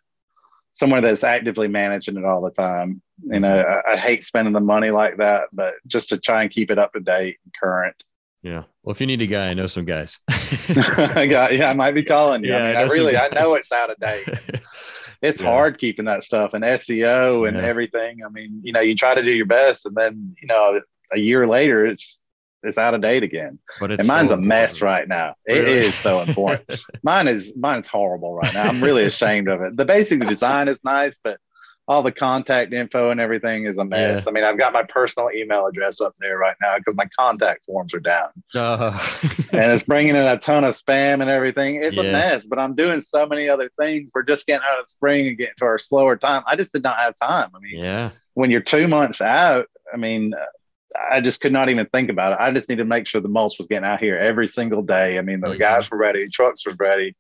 somewhere 0.73 1.03
that's 1.03 1.25
actively 1.25 1.68
managing 1.68 2.16
it 2.16 2.25
all 2.25 2.40
the 2.40 2.51
time. 2.51 3.03
You 3.23 3.40
know, 3.40 3.59
I, 3.59 3.92
I 3.92 3.97
hate 3.97 4.25
spending 4.25 4.55
the 4.55 4.61
money 4.61 4.90
like 4.90 5.18
that, 5.18 5.49
but 5.53 5.75
just 5.87 6.09
to 6.09 6.18
try 6.18 6.42
and 6.42 6.51
keep 6.51 6.70
it 6.70 6.79
up 6.79 6.94
to 6.94 7.01
date 7.01 7.37
and 7.44 7.53
current. 7.61 8.03
Yeah. 8.42 8.64
Well, 8.85 8.92
if 8.92 9.01
you 9.01 9.07
need 9.07 9.23
a 9.23 9.27
guy, 9.27 9.49
I 9.49 9.55
know 9.55 9.66
some 9.66 9.87
guys. 9.87 10.18
I 10.29 11.27
got, 11.27 11.57
yeah, 11.57 11.70
I 11.70 11.75
might 11.75 11.92
be 11.92 12.05
calling 12.05 12.44
you. 12.44 12.51
Yeah, 12.51 12.59
I, 12.59 12.66
mean, 12.66 12.77
I, 12.77 12.81
I 12.81 12.85
really, 12.85 13.16
I 13.16 13.29
know 13.29 13.55
it's 13.55 13.73
out 13.73 13.90
of 13.90 13.99
date. 13.99 14.29
It's 15.23 15.40
yeah. 15.40 15.47
hard 15.47 15.79
keeping 15.79 16.05
that 16.05 16.23
stuff 16.23 16.53
and 16.53 16.62
SEO 16.62 17.49
and 17.49 17.57
yeah. 17.57 17.62
everything. 17.62 18.18
I 18.27 18.29
mean, 18.29 18.61
you 18.62 18.75
know, 18.75 18.81
you 18.81 18.94
try 18.94 19.14
to 19.14 19.23
do 19.23 19.31
your 19.31 19.47
best, 19.47 19.87
and 19.87 19.94
then 19.97 20.37
you 20.38 20.47
know, 20.47 20.83
a 21.14 21.18
year 21.18 21.47
later, 21.47 21.87
it's 21.87 22.18
it's 22.62 22.77
out 22.77 22.92
of 22.92 23.01
date 23.01 23.23
again. 23.23 23.59
But 23.81 23.92
and 23.92 24.07
mine's 24.07 24.29
so 24.29 24.35
a 24.35 24.38
mess 24.38 24.83
right 24.83 25.09
now. 25.09 25.35
It 25.47 25.64
really? 25.64 25.87
is 25.87 25.94
so 25.94 26.20
important. 26.20 26.79
mine 27.03 27.27
is 27.27 27.57
mine's 27.57 27.88
horrible 27.88 28.35
right 28.35 28.53
now. 28.53 28.64
I'm 28.64 28.85
really 28.85 29.07
ashamed 29.07 29.49
of 29.49 29.62
it. 29.62 29.79
The 29.79 29.87
basic 29.87 30.20
design 30.29 30.68
is 30.68 30.85
nice, 30.85 31.18
but 31.25 31.38
all 31.87 32.03
the 32.03 32.12
contact 32.12 32.73
info 32.73 33.11
and 33.11 33.20
everything 33.20 33.66
is 33.66 33.77
a 33.79 33.85
mess. 33.85 34.25
Yeah. 34.25 34.31
I 34.31 34.33
mean, 34.33 34.44
I've 34.44 34.59
got 34.59 34.73
my 34.73 34.85
personal 34.85 35.31
email 35.35 35.66
address 35.66 36.01
up 36.01 36.14
there 36.18 36.38
right 36.38 36.57
now 36.62 36.79
because 36.79 36.94
my 36.94 37.07
contact 37.18 37.64
forms 37.66 37.92
are 37.92 38.01
down, 38.01 38.29
uh. 38.55 38.99
and 39.53 39.70
it's 39.70 39.85
bringing 39.85 40.16
in 40.16 40.25
a 40.25 40.38
ton 40.38 40.64
of 40.64 40.75
spam 40.75 41.20
and 41.20 41.29
everything. 41.29 41.77
It's 41.77 41.97
yeah. 41.97 42.05
a 42.05 42.12
mess. 42.12 42.47
But 42.47 42.59
I'm 42.59 42.75
doing 42.75 43.01
so 43.01 43.27
many 43.27 43.49
other 43.49 43.70
things. 43.79 44.11
We're 44.14 44.23
just 44.23 44.47
getting 44.47 44.64
out 44.70 44.81
of 44.81 44.88
spring 44.88 45.29
and 45.29 45.37
getting 45.37 45.55
to 45.59 45.64
our 45.66 45.79
slower 45.79 46.16
time. 46.16 46.42
I 46.47 46.57
just 46.57 46.73
did 46.73 46.83
not 46.83 46.99
have 46.99 47.14
time. 47.20 47.51
I 47.55 47.59
mean, 47.59 47.85
yeah, 47.85 48.11
when 48.33 48.51
you're 48.51 48.61
two 48.61 48.88
months 48.88 49.20
out, 49.20 49.66
I 49.92 49.97
mean. 49.97 50.35
I 51.11 51.20
just 51.20 51.40
could 51.40 51.53
not 51.53 51.70
even 51.70 51.87
think 51.87 52.09
about 52.09 52.35
it. 52.35 52.38
I 52.40 52.53
just 52.53 52.68
need 52.68 52.79
to 52.79 52.85
make 52.85 53.09
sure 53.09 53.20
the 53.20 53.27
mulch 53.27 53.59
was 53.59 53.66
getting 53.66 53.85
out 53.85 53.99
here 53.99 54.16
every 54.16 54.47
single 54.47 54.81
day. 54.81 55.18
I 55.18 55.23
mean, 55.23 55.40
the 55.40 55.49
mm-hmm. 55.49 55.59
guys 55.59 55.90
were 55.90 55.99
ready, 55.99 56.23
the 56.23 56.31
trucks 56.31 56.64
were 56.64 56.77
ready. 56.79 57.16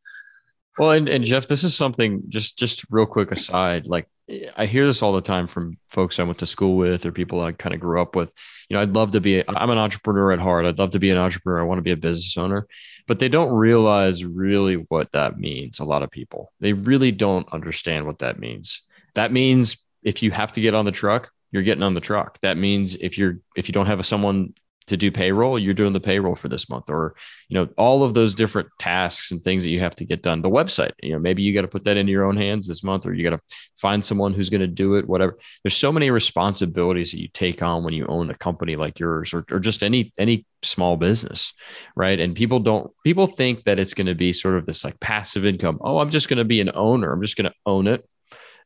Well, 0.78 0.90
and, 0.90 1.08
and 1.08 1.24
Jeff, 1.24 1.46
this 1.46 1.64
is 1.64 1.74
something 1.74 2.24
just 2.28 2.58
just 2.58 2.84
real 2.90 3.06
quick 3.06 3.30
aside. 3.30 3.86
Like 3.86 4.08
I 4.56 4.66
hear 4.66 4.86
this 4.86 5.02
all 5.02 5.12
the 5.12 5.20
time 5.20 5.46
from 5.46 5.76
folks 5.88 6.18
I 6.18 6.22
went 6.22 6.38
to 6.38 6.46
school 6.46 6.76
with 6.76 7.04
or 7.04 7.12
people 7.12 7.42
I 7.42 7.52
kind 7.52 7.74
of 7.74 7.80
grew 7.80 8.00
up 8.00 8.16
with. 8.16 8.32
You 8.68 8.74
know, 8.74 8.82
I'd 8.82 8.94
love 8.94 9.10
to 9.12 9.20
be, 9.20 9.40
i 9.40 9.52
I'm 9.52 9.70
an 9.70 9.78
entrepreneur 9.78 10.32
at 10.32 10.38
heart. 10.38 10.64
I'd 10.64 10.78
love 10.78 10.90
to 10.90 10.98
be 10.98 11.10
an 11.10 11.18
entrepreneur. 11.18 11.60
I 11.60 11.64
want 11.64 11.78
to 11.78 11.82
be 11.82 11.90
a 11.90 11.96
business 11.96 12.36
owner, 12.38 12.66
but 13.06 13.18
they 13.18 13.28
don't 13.28 13.52
realize 13.52 14.24
really 14.24 14.76
what 14.76 15.12
that 15.12 15.38
means. 15.38 15.78
A 15.78 15.84
lot 15.84 16.02
of 16.02 16.10
people, 16.10 16.52
they 16.60 16.72
really 16.72 17.12
don't 17.12 17.52
understand 17.52 18.06
what 18.06 18.20
that 18.20 18.38
means. 18.38 18.80
That 19.14 19.30
means 19.30 19.76
if 20.02 20.22
you 20.22 20.30
have 20.30 20.52
to 20.54 20.62
get 20.62 20.74
on 20.74 20.86
the 20.86 20.92
truck, 20.92 21.30
you're 21.52 21.62
getting 21.62 21.82
on 21.82 21.94
the 21.94 22.00
truck. 22.00 22.38
That 22.40 22.56
means 22.56 22.96
if 22.96 23.18
you're, 23.18 23.38
if 23.56 23.68
you 23.68 23.72
don't 23.72 23.86
have 23.86 24.04
someone 24.06 24.54
to 24.86 24.96
do 24.96 25.10
payroll, 25.10 25.58
you're 25.58 25.74
doing 25.74 25.92
the 25.92 26.00
payroll 26.00 26.34
for 26.34 26.48
this 26.48 26.68
month, 26.68 26.90
or 26.90 27.14
you 27.48 27.54
know, 27.54 27.68
all 27.78 28.02
of 28.02 28.14
those 28.14 28.34
different 28.34 28.68
tasks 28.78 29.30
and 29.30 29.42
things 29.42 29.64
that 29.64 29.70
you 29.70 29.80
have 29.80 29.94
to 29.96 30.04
get 30.04 30.22
done. 30.22 30.42
The 30.42 30.50
website, 30.50 30.92
you 31.02 31.12
know, 31.12 31.18
maybe 31.18 31.42
you 31.42 31.54
got 31.54 31.62
to 31.62 31.68
put 31.68 31.84
that 31.84 31.96
into 31.96 32.12
your 32.12 32.24
own 32.24 32.36
hands 32.36 32.66
this 32.66 32.84
month, 32.84 33.06
or 33.06 33.14
you 33.14 33.28
got 33.28 33.36
to 33.36 33.42
find 33.76 34.04
someone 34.04 34.34
who's 34.34 34.50
going 34.50 34.60
to 34.60 34.66
do 34.66 34.96
it. 34.96 35.08
Whatever. 35.08 35.38
There's 35.62 35.76
so 35.76 35.92
many 35.92 36.10
responsibilities 36.10 37.12
that 37.12 37.20
you 37.20 37.28
take 37.28 37.62
on 37.62 37.84
when 37.84 37.94
you 37.94 38.06
own 38.06 38.30
a 38.30 38.36
company 38.36 38.76
like 38.76 38.98
yours, 38.98 39.32
or, 39.32 39.44
or 39.50 39.58
just 39.58 39.82
any 39.82 40.12
any 40.18 40.46
small 40.62 40.96
business, 40.96 41.52
right? 41.96 42.20
And 42.20 42.34
people 42.34 42.60
don't 42.60 42.90
people 43.04 43.26
think 43.26 43.64
that 43.64 43.78
it's 43.78 43.94
going 43.94 44.06
to 44.06 44.14
be 44.14 44.32
sort 44.32 44.56
of 44.56 44.66
this 44.66 44.84
like 44.84 45.00
passive 45.00 45.46
income. 45.46 45.78
Oh, 45.80 45.98
I'm 45.98 46.10
just 46.10 46.28
going 46.28 46.38
to 46.38 46.44
be 46.44 46.60
an 46.60 46.70
owner. 46.74 47.12
I'm 47.12 47.22
just 47.22 47.36
going 47.36 47.50
to 47.50 47.56
own 47.64 47.86
it, 47.86 48.06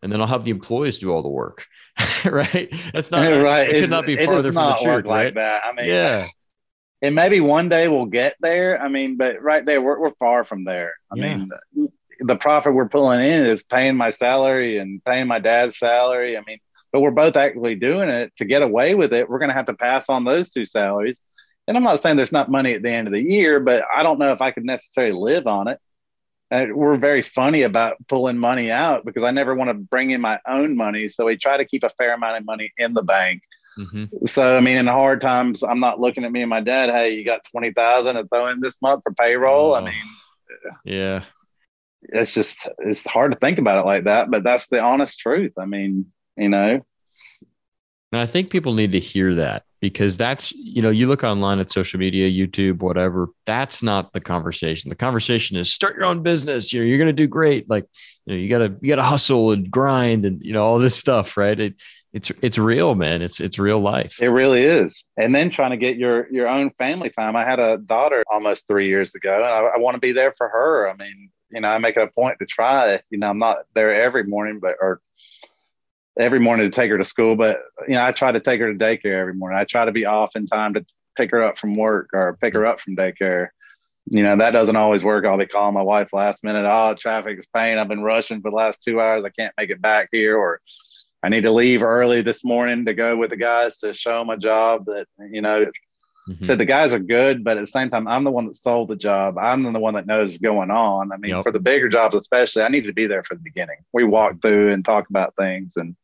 and 0.02 0.10
then 0.12 0.20
I'll 0.20 0.26
have 0.26 0.44
the 0.44 0.50
employees 0.50 0.98
do 0.98 1.12
all 1.12 1.22
the 1.22 1.28
work. 1.28 1.66
right? 2.24 2.72
That's 2.92 3.10
not 3.10 3.26
right. 3.42 3.68
It 3.68 3.80
could 3.80 3.90
not 3.90 4.06
be 4.06 4.16
farther 4.16 4.52
from 4.52 4.70
the 4.70 4.78
truth, 4.82 5.04
right? 5.04 5.26
Like 5.26 5.34
that. 5.34 5.64
I 5.64 5.72
mean, 5.72 5.86
yeah. 5.86 6.28
And 7.00 7.14
maybe 7.14 7.40
one 7.40 7.68
day 7.68 7.86
we'll 7.88 8.06
get 8.06 8.36
there. 8.40 8.80
I 8.80 8.88
mean, 8.88 9.16
but 9.16 9.40
right 9.40 9.64
there, 9.64 9.80
we're, 9.80 10.00
we're 10.00 10.14
far 10.18 10.44
from 10.44 10.64
there. 10.64 10.94
I 11.12 11.16
yeah. 11.16 11.36
mean, 11.36 11.50
the, 11.74 11.88
the 12.20 12.36
profit 12.36 12.74
we're 12.74 12.88
pulling 12.88 13.20
in 13.20 13.46
is 13.46 13.62
paying 13.62 13.96
my 13.96 14.10
salary 14.10 14.78
and 14.78 15.04
paying 15.04 15.28
my 15.28 15.38
dad's 15.38 15.78
salary. 15.78 16.36
I 16.36 16.42
mean, 16.46 16.58
but 16.92 17.00
we're 17.00 17.10
both 17.12 17.36
actively 17.36 17.76
doing 17.76 18.08
it 18.08 18.32
to 18.38 18.44
get 18.44 18.62
away 18.62 18.94
with 18.94 19.12
it. 19.12 19.28
We're 19.28 19.38
going 19.38 19.50
to 19.50 19.54
have 19.54 19.66
to 19.66 19.74
pass 19.74 20.08
on 20.08 20.24
those 20.24 20.52
two 20.52 20.64
salaries. 20.64 21.22
And 21.68 21.76
I'm 21.76 21.82
not 21.82 22.00
saying 22.00 22.16
there's 22.16 22.32
not 22.32 22.50
money 22.50 22.72
at 22.72 22.82
the 22.82 22.90
end 22.90 23.06
of 23.06 23.12
the 23.12 23.22
year, 23.22 23.60
but 23.60 23.84
I 23.94 24.02
don't 24.02 24.18
know 24.18 24.32
if 24.32 24.40
I 24.40 24.50
could 24.50 24.64
necessarily 24.64 25.12
live 25.12 25.46
on 25.46 25.68
it 25.68 25.78
and 26.50 26.74
we're 26.74 26.96
very 26.96 27.22
funny 27.22 27.62
about 27.62 27.96
pulling 28.08 28.38
money 28.38 28.70
out 28.70 29.04
because 29.04 29.22
I 29.22 29.30
never 29.30 29.54
want 29.54 29.68
to 29.68 29.74
bring 29.74 30.10
in 30.10 30.20
my 30.20 30.38
own 30.46 30.76
money. 30.76 31.08
So 31.08 31.26
we 31.26 31.36
try 31.36 31.56
to 31.56 31.64
keep 31.64 31.84
a 31.84 31.90
fair 31.90 32.14
amount 32.14 32.38
of 32.38 32.44
money 32.44 32.72
in 32.78 32.94
the 32.94 33.02
bank. 33.02 33.42
Mm-hmm. 33.78 34.26
So 34.26 34.56
I 34.56 34.60
mean, 34.60 34.76
in 34.76 34.86
hard 34.86 35.20
times, 35.20 35.62
I'm 35.62 35.80
not 35.80 36.00
looking 36.00 36.24
at 36.24 36.32
me 36.32 36.42
and 36.42 36.50
my 36.50 36.60
dad. 36.60 36.90
Hey, 36.90 37.10
you 37.10 37.24
got 37.24 37.44
twenty 37.50 37.72
thousand 37.72 38.16
to 38.16 38.26
throw 38.26 38.46
in 38.48 38.60
this 38.60 38.82
month 38.82 39.02
for 39.04 39.12
payroll. 39.12 39.72
Oh, 39.72 39.74
I 39.76 39.84
mean, 39.84 40.04
yeah, 40.84 41.24
it's 42.02 42.32
just 42.32 42.68
it's 42.78 43.06
hard 43.06 43.32
to 43.32 43.38
think 43.38 43.58
about 43.58 43.78
it 43.78 43.86
like 43.86 44.04
that, 44.04 44.30
but 44.30 44.42
that's 44.42 44.68
the 44.68 44.80
honest 44.80 45.20
truth. 45.20 45.52
I 45.58 45.66
mean, 45.66 46.06
you 46.36 46.48
know. 46.48 46.84
And 48.10 48.20
I 48.20 48.26
think 48.26 48.50
people 48.50 48.72
need 48.72 48.92
to 48.92 49.00
hear 49.00 49.36
that 49.36 49.64
because 49.80 50.16
that's 50.16 50.52
you 50.52 50.82
know 50.82 50.90
you 50.90 51.06
look 51.06 51.22
online 51.22 51.58
at 51.58 51.70
social 51.70 51.98
media 52.00 52.28
youtube 52.28 52.80
whatever 52.80 53.28
that's 53.48 53.82
not 53.82 54.12
the 54.12 54.20
conversation. 54.20 54.90
The 54.90 54.94
conversation 54.94 55.56
is 55.56 55.72
start 55.72 55.96
your 55.96 56.04
own 56.04 56.22
business 56.22 56.70
you 56.70 56.80
know 56.80 56.86
you're 56.86 56.98
going 56.98 57.06
to 57.08 57.12
do 57.14 57.26
great. 57.26 57.68
Like 57.68 57.86
you 58.26 58.34
know 58.34 58.38
you 58.38 58.48
got 58.48 58.58
to 58.58 58.76
you 58.82 58.88
got 58.88 58.96
to 58.96 59.02
hustle 59.02 59.52
and 59.52 59.70
grind 59.70 60.26
and 60.26 60.42
you 60.42 60.52
know 60.52 60.64
all 60.64 60.78
this 60.78 60.94
stuff 60.94 61.36
right? 61.36 61.58
It, 61.58 61.80
it's 62.12 62.30
it's 62.42 62.58
real 62.58 62.94
man. 62.94 63.22
It's 63.22 63.40
it's 63.40 63.58
real 63.58 63.80
life. 63.80 64.16
It 64.20 64.28
really 64.28 64.64
is. 64.64 65.02
And 65.16 65.34
then 65.34 65.48
trying 65.48 65.70
to 65.70 65.76
get 65.78 65.96
your 65.96 66.30
your 66.30 66.46
own 66.46 66.70
family 66.72 67.08
time. 67.08 67.36
I 67.36 67.44
had 67.44 67.58
a 67.58 67.78
daughter 67.78 68.22
almost 68.30 68.68
three 68.68 68.88
years 68.88 69.14
ago. 69.14 69.34
And 69.34 69.44
i, 69.44 69.76
I 69.76 69.78
want 69.78 69.94
to 69.94 70.00
be 70.00 70.12
there 70.12 70.34
for 70.36 70.48
her. 70.48 70.90
I 70.90 70.94
mean 70.94 71.30
you 71.50 71.62
know 71.62 71.68
i 71.68 71.78
make 71.78 71.96
it 71.96 72.02
a 72.02 72.08
point 72.08 72.38
to 72.40 72.46
try. 72.46 73.00
You 73.08 73.18
know 73.18 73.30
i'm 73.30 73.38
not 73.38 73.58
there 73.74 73.94
every 73.94 74.24
morning 74.24 74.58
but 74.60 74.76
or 74.80 75.00
every 76.18 76.40
morning 76.40 76.68
to 76.68 76.74
take 76.74 76.90
her 76.90 76.98
to 76.98 77.04
school, 77.04 77.36
but 77.36 77.60
you 77.86 77.94
know, 77.94 78.04
I 78.04 78.12
try 78.12 78.32
to 78.32 78.40
take 78.40 78.60
her 78.60 78.72
to 78.72 78.78
daycare 78.78 79.20
every 79.20 79.34
morning. 79.34 79.58
I 79.58 79.64
try 79.64 79.84
to 79.84 79.92
be 79.92 80.04
off 80.04 80.34
in 80.34 80.46
time 80.46 80.74
to 80.74 80.84
pick 81.16 81.30
her 81.30 81.42
up 81.42 81.58
from 81.58 81.76
work 81.76 82.10
or 82.12 82.36
pick 82.40 82.54
her 82.54 82.66
up 82.66 82.80
from 82.80 82.96
daycare. 82.96 83.48
You 84.10 84.22
know, 84.22 84.36
that 84.36 84.52
doesn't 84.52 84.76
always 84.76 85.04
work. 85.04 85.24
I'll 85.24 85.38
be 85.38 85.46
calling 85.46 85.74
my 85.74 85.82
wife 85.82 86.12
last 86.12 86.42
minute. 86.42 86.66
Oh, 86.66 86.94
traffic 86.94 87.38
is 87.38 87.46
pain. 87.54 87.78
I've 87.78 87.88
been 87.88 88.02
rushing 88.02 88.40
for 88.40 88.50
the 88.50 88.56
last 88.56 88.82
two 88.82 89.00
hours. 89.00 89.24
I 89.24 89.30
can't 89.30 89.54
make 89.58 89.70
it 89.70 89.82
back 89.82 90.08
here. 90.10 90.36
Or 90.36 90.60
I 91.22 91.28
need 91.28 91.42
to 91.42 91.52
leave 91.52 91.82
early 91.82 92.22
this 92.22 92.42
morning 92.42 92.86
to 92.86 92.94
go 92.94 93.16
with 93.16 93.30
the 93.30 93.36
guys 93.36 93.78
to 93.78 93.92
show 93.92 94.18
them 94.18 94.30
a 94.30 94.38
job 94.38 94.86
that, 94.86 95.06
you 95.30 95.42
know, 95.42 95.66
mm-hmm. 96.28 96.42
said 96.42 96.58
the 96.58 96.64
guys 96.64 96.94
are 96.94 96.98
good, 96.98 97.44
but 97.44 97.58
at 97.58 97.60
the 97.60 97.66
same 97.66 97.90
time, 97.90 98.08
I'm 98.08 98.24
the 98.24 98.30
one 98.30 98.46
that 98.46 98.56
sold 98.56 98.88
the 98.88 98.96
job. 98.96 99.36
I'm 99.36 99.62
the 99.62 99.78
one 99.78 99.94
that 99.94 100.06
knows 100.06 100.38
going 100.38 100.70
on. 100.70 101.12
I 101.12 101.18
mean, 101.18 101.32
yep. 101.32 101.42
for 101.42 101.52
the 101.52 101.60
bigger 101.60 101.90
jobs, 101.90 102.14
especially, 102.14 102.62
I 102.62 102.68
needed 102.68 102.86
to 102.86 102.94
be 102.94 103.06
there 103.06 103.22
for 103.22 103.34
the 103.34 103.42
beginning. 103.42 103.76
We 103.92 104.04
walk 104.04 104.40
through 104.40 104.72
and 104.72 104.84
talk 104.84 105.10
about 105.10 105.36
things 105.36 105.76
and, 105.76 105.94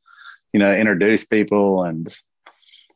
you 0.55 0.61
know, 0.61 0.72
introduce 0.72 1.26
people 1.26 1.82
and, 1.82 2.16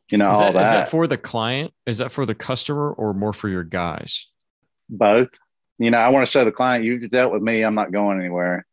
you 0.09 0.17
know, 0.17 0.31
is 0.31 0.37
all 0.37 0.53
that, 0.53 0.61
Is 0.61 0.69
that 0.69 0.89
for 0.89 1.07
the 1.07 1.17
client? 1.17 1.73
Is 1.85 1.97
that 1.97 2.09
for 2.09 2.25
the 2.25 2.33
customer 2.33 2.89
or 2.89 3.13
more 3.13 3.33
for 3.33 3.49
your 3.49 3.65
guys? 3.65 4.27
Both. 4.87 5.27
You 5.77 5.91
know, 5.91 5.97
I 5.97 6.07
want 6.09 6.25
to 6.25 6.31
show 6.31 6.45
the 6.45 6.53
client 6.53 6.85
you've 6.85 7.09
dealt 7.09 7.33
with 7.33 7.41
me. 7.41 7.63
I'm 7.63 7.75
not 7.75 7.91
going 7.91 8.17
anywhere. 8.17 8.65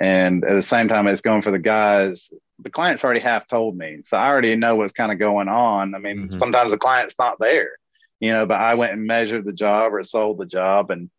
And 0.00 0.42
at 0.42 0.54
the 0.54 0.62
same 0.62 0.88
time, 0.88 1.06
it's 1.06 1.20
going 1.20 1.42
for 1.42 1.50
the 1.50 1.58
guys. 1.58 2.32
The 2.60 2.70
client's 2.70 3.04
already 3.04 3.20
half 3.20 3.46
told 3.46 3.76
me. 3.76 4.00
So 4.06 4.16
I 4.16 4.26
already 4.26 4.56
know 4.56 4.74
what's 4.76 4.94
kind 4.94 5.12
of 5.12 5.18
going 5.18 5.48
on. 5.48 5.94
I 5.94 5.98
mean, 5.98 6.28
mm-hmm. 6.28 6.38
sometimes 6.38 6.70
the 6.70 6.78
client's 6.78 7.18
not 7.18 7.38
there, 7.38 7.72
you 8.20 8.32
know, 8.32 8.46
but 8.46 8.58
I 8.58 8.74
went 8.74 8.94
and 8.94 9.06
measured 9.06 9.44
the 9.44 9.52
job 9.52 9.92
or 9.92 10.02
sold 10.02 10.38
the 10.38 10.46
job. 10.46 10.90
And 10.90 11.10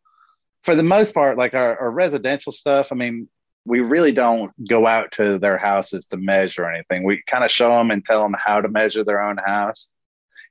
for 0.64 0.76
the 0.76 0.84
most 0.84 1.14
part, 1.14 1.38
like 1.38 1.54
our, 1.54 1.80
our 1.80 1.92
residential 1.92 2.52
stuff, 2.52 2.92
I 2.92 2.96
mean, 2.96 3.30
we 3.66 3.80
really 3.80 4.12
don't 4.12 4.52
go 4.68 4.86
out 4.86 5.12
to 5.14 5.40
their 5.40 5.58
houses 5.58 6.06
to 6.06 6.18
measure 6.18 6.70
anything. 6.70 7.04
We 7.04 7.24
kind 7.28 7.44
of 7.44 7.52
show 7.52 7.70
them 7.70 7.92
and 7.92 8.06
tell 8.06 8.22
them 8.22 8.36
how 8.38 8.62
to 8.62 8.70
measure 8.70 9.04
their 9.04 9.22
own 9.22 9.38
house 9.38 9.92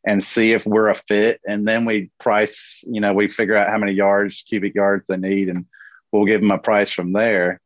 and 0.04 0.22
see 0.22 0.52
if 0.52 0.66
we're 0.66 0.88
a 0.88 0.94
fit. 0.94 1.40
And 1.46 1.66
then 1.66 1.84
we 1.84 2.10
price, 2.18 2.84
you 2.86 3.00
know, 3.00 3.14
we 3.14 3.28
figure 3.28 3.56
out 3.56 3.70
how 3.70 3.78
many 3.78 3.92
yards, 3.92 4.42
cubic 4.42 4.74
yards 4.74 5.04
they 5.08 5.16
need, 5.16 5.48
and 5.48 5.64
we'll 6.12 6.26
give 6.26 6.40
them 6.40 6.50
a 6.50 6.58
price 6.58 6.90
from 6.90 7.12
there. 7.12 7.60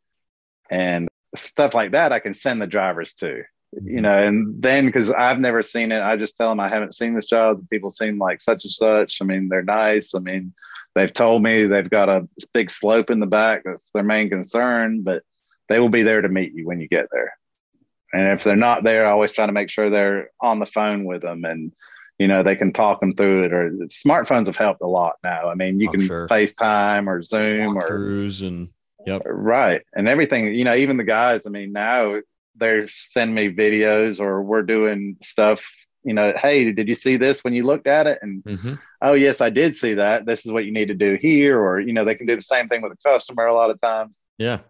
And 0.70 1.08
stuff 1.34 1.74
like 1.74 1.92
that, 1.92 2.12
I 2.12 2.20
can 2.20 2.34
send 2.34 2.60
the 2.60 2.66
drivers 2.66 3.14
to, 3.14 3.42
you 3.72 3.80
mm-hmm. 3.80 4.00
know, 4.02 4.22
and 4.22 4.62
then 4.62 4.84
because 4.84 5.10
I've 5.10 5.40
never 5.40 5.62
seen 5.62 5.92
it, 5.92 6.00
I 6.00 6.16
just 6.16 6.36
tell 6.36 6.50
them 6.50 6.60
I 6.60 6.68
haven't 6.68 6.94
seen 6.94 7.14
this 7.14 7.26
job. 7.26 7.66
People 7.70 7.90
seem 7.90 8.18
like 8.18 8.42
such 8.42 8.64
and 8.64 8.72
such. 8.72 9.22
I 9.22 9.24
mean, 9.24 9.48
they're 9.48 9.62
nice. 9.62 10.14
I 10.14 10.18
mean, 10.18 10.52
they've 10.94 11.12
told 11.12 11.42
me 11.42 11.64
they've 11.64 11.88
got 11.88 12.10
a 12.10 12.28
big 12.52 12.70
slope 12.70 13.10
in 13.10 13.18
the 13.18 13.26
back. 13.26 13.62
That's 13.64 13.90
their 13.94 14.02
main 14.02 14.28
concern, 14.28 15.02
but 15.02 15.22
they 15.68 15.80
will 15.80 15.88
be 15.88 16.02
there 16.02 16.22
to 16.22 16.28
meet 16.28 16.54
you 16.54 16.66
when 16.66 16.80
you 16.80 16.88
get 16.88 17.06
there. 17.12 17.32
And 18.12 18.32
if 18.32 18.44
they're 18.44 18.56
not 18.56 18.84
there, 18.84 19.06
I 19.06 19.10
always 19.10 19.32
try 19.32 19.46
to 19.46 19.52
make 19.52 19.70
sure 19.70 19.90
they're 19.90 20.30
on 20.40 20.58
the 20.58 20.66
phone 20.66 21.04
with 21.04 21.22
them 21.22 21.44
and, 21.44 21.72
you 22.18 22.26
know, 22.26 22.42
they 22.42 22.56
can 22.56 22.72
talk 22.72 23.00
them 23.00 23.14
through 23.14 23.44
it. 23.44 23.52
Or 23.52 23.70
smartphones 23.88 24.46
have 24.46 24.56
helped 24.56 24.80
a 24.80 24.86
lot 24.86 25.16
now. 25.22 25.48
I 25.48 25.54
mean, 25.54 25.78
you 25.78 25.90
can 25.90 26.06
sure. 26.06 26.26
FaceTime 26.26 27.06
or 27.06 27.22
Zoom 27.22 27.76
or 27.76 27.86
cruise 27.86 28.42
and 28.42 28.70
yep. 29.06 29.22
Right. 29.26 29.82
And 29.94 30.08
everything, 30.08 30.54
you 30.54 30.64
know, 30.64 30.74
even 30.74 30.96
the 30.96 31.04
guys, 31.04 31.46
I 31.46 31.50
mean, 31.50 31.72
now 31.72 32.20
they're 32.56 32.88
sending 32.88 33.34
me 33.34 33.54
videos 33.54 34.20
or 34.20 34.42
we're 34.42 34.62
doing 34.62 35.16
stuff, 35.20 35.62
you 36.02 36.14
know, 36.14 36.32
hey, 36.40 36.72
did 36.72 36.88
you 36.88 36.94
see 36.94 37.18
this 37.18 37.44
when 37.44 37.52
you 37.52 37.66
looked 37.66 37.86
at 37.86 38.06
it? 38.06 38.18
And 38.22 38.42
mm-hmm. 38.42 38.74
oh, 39.02 39.12
yes, 39.12 39.42
I 39.42 39.50
did 39.50 39.76
see 39.76 39.94
that. 39.94 40.24
This 40.24 40.46
is 40.46 40.52
what 40.52 40.64
you 40.64 40.72
need 40.72 40.88
to 40.88 40.94
do 40.94 41.18
here. 41.20 41.60
Or, 41.62 41.78
you 41.78 41.92
know, 41.92 42.06
they 42.06 42.14
can 42.14 42.26
do 42.26 42.36
the 42.36 42.42
same 42.42 42.68
thing 42.68 42.80
with 42.80 42.92
a 42.92 43.08
customer 43.08 43.46
a 43.46 43.54
lot 43.54 43.70
of 43.70 43.80
times. 43.82 44.24
Yeah. 44.38 44.60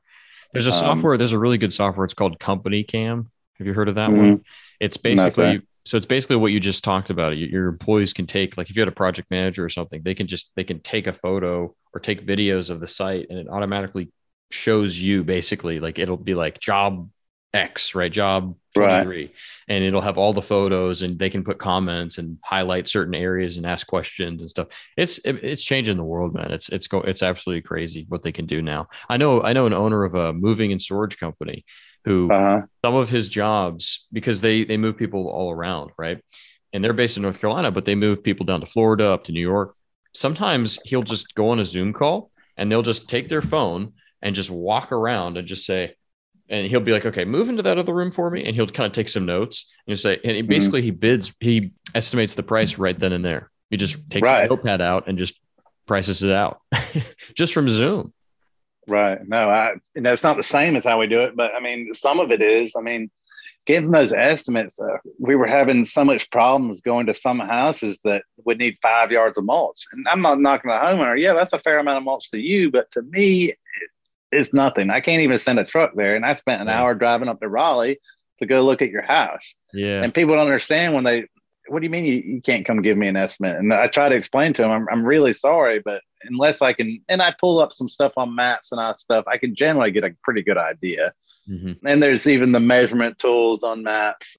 There's 0.53 0.67
a 0.67 0.73
um, 0.73 0.79
software. 0.79 1.15
Um, 1.15 1.19
there's 1.19 1.33
a 1.33 1.39
really 1.39 1.59
good 1.59 1.73
software. 1.73 2.05
It's 2.05 2.15
called 2.15 2.39
CompanyCam. 2.39 3.27
Have 3.59 3.67
you 3.67 3.73
heard 3.73 3.89
of 3.89 3.97
that 3.97 4.11
mm-hmm. 4.11 4.19
one? 4.19 4.45
It's 4.81 4.97
basically 4.97 5.63
so 5.85 5.97
it's 5.97 6.07
basically 6.07 6.37
what 6.37 6.53
you 6.53 6.61
just 6.61 6.85
talked 6.85 7.11
about. 7.11 7.39
Your 7.39 7.69
employees 7.69 8.13
can 8.13 8.27
take 8.27 8.57
like 8.57 8.69
if 8.69 8.77
you 8.77 8.83
had 8.83 8.89
a 8.89 8.93
project 8.93 9.31
manager 9.31 9.65
or 9.65 9.71
something, 9.71 10.03
they 10.03 10.15
can 10.15 10.27
just 10.27 10.53
they 10.55 10.65
can 10.65 10.81
take 10.81 11.07
a 11.07 11.13
photo 11.13 11.75
or 11.95 12.01
take 12.01 12.27
videos 12.27 12.71
of 12.71 12.81
the 12.81 12.87
site, 12.87 13.27
and 13.31 13.39
it 13.39 13.49
automatically 13.49 14.13
shows 14.51 14.99
you 14.99 15.25
basically 15.25 15.81
like 15.81 15.99
it'll 15.99 16.17
be 16.17 16.35
like 16.35 16.61
job 16.61 17.09
X, 17.55 17.95
right? 17.95 18.13
Job 18.13 18.57
23. 18.75 19.17
Right. 19.17 19.31
And 19.69 19.85
it'll 19.85 20.03
have 20.03 20.19
all 20.19 20.33
the 20.33 20.43
photos 20.43 21.03
and 21.03 21.19
they 21.19 21.31
can 21.31 21.45
put 21.45 21.59
comments 21.59 22.19
and 22.19 22.39
highlight 22.45 22.89
certain 22.89 23.15
areas 23.15 23.57
and 23.57 23.67
ask 23.67 23.87
questions 23.87 24.43
and 24.43 24.51
stuff. 24.51 24.69
It's 24.97 25.19
it's 25.25 25.65
changing 25.65 25.97
the 25.97 26.05
world, 26.05 26.35
man. 26.35 26.53
It's 26.53 26.69
it's 26.69 26.87
go 26.87 27.01
it's 27.01 27.23
absolutely 27.23 27.63
crazy 27.63 28.07
what 28.09 28.23
they 28.23 28.33
can 28.33 28.47
do 28.47 28.61
now. 28.61 28.89
I 29.09 29.17
know 29.17 29.43
I 29.43 29.53
know 29.53 29.67
an 29.67 29.73
owner 29.73 30.05
of 30.05 30.15
a 30.15 30.33
moving 30.33 30.73
and 30.73 30.81
storage 30.81 31.19
company 31.19 31.65
who 32.05 32.31
uh-huh. 32.31 32.67
some 32.85 32.95
of 32.95 33.09
his 33.09 33.29
jobs 33.29 34.07
because 34.13 34.41
they 34.41 34.65
they 34.65 34.77
move 34.77 34.97
people 34.97 35.29
all 35.29 35.51
around, 35.51 35.91
right? 35.99 36.23
And 36.73 36.85
they're 36.85 36.93
based 36.93 37.17
in 37.17 37.23
North 37.23 37.41
Carolina, 37.41 37.71
but 37.71 37.87
they 37.87 37.95
move 37.95 38.23
people 38.23 38.45
down 38.45 38.61
to 38.61 38.67
Florida, 38.67 39.07
up 39.07 39.25
to 39.25 39.33
New 39.33 39.41
York. 39.41 39.75
Sometimes 40.15 40.79
he'll 40.85 41.03
just 41.03 41.35
go 41.35 41.51
on 41.51 41.61
a 41.61 41.65
Zoom 41.65 41.95
call 41.95 42.31
and 42.59 42.71
they'll 42.71 42.83
just 42.83 43.09
take 43.09 43.29
their 43.29 43.41
phone 43.41 43.95
and 44.21 44.35
just 44.35 44.51
walk 44.51 44.93
around 44.93 45.39
and 45.39 45.49
just 45.49 45.65
say, 45.65 45.95
and 46.49 46.67
he'll 46.67 46.81
be 46.81 46.93
like, 46.93 47.07
okay, 47.07 47.25
move 47.25 47.49
into 47.49 47.63
that 47.63 47.79
other 47.79 47.95
room 47.95 48.11
for 48.11 48.31
me. 48.31 48.45
And 48.45 48.55
he'll 48.55 48.67
kind 48.67 48.87
of 48.87 48.93
take 48.93 49.09
some 49.09 49.27
notes 49.27 49.67
and 49.87 49.93
he'll 49.93 50.03
say, 50.03 50.21
and 50.25 50.33
he 50.33 50.43
mm-hmm. 50.43 50.49
basically 50.49 50.81
mm-hmm. 50.81 50.87
he 50.87 50.91
bids, 50.93 51.33
he 51.41 51.73
estimates 51.95 52.35
the 52.35 52.43
price 52.43 52.79
right 52.79 52.99
then 52.99 53.13
and 53.13 53.25
there. 53.25 53.51
He 53.71 53.77
just 53.77 53.99
takes 54.11 54.27
right. 54.27 54.43
his 54.43 54.51
notepad 54.51 54.81
out 54.81 55.09
and 55.09 55.19
just 55.19 55.39
prices 55.87 56.23
it 56.23 56.33
out 56.33 56.61
just 57.35 57.53
from 57.53 57.69
Zoom. 57.69 58.13
Right. 58.87 59.19
No, 59.27 59.51
I, 59.51 59.75
you 59.95 60.01
know, 60.01 60.13
it's 60.13 60.23
not 60.23 60.39
the 60.39 60.43
same 60.43 60.75
as 60.75 60.85
how 60.85 60.99
we 60.99 61.07
do 61.07 61.21
it, 61.23 61.37
but 61.37 61.55
I 61.55 61.61
mean, 61.61 61.93
some 61.93 62.21
of 62.21 62.31
it 62.31 62.41
is, 62.41 62.75
I 62.77 62.81
mean, 62.81 63.11
getting 63.67 63.91
those 63.91 64.13
estimates, 64.13 64.81
uh, 64.81 64.97
we 65.19 65.37
were 65.37 65.47
having 65.47 65.85
so 65.85 66.03
much 66.03 66.31
problems 66.31 66.81
going 66.81 67.05
to 67.05 67.13
some 67.13 67.39
houses 67.39 68.01
that 68.05 68.23
would 68.47 68.59
need 68.59 68.79
five 68.81 69.13
yards 69.13 69.37
of 69.37 69.45
mulch. 69.45 69.85
And 69.93 70.07
I'm 70.09 70.23
not 70.23 70.41
knocking 70.41 70.71
the 70.71 70.77
homeowner. 70.79 71.21
Yeah, 71.21 71.35
that's 71.35 71.53
a 71.53 71.59
fair 71.59 71.79
amount 71.79 71.99
of 71.99 72.05
mulch 72.05 72.31
to 72.31 72.39
you, 72.39 72.71
but 72.71 72.91
to 72.93 73.03
me, 73.03 73.53
it's 74.31 74.53
nothing. 74.53 74.91
I 74.91 75.01
can't 75.01 75.23
even 75.23 75.39
send 75.39 75.59
a 75.59 75.65
truck 75.65 75.93
there. 75.95 76.17
And 76.17 76.25
I 76.25 76.35
spent 76.35 76.61
an 76.61 76.69
yeah. 76.69 76.81
hour 76.81 76.95
driving 76.95 77.29
up 77.29 77.41
to 77.41 77.49
Raleigh 77.49 77.99
to 78.39 78.47
go 78.47 78.61
look 78.61 78.83
at 78.83 78.91
your 78.91 79.03
house. 79.03 79.57
Yeah. 79.73 80.03
And 80.03 80.15
people 80.15 80.35
don't 80.35 80.45
understand 80.45 80.95
when 80.95 81.05
they, 81.05 81.27
what 81.69 81.81
do 81.81 81.85
you 81.85 81.91
mean 81.91 82.05
you, 82.05 82.15
you 82.15 82.41
can't 82.41 82.65
come 82.65 82.83
give 82.83 82.97
me 82.97 83.09
an 83.09 83.17
estimate? 83.17 83.57
And 83.57 83.73
I 83.73 83.87
try 83.89 84.09
to 84.09 84.15
explain 84.15 84.53
to 84.55 84.63
them, 84.63 84.71
I'm, 84.71 84.87
I'm 84.91 85.05
really 85.05 85.33
sorry, 85.33 85.81
but 85.81 86.03
unless 86.25 86.63
I 86.63 86.73
can, 86.73 87.03
and 87.09 87.21
I 87.21 87.35
pull 87.39 87.59
up 87.59 87.73
some 87.73 87.89
stuff 87.89 88.13
on 88.17 88.35
maps 88.35 88.73
and 88.73 88.99
stuff, 88.99 89.25
I 89.27 89.39
can 89.39 89.55
generally 89.55 89.91
get 89.91 90.05
a 90.05 90.15
pretty 90.23 90.43
good 90.43 90.59
idea. 90.59 91.13
Mm-hmm. 91.49 91.87
And 91.87 92.03
there's 92.03 92.27
even 92.27 92.53
the 92.53 92.61
measurement 92.61 93.19
tools 93.19 93.63
on 93.63 93.83
maps 93.83 94.37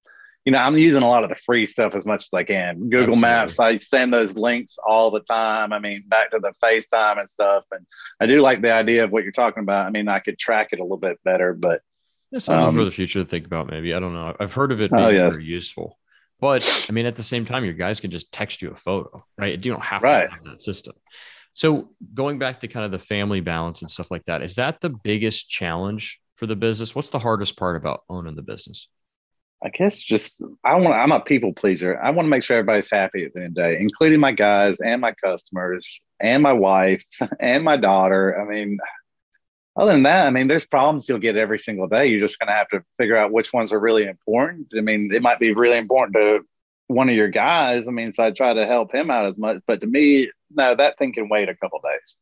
you 0.49 0.53
know, 0.53 0.57
I'm 0.61 0.75
using 0.79 1.03
a 1.03 1.07
lot 1.07 1.23
of 1.23 1.29
the 1.29 1.35
free 1.35 1.67
stuff 1.67 1.93
as 1.93 2.07
much 2.07 2.23
as 2.23 2.29
I 2.33 2.43
can. 2.43 2.79
Google 2.79 3.13
Absolutely. 3.13 3.21
Maps, 3.21 3.59
I 3.59 3.75
send 3.75 4.11
those 4.11 4.35
links 4.35 4.79
all 4.83 5.11
the 5.11 5.19
time. 5.19 5.71
I 5.71 5.77
mean, 5.77 6.05
back 6.07 6.31
to 6.31 6.39
the 6.39 6.53
FaceTime 6.63 7.19
and 7.19 7.29
stuff. 7.29 7.65
And 7.69 7.85
I 8.19 8.25
do 8.25 8.41
like 8.41 8.63
the 8.63 8.73
idea 8.73 9.03
of 9.03 9.11
what 9.11 9.21
you're 9.21 9.31
talking 9.31 9.61
about. 9.61 9.85
I 9.85 9.91
mean, 9.91 10.07
I 10.07 10.17
could 10.17 10.39
track 10.39 10.69
it 10.71 10.79
a 10.79 10.81
little 10.81 10.97
bit 10.97 11.19
better, 11.23 11.53
but 11.53 11.81
it's 12.31 12.45
something 12.45 12.69
um, 12.69 12.73
for 12.73 12.83
the 12.83 12.89
future 12.89 13.23
to 13.23 13.29
think 13.29 13.45
about. 13.45 13.69
Maybe 13.69 13.93
I 13.93 13.99
don't 13.99 14.15
know. 14.15 14.35
I've 14.39 14.51
heard 14.51 14.71
of 14.71 14.81
it 14.81 14.89
oh, 14.91 14.97
being 14.97 15.07
oh, 15.09 15.11
yes. 15.11 15.35
very 15.35 15.45
useful, 15.45 15.99
but 16.39 16.87
I 16.89 16.93
mean, 16.93 17.05
at 17.05 17.15
the 17.15 17.21
same 17.21 17.45
time, 17.45 17.63
your 17.63 17.75
guys 17.75 17.99
can 17.99 18.09
just 18.09 18.31
text 18.31 18.63
you 18.63 18.71
a 18.71 18.75
photo, 18.75 19.23
right? 19.37 19.63
You 19.63 19.71
don't 19.71 19.83
have 19.83 20.01
right. 20.01 20.25
to 20.25 20.31
have 20.31 20.43
that 20.45 20.63
system. 20.63 20.95
So 21.53 21.91
going 22.15 22.39
back 22.39 22.61
to 22.61 22.67
kind 22.67 22.87
of 22.87 22.91
the 22.91 23.05
family 23.05 23.41
balance 23.41 23.83
and 23.83 23.91
stuff 23.91 24.09
like 24.09 24.25
that, 24.25 24.41
is 24.41 24.55
that 24.55 24.81
the 24.81 24.89
biggest 24.89 25.47
challenge 25.47 26.19
for 26.37 26.47
the 26.47 26.55
business? 26.55 26.95
What's 26.95 27.11
the 27.11 27.19
hardest 27.19 27.55
part 27.55 27.75
about 27.75 28.01
owning 28.09 28.35
the 28.35 28.41
business? 28.41 28.87
I 29.61 29.69
guess 29.69 29.99
just 29.99 30.41
I 30.63 30.75
want 30.77 30.95
I'm 30.95 31.11
a 31.11 31.19
people 31.19 31.53
pleaser. 31.53 31.99
I 32.01 32.11
want 32.11 32.25
to 32.25 32.29
make 32.29 32.43
sure 32.43 32.57
everybody's 32.57 32.89
happy 32.89 33.25
at 33.25 33.33
the 33.33 33.43
end 33.43 33.57
of 33.57 33.63
the 33.63 33.71
day, 33.71 33.79
including 33.79 34.19
my 34.19 34.31
guys 34.31 34.79
and 34.79 35.01
my 35.01 35.13
customers 35.23 36.01
and 36.19 36.41
my 36.41 36.53
wife 36.53 37.03
and 37.39 37.63
my 37.63 37.75
daughter. 37.75 38.39
I 38.39 38.45
mean, 38.45 38.77
other 39.75 39.91
than 39.91 40.03
that, 40.03 40.27
I 40.27 40.29
mean, 40.29 40.47
there's 40.47 40.65
problems 40.65 41.09
you'll 41.09 41.19
get 41.19 41.35
every 41.35 41.59
single 41.59 41.87
day. 41.87 42.07
You're 42.07 42.25
just 42.25 42.39
going 42.39 42.47
to 42.47 42.53
have 42.53 42.69
to 42.69 42.83
figure 42.97 43.17
out 43.17 43.31
which 43.31 43.51
ones 43.51 43.73
are 43.73 43.79
really 43.79 44.05
important. 44.05 44.67
I 44.77 44.81
mean, 44.81 45.13
it 45.13 45.21
might 45.21 45.39
be 45.39 45.53
really 45.53 45.77
important 45.77 46.15
to 46.15 46.39
one 46.87 47.09
of 47.09 47.15
your 47.15 47.29
guys. 47.29 47.87
I 47.87 47.91
mean, 47.91 48.13
so 48.13 48.23
I 48.23 48.31
try 48.31 48.53
to 48.53 48.65
help 48.65 48.93
him 48.93 49.11
out 49.11 49.25
as 49.25 49.37
much. 49.37 49.61
But 49.67 49.81
to 49.81 49.87
me, 49.87 50.31
no, 50.51 50.73
that 50.73 50.97
thing 50.97 51.13
can 51.13 51.29
wait 51.29 51.49
a 51.49 51.55
couple 51.55 51.79
days 51.81 52.17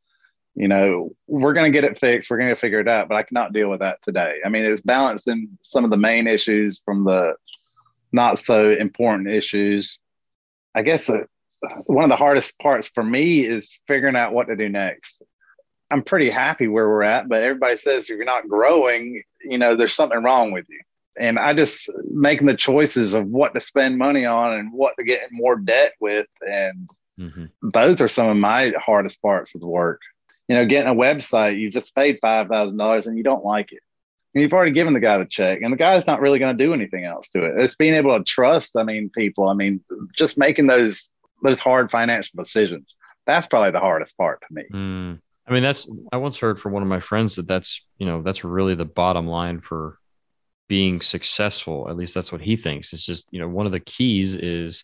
you 0.58 0.68
know, 0.68 1.12
we're 1.28 1.54
going 1.54 1.72
to 1.72 1.76
get 1.82 1.90
it 1.90 2.00
fixed. 2.00 2.32
We're 2.32 2.40
going 2.40 2.50
to 2.50 2.56
figure 2.56 2.80
it 2.80 2.88
out, 2.88 3.08
but 3.08 3.16
I 3.16 3.22
cannot 3.22 3.54
deal 3.54 3.70
with 3.70 3.82
that 3.82 4.02
today. 4.02 4.40
I 4.44 4.50
mean, 4.50 4.66
it's 4.66 4.82
balancing 4.82 5.56
some 5.62 5.86
of 5.86 5.92
the 5.92 5.98
main 5.98 6.26
issues 6.26 6.82
from 6.84 7.04
the 7.04 7.36
not 8.12 8.40
so 8.40 8.72
important 8.72 9.30
issues. 9.30 10.00
I 10.74 10.82
guess 10.82 11.12
uh, 11.12 11.20
one 11.86 12.04
of 12.04 12.10
the 12.10 12.16
hardest 12.16 12.58
parts 12.58 12.88
for 12.88 13.04
me 13.04 13.46
is 13.46 13.72
figuring 13.88 14.16
out 14.16 14.34
what 14.34 14.48
to 14.48 14.56
do 14.56 14.68
next. 14.68 15.22
I'm 15.92 16.02
pretty 16.02 16.32
happy 16.32 16.68
where 16.68 16.90
we're 16.90 17.04
at, 17.04 17.30
but 17.30 17.44
everybody 17.44 17.78
says 17.78 18.06
if 18.06 18.10
you're 18.10 18.26
not 18.26 18.50
growing, 18.50 19.22
you 19.44 19.60
know, 19.60 19.76
there's 19.76 19.94
something 19.94 20.24
wrong 20.24 20.52
with 20.52 20.66
you. 20.70 20.82
And 21.20 21.38
I 21.38 21.54
just 21.54 21.92
making 22.10 22.48
the 22.48 22.56
choices 22.56 23.14
of 23.14 23.28
what 23.28 23.54
to 23.54 23.60
spend 23.60 24.00
money 24.00 24.26
on 24.26 24.54
and 24.54 24.74
what 24.74 24.96
to 24.98 25.06
get 25.06 25.22
in 25.22 25.38
more 25.38 25.56
debt 25.56 25.94
with. 26.00 26.28
And 26.42 26.90
mm-hmm. 27.20 27.46
those 27.62 28.02
are 28.02 28.08
some 28.08 28.28
of 28.28 28.38
my 28.38 28.74
hardest 28.80 29.22
parts 29.22 29.54
of 29.54 29.62
the 29.62 29.68
work. 29.68 30.02
You 30.48 30.56
know, 30.56 30.66
getting 30.66 30.92
a 30.92 30.96
website, 30.96 31.60
you 31.60 31.70
just 31.70 31.94
paid 31.94 32.20
$5,000 32.24 33.08
and 33.08 33.18
you 33.18 33.24
don't 33.24 33.44
like 33.44 33.72
it. 33.74 33.82
And 34.34 34.42
you've 34.42 34.54
already 34.54 34.72
given 34.72 34.94
the 34.94 35.00
guy 35.00 35.18
the 35.18 35.26
check, 35.26 35.62
and 35.62 35.74
the 35.74 35.78
guy's 35.78 36.06
not 36.06 36.22
really 36.22 36.40
going 36.40 36.56
to 36.56 36.64
do 36.64 36.74
anything 36.74 37.06
else 37.06 37.30
to 37.30 37.44
it. 37.44 37.62
It's 37.62 37.76
being 37.76 37.96
able 37.96 38.18
to 38.18 38.24
trust. 38.24 38.76
I 38.78 38.84
mean, 38.84 39.10
people. 39.10 39.50
I 39.50 39.54
mean, 39.54 39.82
just 40.16 40.38
making 40.38 40.68
those 40.68 41.10
those 41.42 41.60
hard 41.60 41.90
financial 41.92 42.38
decisions. 42.38 42.98
That's 43.26 43.48
probably 43.48 43.72
the 43.72 43.80
hardest 43.80 44.16
part 44.18 44.42
to 44.42 44.48
me. 44.52 44.64
Mm. 44.72 45.20
I 45.48 45.54
mean, 45.54 45.64
that's 45.64 45.90
I 46.12 46.18
once 46.18 46.38
heard 46.40 46.60
from 46.60 46.74
one 46.74 46.84
of 46.84 46.90
my 46.90 47.00
friends 47.00 47.38
that 47.38 47.48
that's 47.48 47.82
you 47.98 48.06
know 48.06 48.22
that's 48.22 48.44
really 48.44 48.76
the 48.76 48.86
bottom 48.86 49.28
line 49.28 49.60
for 49.60 49.98
being 50.68 51.02
successful. 51.02 51.90
At 51.90 51.98
least 51.98 52.14
that's 52.14 52.32
what 52.32 52.42
he 52.42 52.58
thinks. 52.58 52.94
It's 52.94 53.06
just 53.06 53.30
you 53.32 53.40
know 53.40 53.48
one 53.48 53.66
of 53.66 53.72
the 53.72 53.80
keys 53.80 54.36
is 54.36 54.84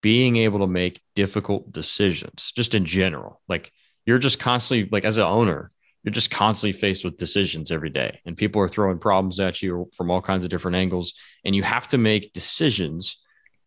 being 0.00 0.36
able 0.36 0.60
to 0.60 0.66
make 0.66 1.02
difficult 1.14 1.72
decisions, 1.72 2.52
just 2.56 2.74
in 2.74 2.86
general. 2.86 3.42
Like 3.48 3.72
you're 4.10 4.18
just 4.18 4.40
constantly 4.40 4.88
like 4.90 5.04
as 5.04 5.18
an 5.18 5.22
owner, 5.22 5.70
you're 6.02 6.12
just 6.12 6.32
constantly 6.32 6.76
faced 6.76 7.04
with 7.04 7.16
decisions 7.16 7.70
every 7.70 7.90
day, 7.90 8.20
and 8.26 8.36
people 8.36 8.60
are 8.60 8.68
throwing 8.68 8.98
problems 8.98 9.38
at 9.38 9.62
you 9.62 9.88
from 9.96 10.10
all 10.10 10.20
kinds 10.20 10.44
of 10.44 10.50
different 10.50 10.76
angles, 10.76 11.14
and 11.44 11.54
you 11.54 11.62
have 11.62 11.86
to 11.88 11.98
make 11.98 12.32
decisions. 12.32 13.18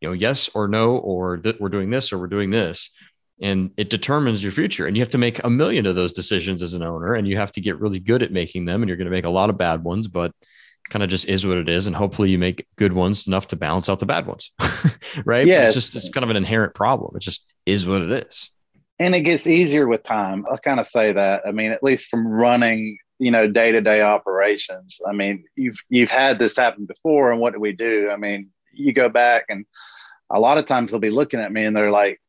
You 0.02 0.10
know, 0.10 0.14
yes 0.14 0.50
or 0.54 0.68
no, 0.68 0.98
or 0.98 1.38
that 1.46 1.62
we're 1.62 1.70
doing 1.70 1.90
this 1.90 2.12
or 2.12 2.18
we're 2.18 2.28
doing 2.28 2.50
this. 2.50 2.90
And 3.42 3.72
it 3.78 3.90
determines 3.90 4.44
your 4.44 4.52
future. 4.52 4.86
And 4.86 4.98
you 4.98 5.02
have 5.02 5.14
to 5.14 5.18
make 5.18 5.42
a 5.42 5.50
million 5.50 5.86
of 5.86 5.96
those 5.96 6.12
decisions 6.12 6.62
as 6.62 6.74
an 6.74 6.84
owner. 6.84 7.14
And 7.14 7.26
you 7.26 7.38
have 7.38 7.54
to 7.54 7.62
get 7.62 7.80
really 7.80 8.02
good 8.02 8.22
at 8.22 8.30
making 8.30 8.66
them. 8.66 8.82
And 8.82 8.90
you're 8.90 8.98
going 8.98 9.06
to 9.06 9.12
make 9.12 9.24
a 9.24 9.30
lot 9.30 9.50
of 9.50 9.58
bad 9.58 9.82
ones 9.82 10.10
but 10.10 10.34
kind 10.90 11.04
of 11.04 11.10
just 11.10 11.30
is 11.30 11.48
what 11.48 11.58
it 11.58 11.70
is. 11.70 11.88
And 11.88 11.96
hopefully 11.96 12.30
you 12.30 12.38
make 12.38 12.68
good 12.76 12.92
ones 12.92 13.28
enough 13.28 13.48
to 13.48 13.56
balance 13.56 13.88
out 13.88 14.00
the 14.00 14.06
bad 14.06 14.28
ones 14.28 14.52
right? 15.26 15.48
Yeah 15.48 15.64
it's 15.64 15.74
just 15.74 15.96
it's 15.96 16.10
kind 16.10 16.26
of 16.26 16.30
an 16.32 16.36
inherent 16.36 16.76
problem. 16.76 17.16
It 17.16 17.22
just 17.22 17.46
is 17.66 17.88
what 17.88 18.02
it 18.02 18.28
is 18.28 18.50
and 19.00 19.16
it 19.16 19.22
gets 19.22 19.48
easier 19.48 19.88
with 19.88 20.04
time 20.04 20.46
i'll 20.50 20.58
kind 20.58 20.80
of 20.80 20.88
say 20.88 21.14
that 21.14 21.42
i 21.46 21.52
mean 21.52 21.72
at 21.72 21.84
least 21.84 22.08
from 22.08 22.28
running 22.28 22.98
you 23.20 23.32
know 23.32 23.48
day-to-day 23.48 24.02
operations 24.02 25.00
i 25.08 25.12
mean 25.12 25.44
you've 25.56 25.78
you've 25.90 26.12
had 26.12 26.40
this 26.40 26.56
happen 26.56 26.86
before 26.86 27.32
and 27.32 27.40
what 27.40 27.54
do 27.54 27.60
we 27.60 27.72
do 27.72 28.10
i 28.12 28.16
mean 28.16 28.50
you 28.72 28.94
go 28.94 29.10
back 29.10 29.46
and 29.50 29.66
a 30.30 30.40
lot 30.40 30.58
of 30.58 30.66
times 30.66 30.92
they'll 30.92 31.00
be 31.00 31.10
looking 31.10 31.40
at 31.40 31.52
me 31.52 31.64
and 31.64 31.76
they're 31.76 31.92
like 31.92 32.20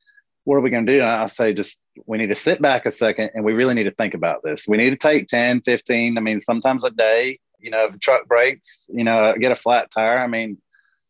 what 0.44 0.56
are 0.56 0.60
we 0.60 0.70
going 0.70 0.86
to 0.86 0.92
do? 0.92 1.00
And 1.00 1.08
I 1.08 1.26
say, 1.26 1.52
just 1.52 1.80
we 2.06 2.18
need 2.18 2.28
to 2.28 2.34
sit 2.34 2.60
back 2.62 2.86
a 2.86 2.90
second 2.90 3.30
and 3.34 3.44
we 3.44 3.54
really 3.54 3.74
need 3.74 3.84
to 3.84 3.90
think 3.90 4.14
about 4.14 4.42
this. 4.44 4.68
We 4.68 4.76
need 4.76 4.90
to 4.90 4.96
take 4.96 5.28
10, 5.28 5.62
15, 5.62 6.16
I 6.16 6.20
mean, 6.20 6.38
sometimes 6.38 6.84
a 6.84 6.90
day, 6.90 7.38
you 7.58 7.70
know, 7.70 7.86
if 7.86 7.92
the 7.92 7.98
truck 7.98 8.28
breaks, 8.28 8.88
you 8.92 9.04
know, 9.04 9.34
get 9.40 9.52
a 9.52 9.56
flat 9.56 9.90
tire. 9.90 10.18
I 10.18 10.26
mean, 10.26 10.58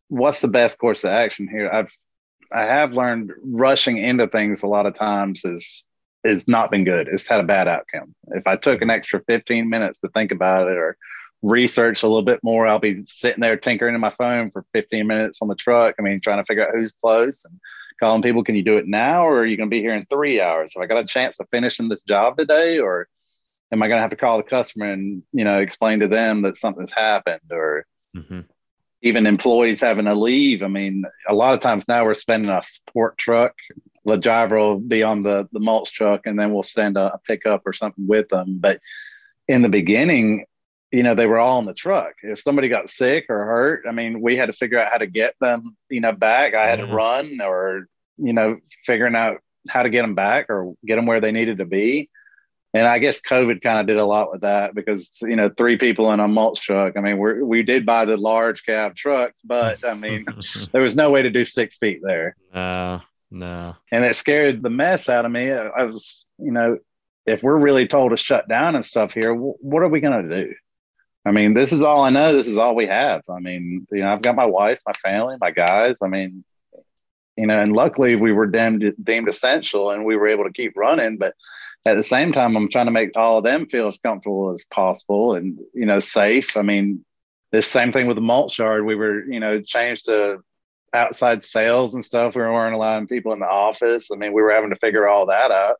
what's 0.07 0.41
the 0.41 0.47
best 0.47 0.77
course 0.77 1.03
of 1.03 1.11
action 1.11 1.49
here? 1.49 1.69
I've, 1.69 1.91
I 2.51 2.63
have 2.63 2.95
learned 2.95 3.31
rushing 3.43 3.97
into 3.97 4.27
things 4.27 4.63
a 4.63 4.67
lot 4.67 4.85
of 4.85 4.93
times 4.93 5.45
is, 5.45 5.89
is 6.23 6.47
not 6.47 6.71
been 6.71 6.83
good. 6.83 7.07
It's 7.07 7.27
had 7.27 7.39
a 7.39 7.43
bad 7.43 7.67
outcome. 7.67 8.15
If 8.29 8.47
I 8.47 8.55
took 8.55 8.81
an 8.81 8.89
extra 8.89 9.21
15 9.27 9.69
minutes 9.69 9.99
to 9.99 10.09
think 10.09 10.31
about 10.31 10.67
it 10.67 10.77
or 10.77 10.97
research 11.41 12.03
a 12.03 12.07
little 12.07 12.23
bit 12.23 12.39
more, 12.43 12.67
I'll 12.67 12.79
be 12.79 12.97
sitting 12.97 13.41
there 13.41 13.57
tinkering 13.57 13.95
in 13.95 14.01
my 14.01 14.09
phone 14.09 14.51
for 14.51 14.65
15 14.73 15.05
minutes 15.05 15.39
on 15.41 15.47
the 15.47 15.55
truck. 15.55 15.95
I 15.99 16.01
mean, 16.01 16.19
trying 16.21 16.39
to 16.39 16.45
figure 16.45 16.67
out 16.67 16.73
who's 16.73 16.93
close 16.93 17.45
and 17.45 17.59
calling 17.99 18.21
people, 18.21 18.43
can 18.43 18.55
you 18.55 18.63
do 18.63 18.77
it 18.77 18.87
now 18.87 19.25
or 19.25 19.39
are 19.39 19.45
you 19.45 19.57
going 19.57 19.69
to 19.69 19.75
be 19.75 19.81
here 19.81 19.93
in 19.93 20.05
three 20.05 20.41
hours? 20.41 20.73
Have 20.75 20.83
I 20.83 20.87
got 20.87 21.03
a 21.03 21.07
chance 21.07 21.37
to 21.37 21.45
finish 21.51 21.79
in 21.79 21.89
this 21.89 22.01
job 22.01 22.37
today 22.37 22.79
or 22.79 23.07
am 23.71 23.81
I 23.81 23.87
going 23.87 23.97
to 23.97 24.01
have 24.01 24.11
to 24.11 24.15
call 24.15 24.37
the 24.37 24.43
customer 24.43 24.91
and, 24.91 25.23
you 25.31 25.43
know, 25.43 25.59
explain 25.59 25.99
to 25.99 26.07
them 26.07 26.41
that 26.43 26.57
something's 26.57 26.91
happened 26.91 27.51
or 27.51 27.85
mm-hmm. 28.15 28.41
Even 29.05 29.27
employees 29.27 29.79
having 29.79 30.05
to 30.05 30.15
leave? 30.15 30.63
I 30.63 30.67
mean, 30.67 31.05
a 31.29 31.35
lot 31.35 31.53
of 31.53 31.59
times 31.59 31.87
now 31.87 32.03
we're 32.03 32.15
spending 32.15 32.49
a 32.49 32.63
support 32.63 33.17
truck. 33.19 33.53
The 34.03 34.17
driver 34.17 34.57
will 34.57 34.79
be 34.79 35.03
on 35.03 35.21
the, 35.21 35.47
the 35.51 35.59
mulch 35.59 35.93
truck 35.93 36.25
and 36.25 36.39
then 36.39 36.51
we'll 36.51 36.63
send 36.63 36.97
a, 36.97 37.13
a 37.13 37.19
pickup 37.19 37.61
or 37.65 37.71
something 37.71 38.07
with 38.07 38.27
them. 38.29 38.57
But 38.59 38.79
in 39.47 39.61
the 39.61 39.69
beginning, 39.69 40.45
you 40.91 41.03
know, 41.03 41.13
they 41.13 41.27
were 41.27 41.37
all 41.37 41.59
in 41.59 41.65
the 41.65 41.73
truck. 41.73 42.13
If 42.23 42.41
somebody 42.41 42.67
got 42.67 42.89
sick 42.89 43.25
or 43.29 43.45
hurt, 43.45 43.85
I 43.87 43.91
mean, 43.91 44.21
we 44.21 44.37
had 44.37 44.47
to 44.47 44.53
figure 44.53 44.79
out 44.79 44.91
how 44.91 44.97
to 44.97 45.07
get 45.07 45.35
them, 45.39 45.77
you 45.89 46.01
know, 46.01 46.11
back. 46.11 46.55
I 46.55 46.67
had 46.67 46.79
mm-hmm. 46.79 46.89
to 46.89 46.95
run 46.95 47.41
or, 47.41 47.87
you 48.17 48.33
know, 48.33 48.57
figuring 48.85 49.15
out 49.15 49.37
how 49.69 49.83
to 49.83 49.89
get 49.89 50.01
them 50.01 50.15
back 50.15 50.47
or 50.49 50.73
get 50.83 50.95
them 50.95 51.05
where 51.05 51.21
they 51.21 51.31
needed 51.31 51.59
to 51.59 51.65
be. 51.65 52.09
And 52.75 52.85
I 52.85 52.99
guess 52.99 53.21
COVID 53.21 53.61
kind 53.61 53.79
of 53.79 53.87
did 53.87 53.95
a 53.95 54.05
lot 54.05 54.33
with 54.33 54.41
that 54.41 54.75
because, 54.75 55.17
you 55.21 55.37
know, 55.37 55.47
three 55.47 55.77
people 55.77 56.11
in 56.11 56.19
a 56.19 56.27
mulch 56.27 56.59
truck. 56.59 56.97
I 56.97 56.99
mean, 56.99 57.17
we 57.17 57.41
we 57.41 57.63
did 57.63 57.85
buy 57.85 58.03
the 58.03 58.17
large 58.17 58.65
cab 58.65 58.97
trucks, 58.97 59.41
but 59.43 59.85
I 59.85 59.93
mean, 59.93 60.25
there 60.73 60.81
was 60.81 60.93
no 60.93 61.09
way 61.09 61.21
to 61.21 61.29
do 61.29 61.45
six 61.45 61.77
feet 61.77 62.01
there. 62.03 62.35
No, 62.53 62.99
no. 63.31 63.77
And 63.93 64.03
it 64.03 64.17
scared 64.17 64.61
the 64.61 64.69
mess 64.69 65.07
out 65.07 65.23
of 65.23 65.31
me. 65.31 65.53
I 65.53 65.83
was, 65.83 66.25
you 66.37 66.51
know, 66.51 66.77
if 67.25 67.41
we're 67.41 67.57
really 67.57 67.87
told 67.87 68.11
to 68.11 68.17
shut 68.17 68.49
down 68.49 68.75
and 68.75 68.83
stuff 68.83 69.13
here, 69.13 69.33
what 69.33 69.81
are 69.81 69.87
we 69.87 70.01
going 70.01 70.27
to 70.27 70.43
do? 70.43 70.53
I 71.25 71.31
mean, 71.31 71.53
this 71.53 71.71
is 71.71 71.81
all 71.81 72.01
I 72.01 72.09
know. 72.09 72.33
This 72.33 72.49
is 72.49 72.57
all 72.57 72.75
we 72.75 72.87
have. 72.87 73.21
I 73.29 73.39
mean, 73.39 73.87
you 73.89 74.01
know, 74.01 74.11
I've 74.11 74.21
got 74.21 74.35
my 74.35 74.45
wife, 74.45 74.81
my 74.85 74.93
family, 74.93 75.37
my 75.39 75.51
guys. 75.51 75.95
I 76.03 76.07
mean, 76.07 76.43
you 77.37 77.47
know, 77.47 77.57
and 77.57 77.71
luckily 77.71 78.17
we 78.17 78.33
were 78.33 78.47
deemed 78.47 78.83
deemed 79.01 79.29
essential 79.29 79.91
and 79.91 80.03
we 80.03 80.17
were 80.17 80.27
able 80.27 80.43
to 80.43 80.51
keep 80.51 80.75
running. 80.75 81.15
But 81.15 81.35
at 81.85 81.97
the 81.97 82.03
same 82.03 82.33
time, 82.33 82.55
I'm 82.55 82.69
trying 82.69 82.87
to 82.87 82.91
make 82.91 83.15
all 83.15 83.37
of 83.37 83.43
them 83.43 83.67
feel 83.67 83.87
as 83.87 83.99
comfortable 83.99 84.51
as 84.51 84.65
possible 84.65 85.35
and 85.35 85.59
you 85.73 85.85
know 85.85 85.99
safe. 85.99 86.57
I 86.57 86.61
mean, 86.61 87.05
the 87.51 87.61
same 87.61 87.91
thing 87.91 88.07
with 88.07 88.15
the 88.15 88.21
mulch 88.21 88.59
yard. 88.59 88.85
We 88.85 88.95
were 88.95 89.23
you 89.25 89.39
know 89.39 89.61
changed 89.61 90.05
to 90.05 90.43
outside 90.93 91.43
sales 91.43 91.93
and 91.93 92.03
stuff. 92.03 92.35
We 92.35 92.41
weren't 92.41 92.75
allowing 92.75 93.07
people 93.07 93.33
in 93.33 93.39
the 93.39 93.49
office. 93.49 94.09
I 94.11 94.15
mean, 94.15 94.33
we 94.33 94.41
were 94.41 94.51
having 94.51 94.69
to 94.69 94.77
figure 94.77 95.07
all 95.07 95.25
that 95.27 95.51
out 95.51 95.75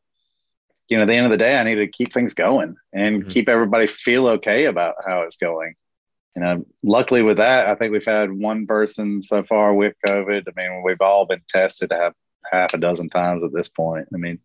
you 0.88 0.96
know, 0.96 1.02
at 1.02 1.06
the 1.06 1.14
end 1.14 1.26
of 1.26 1.32
the 1.32 1.38
day, 1.38 1.58
I 1.58 1.64
need 1.64 1.76
to 1.76 1.88
keep 1.88 2.12
things 2.12 2.34
going 2.34 2.76
and 2.92 3.22
mm-hmm. 3.22 3.30
keep 3.30 3.48
everybody 3.48 3.86
feel 3.86 4.28
okay 4.28 4.66
about 4.66 4.94
how 5.06 5.22
it's 5.22 5.36
going. 5.36 5.74
You 6.36 6.42
know, 6.42 6.66
luckily 6.82 7.22
with 7.22 7.38
that, 7.38 7.66
I 7.66 7.74
think 7.74 7.92
we've 7.92 8.04
had 8.04 8.30
one 8.30 8.66
person 8.66 9.22
so 9.22 9.42
far 9.42 9.74
with 9.74 9.94
COVID. 10.06 10.44
I 10.46 10.52
mean, 10.56 10.82
we've 10.84 11.00
all 11.00 11.26
been 11.26 11.42
tested 11.48 11.90
to 11.90 11.96
have 11.96 12.12
half 12.52 12.74
a 12.74 12.78
dozen 12.78 13.08
times 13.08 13.42
at 13.42 13.52
this 13.52 13.68
point. 13.68 14.06
I 14.14 14.18
mean, 14.18 14.38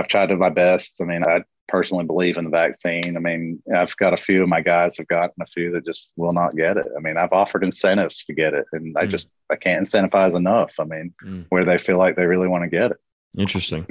I've 0.00 0.08
tried 0.08 0.30
to 0.30 0.36
my 0.36 0.48
best. 0.48 1.00
I 1.02 1.04
mean, 1.04 1.22
I 1.24 1.44
personally 1.68 2.04
believe 2.04 2.38
in 2.38 2.44
the 2.44 2.50
vaccine. 2.50 3.16
I 3.16 3.20
mean, 3.20 3.62
I've 3.74 3.94
got 3.98 4.14
a 4.14 4.16
few 4.16 4.42
of 4.42 4.48
my 4.48 4.62
guys 4.62 4.96
have 4.96 5.08
gotten 5.08 5.42
a 5.42 5.46
few 5.46 5.70
that 5.72 5.84
just 5.84 6.10
will 6.16 6.32
not 6.32 6.56
get 6.56 6.78
it. 6.78 6.86
I 6.96 7.00
mean, 7.00 7.18
I've 7.18 7.32
offered 7.32 7.62
incentives 7.62 8.24
to 8.24 8.32
get 8.32 8.54
it, 8.54 8.64
and 8.72 8.94
mm. 8.94 9.00
I 9.00 9.04
just 9.06 9.28
I 9.50 9.56
can't 9.56 9.86
incentivize 9.86 10.34
enough. 10.34 10.74
I 10.80 10.84
mean, 10.84 11.14
mm. 11.22 11.44
where 11.50 11.66
they 11.66 11.76
feel 11.76 11.98
like 11.98 12.16
they 12.16 12.24
really 12.24 12.48
want 12.48 12.64
to 12.64 12.70
get 12.70 12.92
it. 12.92 12.96
Interesting. 13.38 13.86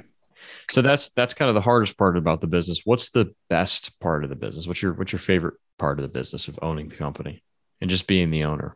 So 0.71 0.81
that's 0.81 1.09
that's 1.09 1.35
kind 1.35 1.49
of 1.49 1.55
the 1.55 1.61
hardest 1.61 1.95
part 1.95 2.17
about 2.17 2.41
the 2.41 2.47
business. 2.47 2.81
What's 2.85 3.11
the 3.11 3.33
best 3.49 3.99
part 3.99 4.23
of 4.23 4.31
the 4.31 4.35
business? 4.35 4.65
What's 4.65 4.81
your 4.81 4.93
what's 4.93 5.11
your 5.11 5.19
favorite 5.19 5.55
part 5.77 5.99
of 5.99 6.03
the 6.03 6.09
business 6.09 6.47
of 6.47 6.57
owning 6.61 6.89
the 6.89 6.95
company 6.95 7.43
and 7.81 7.89
just 7.89 8.07
being 8.07 8.31
the 8.31 8.45
owner? 8.45 8.75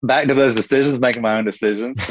Back 0.00 0.28
to 0.28 0.34
those 0.34 0.54
decisions, 0.54 0.96
making 1.00 1.22
my 1.22 1.38
own 1.38 1.44
decisions. 1.44 1.98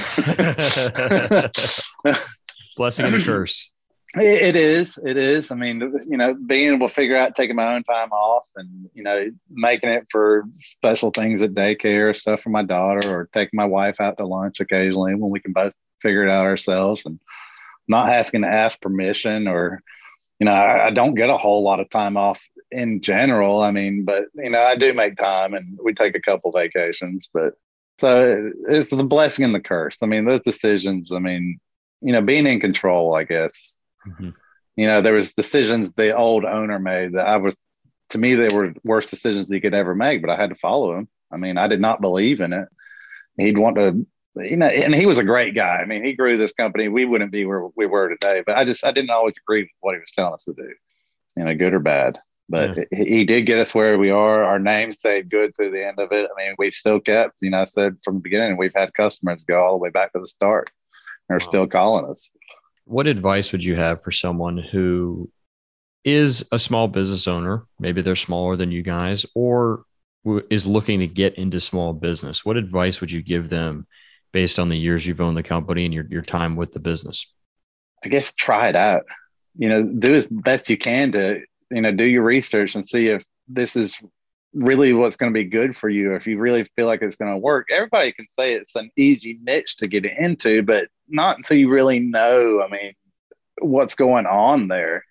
Blessing 2.76 3.06
and 3.06 3.16
a 3.16 3.24
curse. 3.24 3.72
It 4.20 4.56
is. 4.56 4.98
It 5.04 5.18
is. 5.18 5.52
I 5.52 5.56
mean, 5.56 5.80
you 6.08 6.18
know, 6.18 6.34
being 6.34 6.74
able 6.74 6.88
to 6.88 6.94
figure 6.94 7.18
out 7.18 7.36
taking 7.36 7.56
my 7.56 7.76
own 7.76 7.84
time 7.84 8.12
off 8.12 8.48
and, 8.56 8.90
you 8.94 9.04
know, 9.04 9.30
making 9.50 9.90
it 9.90 10.08
for 10.10 10.46
special 10.56 11.12
things 11.12 11.42
at 11.42 11.54
daycare, 11.54 12.16
stuff 12.16 12.42
for 12.42 12.50
my 12.50 12.64
daughter, 12.64 13.08
or 13.10 13.30
taking 13.34 13.58
my 13.58 13.66
wife 13.66 14.00
out 14.00 14.18
to 14.18 14.26
lunch 14.26 14.60
occasionally 14.60 15.16
when 15.16 15.30
we 15.30 15.40
can 15.40 15.54
both 15.54 15.74
figure 16.02 16.24
it 16.24 16.30
out 16.30 16.46
ourselves. 16.46 17.06
And, 17.06 17.20
not 17.88 18.10
asking 18.10 18.42
to 18.42 18.48
ask 18.48 18.80
permission 18.82 19.48
or 19.48 19.82
you 20.40 20.46
know 20.46 20.52
I, 20.52 20.88
I, 20.88 20.90
don't 20.92 21.16
get 21.16 21.30
a 21.30 21.38
whole 21.38 21.64
lot 21.64 21.80
of 21.80 21.90
time 21.90 22.18
off 22.18 22.42
in 22.72 23.02
general 23.02 23.62
i 23.62 23.72
mean 23.72 24.04
but 24.04 24.26
you 24.36 24.50
know 24.50 24.62
i 24.62 24.76
do 24.76 24.94
make 24.94 25.16
time 25.16 25.54
and 25.54 25.78
we 25.84 25.94
take 25.94 26.16
a 26.16 26.22
couple 26.22 26.52
vacations 26.52 27.30
but 27.34 27.54
so 27.98 28.52
it's 28.68 28.90
the 28.90 29.04
blessing 29.04 29.46
and 29.46 29.56
the 29.56 29.60
curse 29.60 30.00
i 30.04 30.06
mean 30.06 30.26
those 30.26 30.42
decisions 30.42 31.12
i 31.12 31.20
mean 31.20 31.60
you 32.02 32.12
know 32.12 32.22
being 32.22 32.46
in 32.46 32.60
control 32.60 33.16
i 33.16 33.24
guess 33.24 33.80
mm-hmm. 34.08 34.30
you 34.76 34.88
know 34.88 35.02
there 35.02 35.14
was 35.14 35.34
decisions 35.34 35.94
the 35.94 36.16
old 36.16 36.46
owner 36.46 36.80
made 36.80 37.14
that 37.14 37.28
i 37.28 37.38
was 37.38 37.56
to 38.10 38.18
me 38.18 38.36
they 38.36 38.54
were 38.54 38.74
worst 38.84 39.10
decisions 39.10 39.50
he 39.50 39.60
could 39.60 39.74
ever 39.74 39.94
make 39.96 40.22
but 40.22 40.30
i 40.30 40.36
had 40.36 40.50
to 40.50 40.56
follow 40.56 40.98
him 40.98 41.08
i 41.32 41.38
mean 41.38 41.58
i 41.58 41.68
did 41.68 41.82
not 41.82 42.02
believe 42.02 42.42
in 42.42 42.54
it 42.54 42.68
he'd 43.38 43.58
want 43.58 43.76
to 43.76 44.06
you 44.44 44.58
know, 44.58 44.68
and 44.68 44.94
he 44.94 45.06
was 45.06 45.18
a 45.18 45.24
great 45.24 45.56
guy. 45.56 45.78
I 45.78 45.86
mean, 45.86 46.04
he 46.04 46.14
grew 46.14 46.38
this 46.38 46.54
company. 46.54 46.88
We 46.88 47.06
wouldn't 47.06 47.32
be 47.32 47.46
where 47.46 47.68
we 47.76 47.86
were 47.86 48.10
today, 48.10 48.44
but 48.46 48.58
I 48.58 48.66
just, 48.66 48.86
I 48.86 48.92
didn't 48.92 49.10
always 49.10 49.38
agree 49.38 49.62
with 49.62 49.70
what 49.80 49.96
he 49.96 50.00
was 50.00 50.12
telling 50.12 50.34
us 50.34 50.46
to 50.46 50.54
do, 50.54 50.70
you 51.36 51.44
know, 51.44 51.56
good 51.56 51.74
or 51.74 51.80
bad. 51.80 52.20
But 52.50 52.78
yeah. 52.78 52.84
he, 52.92 53.06
he 53.06 53.26
did 53.26 53.46
get 53.46 53.60
us 53.60 53.76
where 53.76 53.98
we 53.98 54.10
are. 54.10 54.44
Our 54.44 54.60
name 54.60 54.92
stayed 54.92 55.30
good 55.30 55.56
through 55.56 55.72
the 55.72 55.86
end 55.86 56.00
of 56.00 56.12
it. 56.12 56.30
I 56.32 56.44
mean, 56.44 56.56
we 56.58 56.72
still 56.72 57.00
kept, 57.00 57.42
you 57.42 57.50
know, 57.50 57.60
I 57.60 57.66
said 57.66 57.98
from 58.04 58.16
the 58.16 58.22
beginning, 58.22 58.58
we've 58.58 58.76
had 58.76 58.94
customers 58.94 59.44
go 59.44 59.64
all 59.64 59.74
the 59.74 59.78
way 59.78 59.90
back 59.90 60.14
to 60.14 60.20
the 60.20 60.28
start. 60.28 60.70
They're 61.28 61.40
wow. 61.40 61.46
still 61.46 61.68
calling 61.68 62.10
us. 62.10 62.30
What 62.88 63.06
advice 63.06 63.52
would 63.52 63.64
you 63.64 63.76
have 63.76 64.02
for 64.02 64.12
someone 64.12 64.58
who 64.58 65.30
is 66.06 66.46
a 66.54 66.58
small 66.58 66.88
business 66.88 67.28
owner? 67.28 67.66
Maybe 67.80 68.02
they're 68.02 68.16
smaller 68.16 68.56
than 68.56 68.72
you 68.72 68.82
guys, 68.82 69.26
or 69.36 69.84
is 70.50 70.66
looking 70.66 71.02
to 71.02 71.08
get 71.08 71.36
into 71.36 71.60
small 71.60 71.92
business. 71.92 72.46
What 72.46 72.56
advice 72.56 73.02
would 73.02 73.12
you 73.12 73.22
give 73.22 73.50
them 73.50 73.88
based 74.32 74.58
on 74.58 74.70
the 74.70 74.78
years 74.78 75.06
you've 75.06 75.20
owned 75.20 75.36
the 75.36 75.44
company 75.44 75.84
and 75.84 75.94
your, 75.94 76.06
your 76.10 76.22
time 76.22 76.56
with 76.56 76.72
the 76.72 76.80
business? 76.80 77.28
I 78.06 78.08
guess 78.08 78.34
try 78.34 78.70
it 78.70 78.76
out. 78.76 79.04
You 79.58 79.68
know, 79.68 79.84
do 79.84 80.16
as 80.16 80.28
best 80.28 80.70
you 80.70 80.78
can 80.78 81.12
to, 81.12 81.42
you 81.70 81.82
know, 81.82 81.92
do 81.92 82.06
your 82.06 82.24
research 82.24 82.76
and 82.76 82.88
see 82.88 83.08
if 83.08 83.24
this 83.50 83.76
is 83.76 84.00
really 84.54 84.94
what's 84.94 85.18
going 85.18 85.34
to 85.34 85.38
be 85.38 85.44
good 85.44 85.76
for 85.76 85.90
you. 85.90 86.16
If 86.16 86.26
you 86.26 86.38
really 86.38 86.64
feel 86.76 86.86
like 86.86 87.02
it's 87.02 87.18
going 87.18 87.34
to 87.34 87.38
work, 87.38 87.68
everybody 87.70 88.14
can 88.14 88.28
say 88.28 88.54
it's 88.54 88.76
an 88.76 88.90
easy 88.96 89.40
niche 89.44 89.76
to 89.78 89.88
get 89.88 90.06
into, 90.06 90.64
but 90.64 90.88
not 91.08 91.38
until 91.38 91.58
you 91.58 91.70
really 91.70 92.00
know, 92.00 92.62
I 92.62 92.70
mean, 92.70 92.94
what's 93.60 93.96
going 93.96 94.26
on 94.26 94.68
there 94.68 95.04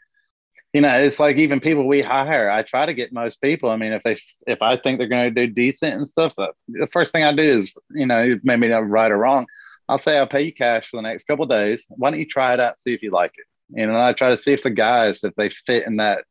you 0.76 0.82
know, 0.82 0.90
it's 0.90 1.18
like 1.18 1.36
even 1.36 1.58
people 1.58 1.88
we 1.88 2.02
hire, 2.02 2.50
I 2.50 2.60
try 2.60 2.84
to 2.84 2.92
get 2.92 3.10
most 3.10 3.40
people. 3.40 3.70
I 3.70 3.76
mean, 3.76 3.94
if 3.94 4.02
they, 4.02 4.14
if 4.46 4.60
I 4.60 4.76
think 4.76 4.98
they're 4.98 5.08
going 5.08 5.34
to 5.34 5.46
do 5.46 5.50
decent 5.50 5.94
and 5.94 6.06
stuff, 6.06 6.34
uh, 6.36 6.48
the 6.68 6.86
first 6.88 7.12
thing 7.12 7.24
I 7.24 7.32
do 7.32 7.42
is, 7.42 7.78
you 7.92 8.04
know, 8.04 8.38
maybe 8.42 8.68
not 8.68 8.86
right 8.86 9.10
or 9.10 9.16
wrong. 9.16 9.46
I'll 9.88 9.96
say 9.96 10.18
I'll 10.18 10.26
pay 10.26 10.42
you 10.42 10.52
cash 10.52 10.90
for 10.90 10.98
the 10.98 11.08
next 11.08 11.26
couple 11.26 11.46
days. 11.46 11.86
Why 11.88 12.10
don't 12.10 12.20
you 12.20 12.26
try 12.26 12.52
it 12.52 12.60
out, 12.60 12.78
see 12.78 12.92
if 12.92 13.00
you 13.00 13.10
like 13.10 13.32
it? 13.38 13.46
You 13.70 13.86
know, 13.86 13.98
I 13.98 14.12
try 14.12 14.28
to 14.28 14.36
see 14.36 14.52
if 14.52 14.64
the 14.64 14.68
guys, 14.68 15.24
if 15.24 15.34
they 15.36 15.48
fit 15.48 15.86
in 15.86 15.96
that, 15.96 16.24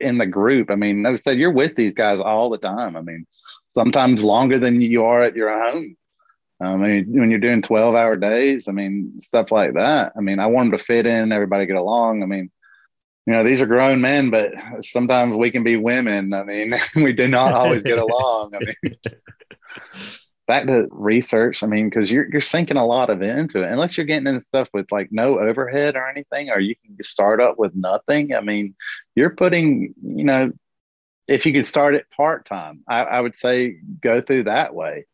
in 0.00 0.18
the 0.18 0.26
group. 0.26 0.72
I 0.72 0.74
mean, 0.74 1.06
as 1.06 1.20
I 1.20 1.22
said, 1.22 1.38
you're 1.38 1.52
with 1.52 1.76
these 1.76 1.94
guys 1.94 2.18
all 2.18 2.50
the 2.50 2.58
time. 2.58 2.96
I 2.96 3.00
mean, 3.00 3.28
sometimes 3.68 4.24
longer 4.24 4.58
than 4.58 4.80
you 4.80 5.04
are 5.04 5.22
at 5.22 5.36
your 5.36 5.56
home. 5.56 5.96
I 6.66 6.76
mean, 6.76 7.06
when 7.08 7.30
you're 7.30 7.40
doing 7.40 7.62
12 7.62 7.94
hour 7.94 8.16
days, 8.16 8.68
I 8.68 8.72
mean, 8.72 9.20
stuff 9.20 9.50
like 9.52 9.74
that. 9.74 10.12
I 10.16 10.20
mean, 10.20 10.38
I 10.38 10.46
want 10.46 10.70
them 10.70 10.78
to 10.78 10.84
fit 10.84 11.06
in, 11.06 11.32
everybody 11.32 11.66
get 11.66 11.76
along. 11.76 12.22
I 12.22 12.26
mean, 12.26 12.50
you 13.26 13.32
know, 13.32 13.42
these 13.42 13.62
are 13.62 13.66
grown 13.66 14.00
men, 14.00 14.30
but 14.30 14.54
sometimes 14.84 15.36
we 15.36 15.50
can 15.50 15.64
be 15.64 15.76
women. 15.76 16.34
I 16.34 16.44
mean, 16.44 16.74
we 16.96 17.12
do 17.12 17.28
not 17.28 17.52
always 17.52 17.82
get 17.82 17.98
along. 17.98 18.54
I 18.54 18.58
mean, 18.58 18.96
back 20.46 20.66
to 20.66 20.88
research. 20.90 21.62
I 21.62 21.66
mean, 21.66 21.88
because 21.88 22.10
you're 22.10 22.30
you're 22.30 22.40
sinking 22.40 22.76
a 22.76 22.86
lot 22.86 23.10
of 23.10 23.22
it 23.22 23.36
into 23.36 23.62
it, 23.62 23.72
unless 23.72 23.96
you're 23.96 24.06
getting 24.06 24.26
into 24.26 24.40
stuff 24.40 24.68
with 24.74 24.92
like 24.92 25.08
no 25.10 25.38
overhead 25.38 25.96
or 25.96 26.08
anything, 26.08 26.50
or 26.50 26.60
you 26.60 26.74
can 26.84 27.02
start 27.02 27.40
up 27.40 27.58
with 27.58 27.74
nothing. 27.74 28.34
I 28.34 28.40
mean, 28.40 28.74
you're 29.14 29.30
putting, 29.30 29.94
you 30.02 30.24
know, 30.24 30.52
if 31.26 31.46
you 31.46 31.52
could 31.52 31.66
start 31.66 31.94
it 31.94 32.06
part 32.14 32.46
time, 32.46 32.84
I, 32.88 33.00
I 33.00 33.20
would 33.20 33.36
say 33.36 33.78
go 34.00 34.20
through 34.20 34.44
that 34.44 34.74
way. 34.74 35.06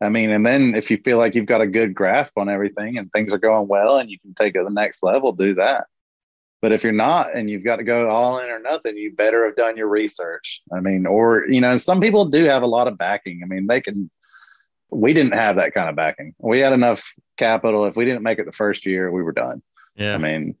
I 0.00 0.08
mean, 0.08 0.30
and 0.30 0.46
then 0.46 0.74
if 0.74 0.90
you 0.90 0.98
feel 1.04 1.18
like 1.18 1.34
you've 1.34 1.46
got 1.46 1.60
a 1.60 1.66
good 1.66 1.94
grasp 1.94 2.38
on 2.38 2.48
everything 2.48 2.96
and 2.96 3.12
things 3.12 3.32
are 3.32 3.38
going 3.38 3.68
well 3.68 3.98
and 3.98 4.10
you 4.10 4.18
can 4.18 4.34
take 4.34 4.54
it 4.54 4.58
to 4.58 4.64
the 4.64 4.70
next 4.70 5.02
level, 5.02 5.32
do 5.32 5.54
that. 5.56 5.84
But 6.62 6.72
if 6.72 6.82
you're 6.82 6.92
not 6.92 7.34
and 7.34 7.48
you've 7.50 7.64
got 7.64 7.76
to 7.76 7.84
go 7.84 8.08
all 8.08 8.38
in 8.38 8.50
or 8.50 8.58
nothing, 8.58 8.96
you 8.96 9.14
better 9.14 9.46
have 9.46 9.56
done 9.56 9.76
your 9.76 9.88
research. 9.88 10.62
I 10.72 10.80
mean, 10.80 11.06
or, 11.06 11.46
you 11.48 11.60
know, 11.60 11.76
some 11.78 12.00
people 12.00 12.26
do 12.26 12.44
have 12.44 12.62
a 12.62 12.66
lot 12.66 12.88
of 12.88 12.98
backing. 12.98 13.40
I 13.42 13.46
mean, 13.46 13.66
they 13.66 13.80
can, 13.80 14.10
we 14.90 15.12
didn't 15.12 15.34
have 15.34 15.56
that 15.56 15.74
kind 15.74 15.88
of 15.88 15.96
backing. 15.96 16.34
We 16.38 16.60
had 16.60 16.72
enough 16.72 17.02
capital. 17.36 17.86
If 17.86 17.96
we 17.96 18.04
didn't 18.04 18.22
make 18.22 18.38
it 18.38 18.46
the 18.46 18.52
first 18.52 18.86
year, 18.86 19.10
we 19.10 19.22
were 19.22 19.32
done. 19.32 19.62
Yeah. 19.96 20.14
I 20.14 20.18
mean, 20.18 20.56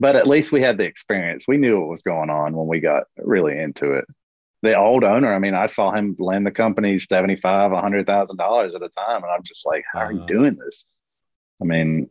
but 0.00 0.16
at 0.16 0.26
least 0.26 0.52
we 0.52 0.60
had 0.60 0.78
the 0.78 0.84
experience. 0.84 1.46
We 1.46 1.56
knew 1.56 1.80
what 1.80 1.88
was 1.88 2.02
going 2.02 2.30
on 2.30 2.56
when 2.56 2.66
we 2.66 2.80
got 2.80 3.04
really 3.16 3.58
into 3.58 3.92
it. 3.92 4.06
The 4.64 4.78
old 4.78 5.04
owner, 5.04 5.34
I 5.34 5.38
mean, 5.38 5.54
I 5.54 5.66
saw 5.66 5.92
him 5.92 6.16
lend 6.18 6.46
the 6.46 6.50
company 6.50 6.98
seventy-five, 6.98 7.72
a 7.72 7.80
hundred 7.80 8.06
thousand 8.06 8.38
dollars 8.38 8.74
at 8.74 8.82
a 8.82 8.88
time, 8.88 9.22
and 9.22 9.30
I'm 9.30 9.42
just 9.42 9.66
like, 9.66 9.84
"How 9.92 10.00
are 10.00 10.12
you 10.12 10.24
doing 10.26 10.56
this?" 10.56 10.86
I 11.60 11.66
mean, 11.66 12.08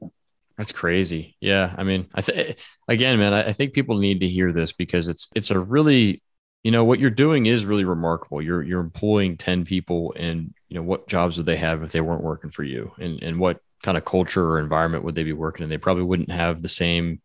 that's 0.57 0.71
crazy. 0.71 1.35
Yeah. 1.39 1.73
I 1.77 1.83
mean, 1.83 2.07
I 2.13 2.21
think 2.21 2.57
again, 2.87 3.17
man, 3.17 3.33
I, 3.33 3.49
I 3.49 3.53
think 3.53 3.73
people 3.73 3.97
need 3.97 4.19
to 4.19 4.27
hear 4.27 4.51
this 4.51 4.71
because 4.71 5.07
it's 5.07 5.27
it's 5.35 5.51
a 5.51 5.59
really, 5.59 6.21
you 6.63 6.71
know, 6.71 6.83
what 6.83 6.99
you're 6.99 7.09
doing 7.09 7.47
is 7.47 7.65
really 7.65 7.85
remarkable. 7.85 8.41
You're 8.41 8.61
you're 8.61 8.79
employing 8.79 9.37
10 9.37 9.65
people 9.65 10.13
and 10.17 10.53
you 10.69 10.77
know, 10.77 10.83
what 10.83 11.07
jobs 11.07 11.37
would 11.37 11.45
they 11.45 11.57
have 11.57 11.83
if 11.83 11.91
they 11.91 12.01
weren't 12.01 12.23
working 12.23 12.51
for 12.51 12.63
you? 12.63 12.91
And 12.99 13.21
and 13.23 13.39
what 13.39 13.61
kind 13.81 13.97
of 13.97 14.05
culture 14.05 14.47
or 14.47 14.59
environment 14.59 15.03
would 15.03 15.15
they 15.15 15.23
be 15.23 15.33
working 15.33 15.63
in? 15.63 15.69
They 15.69 15.77
probably 15.77 16.03
wouldn't 16.03 16.31
have 16.31 16.61
the 16.61 16.69
same 16.69 17.21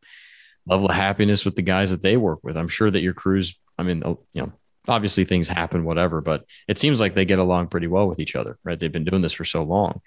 level 0.66 0.88
of 0.88 0.94
happiness 0.94 1.44
with 1.44 1.54
the 1.54 1.62
guys 1.62 1.90
that 1.90 2.02
they 2.02 2.16
work 2.16 2.40
with. 2.42 2.56
I'm 2.56 2.68
sure 2.68 2.90
that 2.90 3.00
your 3.00 3.14
crews, 3.14 3.58
I 3.78 3.82
mean, 3.82 4.02
oh, 4.04 4.20
you 4.34 4.42
know, 4.42 4.52
obviously 4.88 5.24
things 5.24 5.48
happen, 5.48 5.84
whatever, 5.84 6.20
but 6.20 6.44
it 6.66 6.78
seems 6.78 7.00
like 7.00 7.14
they 7.14 7.24
get 7.24 7.38
along 7.38 7.68
pretty 7.68 7.86
well 7.86 8.08
with 8.08 8.20
each 8.20 8.36
other, 8.36 8.58
right? 8.64 8.78
They've 8.78 8.92
been 8.92 9.04
doing 9.04 9.22
this 9.22 9.32
for 9.32 9.44
so 9.44 9.62
long. 9.62 10.00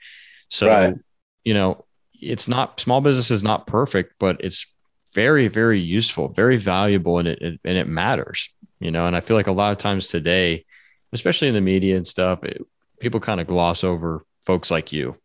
So, 0.50 0.68
right. 0.68 0.96
you 1.44 1.54
know, 1.54 1.86
it's 2.14 2.48
not 2.48 2.80
small 2.80 3.02
business 3.02 3.32
is 3.32 3.44
not 3.44 3.68
perfect, 3.68 4.16
but 4.20 4.38
it's 4.42 4.66
very, 5.14 5.48
very 5.48 5.80
useful, 5.80 6.30
very 6.30 6.58
valuable, 6.58 7.20
and 7.20 7.28
it, 7.28 7.42
it, 7.42 7.60
and 7.64 7.78
it 7.78 7.88
matters, 7.88 8.50
you 8.80 8.92
know. 8.92 9.08
And 9.08 9.16
I 9.16 9.22
feel 9.22 9.36
like 9.36 9.48
a 9.48 9.52
lot 9.52 9.72
of 9.72 9.78
times 9.78 10.08
today, 10.08 10.66
especially 11.14 11.48
in 11.48 11.54
the 11.54 11.62
media 11.62 11.98
and 11.98 12.08
stuff, 12.08 12.44
it, 12.44 12.62
people 13.00 13.20
kind 13.20 13.42
of 13.42 13.48
gloss 13.48 13.84
over 13.84 14.26
folks 14.46 14.72
like 14.72 14.92
you, 14.92 15.18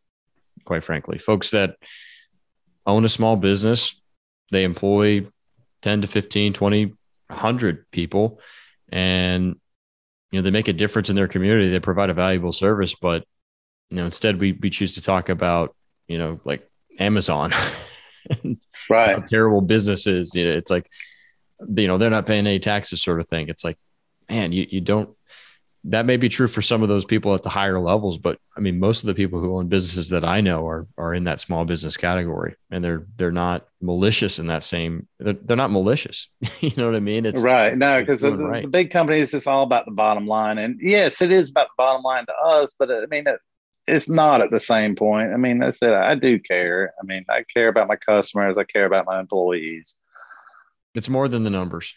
quite 0.64 0.84
frankly, 0.84 1.18
folks 1.18 1.50
that 1.50 1.76
own 2.86 3.04
a 3.04 3.08
small 3.08 3.36
business, 3.36 4.00
they 4.50 4.64
employ 4.64 5.26
10 5.82 6.02
to 6.02 6.06
15, 6.06 6.52
20, 6.52 6.86
100 7.28 7.90
people, 7.90 8.40
and 8.90 9.56
you 10.30 10.38
know 10.38 10.42
they 10.42 10.50
make 10.50 10.68
a 10.68 10.72
difference 10.72 11.10
in 11.10 11.16
their 11.16 11.28
community. 11.28 11.70
They 11.70 11.80
provide 11.80 12.10
a 12.10 12.14
valuable 12.14 12.52
service, 12.52 12.94
but 12.94 13.24
you 13.90 13.96
know 13.96 14.06
instead 14.06 14.40
we 14.40 14.52
we 14.52 14.70
choose 14.70 14.94
to 14.94 15.02
talk 15.02 15.28
about 15.28 15.74
you 16.08 16.18
know 16.18 16.40
like 16.44 16.68
Amazon. 16.98 17.52
right. 18.90 19.26
terrible 19.26 19.60
businesses. 19.60 20.34
You 20.34 20.46
know, 20.46 20.56
it's 20.56 20.70
like, 20.70 20.90
you 21.74 21.86
know, 21.86 21.98
they're 21.98 22.10
not 22.10 22.26
paying 22.26 22.46
any 22.46 22.58
taxes 22.58 23.02
sort 23.02 23.20
of 23.20 23.28
thing. 23.28 23.48
It's 23.48 23.64
like, 23.64 23.78
man, 24.28 24.52
you, 24.52 24.66
you 24.68 24.80
don't, 24.80 25.10
that 25.88 26.04
may 26.04 26.16
be 26.16 26.28
true 26.28 26.48
for 26.48 26.62
some 26.62 26.82
of 26.82 26.88
those 26.88 27.04
people 27.04 27.34
at 27.34 27.42
the 27.42 27.48
higher 27.48 27.78
levels, 27.78 28.18
but 28.18 28.38
I 28.56 28.60
mean, 28.60 28.80
most 28.80 29.02
of 29.02 29.06
the 29.06 29.14
people 29.14 29.40
who 29.40 29.56
own 29.56 29.68
businesses 29.68 30.10
that 30.10 30.24
I 30.24 30.40
know 30.40 30.66
are, 30.66 30.86
are 30.98 31.14
in 31.14 31.24
that 31.24 31.40
small 31.40 31.64
business 31.64 31.96
category 31.96 32.56
and 32.70 32.84
they're, 32.84 33.06
they're 33.16 33.30
not 33.30 33.68
malicious 33.80 34.40
in 34.40 34.48
that 34.48 34.64
same, 34.64 35.06
they're, 35.20 35.34
they're 35.34 35.56
not 35.56 35.70
malicious. 35.70 36.28
you 36.60 36.72
know 36.76 36.86
what 36.86 36.96
I 36.96 37.00
mean? 37.00 37.24
It's 37.24 37.42
right. 37.42 37.76
No, 37.78 38.00
because 38.00 38.20
the, 38.20 38.36
right. 38.36 38.62
the, 38.62 38.68
big 38.68 38.90
companies, 38.90 39.32
it's 39.32 39.46
all 39.46 39.62
about 39.62 39.84
the 39.84 39.92
bottom 39.92 40.26
line. 40.26 40.58
And 40.58 40.78
yes, 40.80 41.22
it 41.22 41.30
is 41.30 41.50
about 41.50 41.68
the 41.68 41.74
bottom 41.78 42.02
line 42.02 42.26
to 42.26 42.34
us, 42.34 42.74
but 42.76 42.90
uh, 42.90 43.02
I 43.02 43.06
mean, 43.06 43.28
it, 43.28 43.38
it's 43.86 44.08
not 44.08 44.40
at 44.40 44.50
the 44.50 44.58
same 44.58 44.96
point. 44.96 45.32
I 45.32 45.36
mean, 45.36 45.62
I 45.62 45.70
said 45.70 45.92
I 45.92 46.16
do 46.16 46.40
care. 46.40 46.92
I 47.00 47.06
mean, 47.06 47.24
I 47.28 47.44
care 47.54 47.68
about 47.68 47.86
my 47.86 47.94
customers. 47.94 48.56
I 48.58 48.64
care 48.64 48.86
about 48.86 49.06
my 49.06 49.20
employees. 49.20 49.96
It's 50.96 51.08
more 51.08 51.28
than 51.28 51.44
the 51.44 51.50
numbers. 51.50 51.94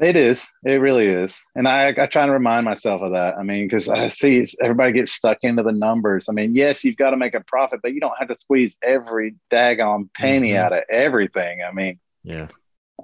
It 0.00 0.16
is. 0.16 0.46
It 0.64 0.74
really 0.74 1.06
is. 1.06 1.40
And 1.54 1.68
I, 1.68 1.88
I 1.88 2.06
try 2.06 2.26
to 2.26 2.32
remind 2.32 2.64
myself 2.64 3.02
of 3.02 3.12
that. 3.12 3.36
I 3.36 3.42
mean, 3.42 3.66
because 3.66 3.88
I 3.88 4.08
see 4.08 4.44
everybody 4.60 4.92
gets 4.92 5.12
stuck 5.12 5.38
into 5.42 5.62
the 5.62 5.72
numbers. 5.72 6.28
I 6.28 6.32
mean, 6.32 6.56
yes, 6.56 6.82
you've 6.82 6.96
got 6.96 7.10
to 7.10 7.16
make 7.16 7.34
a 7.34 7.40
profit, 7.40 7.80
but 7.82 7.92
you 7.92 8.00
don't 8.00 8.16
have 8.18 8.28
to 8.28 8.34
squeeze 8.34 8.78
every 8.82 9.36
daggone 9.52 10.12
penny 10.12 10.50
mm-hmm. 10.50 10.64
out 10.64 10.72
of 10.72 10.82
everything. 10.90 11.60
I 11.62 11.72
mean, 11.72 12.00
yeah, 12.24 12.48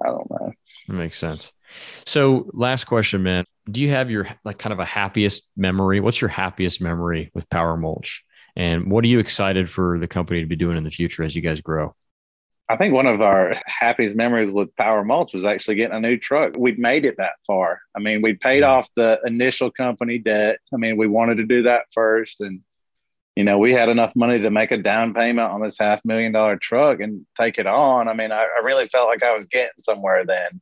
I 0.03 0.07
don't 0.07 0.29
know. 0.29 0.51
That 0.87 0.93
makes 0.93 1.17
sense. 1.17 1.53
So, 2.05 2.49
last 2.53 2.85
question, 2.85 3.23
man. 3.23 3.45
Do 3.69 3.81
you 3.81 3.91
have 3.91 4.09
your 4.09 4.27
like 4.43 4.57
kind 4.57 4.73
of 4.73 4.79
a 4.79 4.85
happiest 4.85 5.51
memory? 5.55 5.99
What's 5.99 6.19
your 6.19 6.29
happiest 6.29 6.81
memory 6.81 7.31
with 7.33 7.49
Power 7.49 7.77
Mulch? 7.77 8.23
And 8.55 8.91
what 8.91 9.03
are 9.03 9.07
you 9.07 9.19
excited 9.19 9.69
for 9.69 9.99
the 9.99 10.07
company 10.07 10.41
to 10.41 10.47
be 10.47 10.55
doing 10.55 10.75
in 10.75 10.83
the 10.83 10.89
future 10.89 11.23
as 11.23 11.35
you 11.35 11.41
guys 11.41 11.61
grow? 11.61 11.95
I 12.71 12.77
think 12.77 12.93
one 12.93 13.07
of 13.07 13.19
our 13.19 13.55
happiest 13.65 14.15
memories 14.15 14.51
with 14.51 14.75
Power 14.75 15.03
Mulch 15.03 15.33
was 15.33 15.43
actually 15.43 15.75
getting 15.75 15.97
a 15.97 15.99
new 15.99 16.17
truck. 16.17 16.55
We'd 16.55 16.77
made 16.77 17.03
it 17.03 17.17
that 17.17 17.33
far. 17.47 17.81
I 17.95 17.99
mean, 17.99 18.21
we'd 18.21 18.39
paid 18.39 18.61
off 18.61 18.87
the 18.95 19.19
initial 19.25 19.71
company 19.71 20.19
debt. 20.19 20.59
I 20.71 20.77
mean, 20.77 20.95
we 20.95 21.07
wanted 21.07 21.37
to 21.37 21.45
do 21.45 21.63
that 21.63 21.85
first. 21.91 22.41
And, 22.41 22.61
you 23.35 23.43
know, 23.43 23.57
we 23.57 23.73
had 23.73 23.89
enough 23.89 24.15
money 24.15 24.39
to 24.39 24.51
make 24.51 24.69
a 24.69 24.77
down 24.77 25.15
payment 25.15 25.51
on 25.51 25.61
this 25.61 25.79
half 25.79 26.05
million 26.05 26.31
dollar 26.31 26.57
truck 26.57 26.99
and 26.99 27.25
take 27.35 27.57
it 27.57 27.65
on. 27.65 28.07
I 28.07 28.13
mean, 28.13 28.31
I, 28.31 28.43
I 28.43 28.61
really 28.63 28.85
felt 28.85 29.07
like 29.07 29.23
I 29.23 29.35
was 29.35 29.47
getting 29.47 29.71
somewhere 29.79 30.23
then 30.23 30.61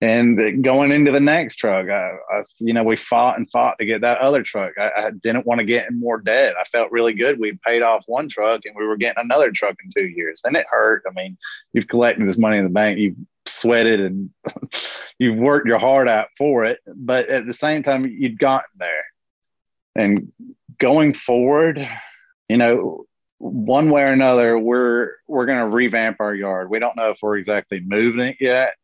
and 0.00 0.62
going 0.62 0.92
into 0.92 1.10
the 1.10 1.18
next 1.18 1.56
truck, 1.56 1.88
I, 1.88 2.12
I, 2.30 2.42
you 2.58 2.72
know, 2.72 2.84
we 2.84 2.94
fought 2.94 3.36
and 3.36 3.50
fought 3.50 3.78
to 3.80 3.84
get 3.84 4.02
that 4.02 4.18
other 4.18 4.44
truck. 4.44 4.72
I, 4.78 4.90
I 4.96 5.10
didn't 5.10 5.44
want 5.44 5.58
to 5.58 5.64
get 5.64 5.90
in 5.90 5.98
more 5.98 6.20
debt. 6.20 6.54
I 6.56 6.62
felt 6.64 6.92
really 6.92 7.14
good. 7.14 7.40
We 7.40 7.58
paid 7.66 7.82
off 7.82 8.04
one 8.06 8.28
truck 8.28 8.60
and 8.64 8.76
we 8.78 8.86
were 8.86 8.96
getting 8.96 9.24
another 9.24 9.50
truck 9.50 9.74
in 9.84 9.90
two 9.90 10.06
years, 10.06 10.42
and 10.44 10.56
it 10.56 10.66
hurt. 10.70 11.02
I 11.08 11.12
mean, 11.14 11.36
you've 11.72 11.88
collected 11.88 12.28
this 12.28 12.38
money 12.38 12.58
in 12.58 12.64
the 12.64 12.70
bank, 12.70 12.98
you've 12.98 13.16
sweated 13.46 14.00
and 14.00 14.30
you've 15.18 15.38
worked 15.38 15.66
your 15.66 15.80
heart 15.80 16.06
out 16.06 16.28
for 16.36 16.64
it, 16.64 16.78
but 16.86 17.28
at 17.28 17.46
the 17.46 17.54
same 17.54 17.82
time, 17.82 18.06
you'd 18.06 18.38
gotten 18.38 18.70
there. 18.78 19.04
And 19.96 20.32
going 20.78 21.12
forward, 21.12 21.88
you 22.48 22.56
know, 22.56 23.04
one 23.38 23.90
way 23.90 24.02
or 24.02 24.12
another, 24.12 24.56
we're 24.58 25.14
we're 25.26 25.46
going 25.46 25.58
to 25.58 25.66
revamp 25.66 26.18
our 26.20 26.34
yard. 26.34 26.70
We 26.70 26.78
don't 26.78 26.96
know 26.96 27.10
if 27.10 27.18
we're 27.20 27.36
exactly 27.36 27.80
moving 27.80 28.28
it 28.28 28.36
yet 28.40 28.74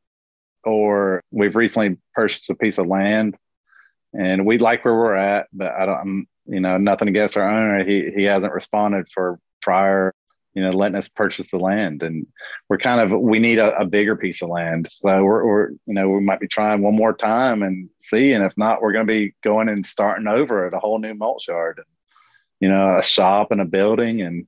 or 0.66 1.22
we've 1.30 1.56
recently 1.56 1.98
purchased 2.14 2.50
a 2.50 2.54
piece 2.54 2.78
of 2.78 2.86
land 2.86 3.36
and 4.12 4.46
we 4.46 4.58
like 4.58 4.84
where 4.84 4.94
we're 4.94 5.16
at, 5.16 5.48
but 5.52 5.72
I 5.72 5.86
don't, 5.86 5.98
I'm, 5.98 6.28
you 6.46 6.60
know, 6.60 6.76
nothing 6.76 7.08
against 7.08 7.36
our 7.36 7.48
owner. 7.48 7.84
He, 7.84 8.10
he 8.14 8.24
hasn't 8.24 8.52
responded 8.52 9.08
for 9.12 9.38
prior 9.62 10.14
you 10.54 10.62
know, 10.62 10.70
letting 10.70 10.96
us 10.96 11.08
purchase 11.08 11.50
the 11.50 11.58
land. 11.58 12.02
And 12.02 12.26
we're 12.68 12.78
kind 12.78 13.00
of, 13.00 13.10
we 13.20 13.40
need 13.40 13.58
a, 13.58 13.76
a 13.76 13.84
bigger 13.84 14.16
piece 14.16 14.40
of 14.40 14.48
land. 14.48 14.86
So 14.90 15.22
we're, 15.22 15.44
we're, 15.44 15.70
you 15.70 15.94
know, 15.94 16.08
we 16.08 16.20
might 16.20 16.40
be 16.40 16.48
trying 16.48 16.80
one 16.80 16.94
more 16.94 17.12
time 17.12 17.62
and 17.62 17.90
see. 18.00 18.32
And 18.32 18.44
if 18.44 18.56
not, 18.56 18.80
we're 18.80 18.92
going 18.92 19.06
to 19.06 19.12
be 19.12 19.34
going 19.42 19.68
and 19.68 19.84
starting 19.84 20.28
over 20.28 20.66
at 20.66 20.74
a 20.74 20.78
whole 20.78 21.00
new 21.00 21.14
mulch 21.14 21.48
yard, 21.48 21.82
you 22.60 22.68
know, 22.68 22.98
a 22.98 23.02
shop 23.02 23.50
and 23.50 23.60
a 23.60 23.64
building 23.64 24.22
and 24.22 24.46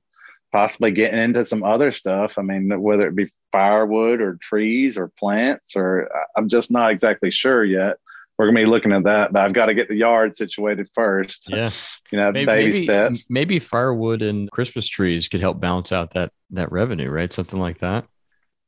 possibly 0.51 0.91
getting 0.91 1.19
into 1.19 1.45
some 1.45 1.63
other 1.63 1.91
stuff. 1.91 2.37
I 2.37 2.41
mean, 2.41 2.81
whether 2.81 3.07
it 3.07 3.15
be 3.15 3.31
firewood 3.51 4.21
or 4.21 4.37
trees 4.41 4.97
or 4.97 5.11
plants, 5.19 5.75
or 5.75 6.09
I'm 6.35 6.49
just 6.49 6.71
not 6.71 6.91
exactly 6.91 7.31
sure 7.31 7.63
yet 7.63 7.97
we're 8.37 8.45
gonna 8.45 8.59
be 8.59 8.65
looking 8.65 8.91
at 8.91 9.03
that, 9.03 9.33
but 9.33 9.43
I've 9.43 9.53
got 9.53 9.65
to 9.65 9.73
get 9.73 9.89
the 9.89 9.95
yard 9.95 10.35
situated 10.35 10.87
first. 10.93 11.49
Yeah, 11.49 11.69
you 12.11 12.19
know, 12.19 12.31
maybe, 12.31 12.45
baby 12.45 12.71
maybe, 12.71 12.83
steps. 12.83 13.29
Maybe 13.29 13.59
firewood 13.59 14.21
and 14.21 14.49
Christmas 14.51 14.87
trees 14.87 15.27
could 15.27 15.41
help 15.41 15.59
balance 15.59 15.91
out 15.91 16.11
that 16.11 16.31
that 16.51 16.71
revenue, 16.71 17.09
right? 17.09 17.33
Something 17.33 17.59
like 17.59 17.79
that. 17.79 18.05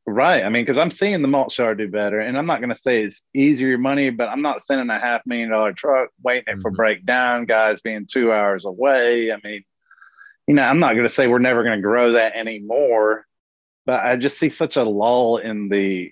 Right. 0.08 0.44
I 0.44 0.50
mean, 0.50 0.64
because 0.64 0.80
I'm 0.80 0.90
seeing 0.90 1.22
the 1.22 1.28
mulch 1.28 1.60
yard 1.60 1.78
do 1.78 1.88
better, 1.88 2.20
and 2.20 2.36
I'm 2.36 2.46
not 2.46 2.62
going 2.62 2.74
to 2.74 2.76
say 2.76 3.04
it's 3.04 3.22
easier 3.36 3.78
money, 3.78 4.10
but 4.10 4.28
I'm 4.28 4.42
not 4.42 4.62
sending 4.62 4.90
a 4.90 4.98
half 4.98 5.22
million 5.28 5.52
dollar 5.52 5.72
truck 5.72 6.10
waiting 6.24 6.46
mm-hmm. 6.56 6.62
for 6.62 6.72
breakdown, 6.72 7.46
guys 7.46 7.82
being 7.82 8.08
two 8.12 8.34
hours 8.34 8.66
away. 8.66 9.32
I 9.32 9.38
mean, 9.44 9.64
you 10.50 10.56
know, 10.56 10.64
I'm 10.64 10.80
not 10.80 10.94
going 10.94 11.08
to 11.08 11.14
say 11.14 11.28
we're 11.28 11.38
never 11.38 11.62
going 11.62 11.78
to 11.78 11.82
grow 11.84 12.14
that 12.14 12.36
anymore, 12.36 13.28
but 13.86 14.04
I 14.04 14.18
just 14.18 14.40
see 14.40 14.50
such 14.50 14.78
a 14.78 14.84
lull 14.84 15.38
in 15.38 15.70
the 15.70 16.12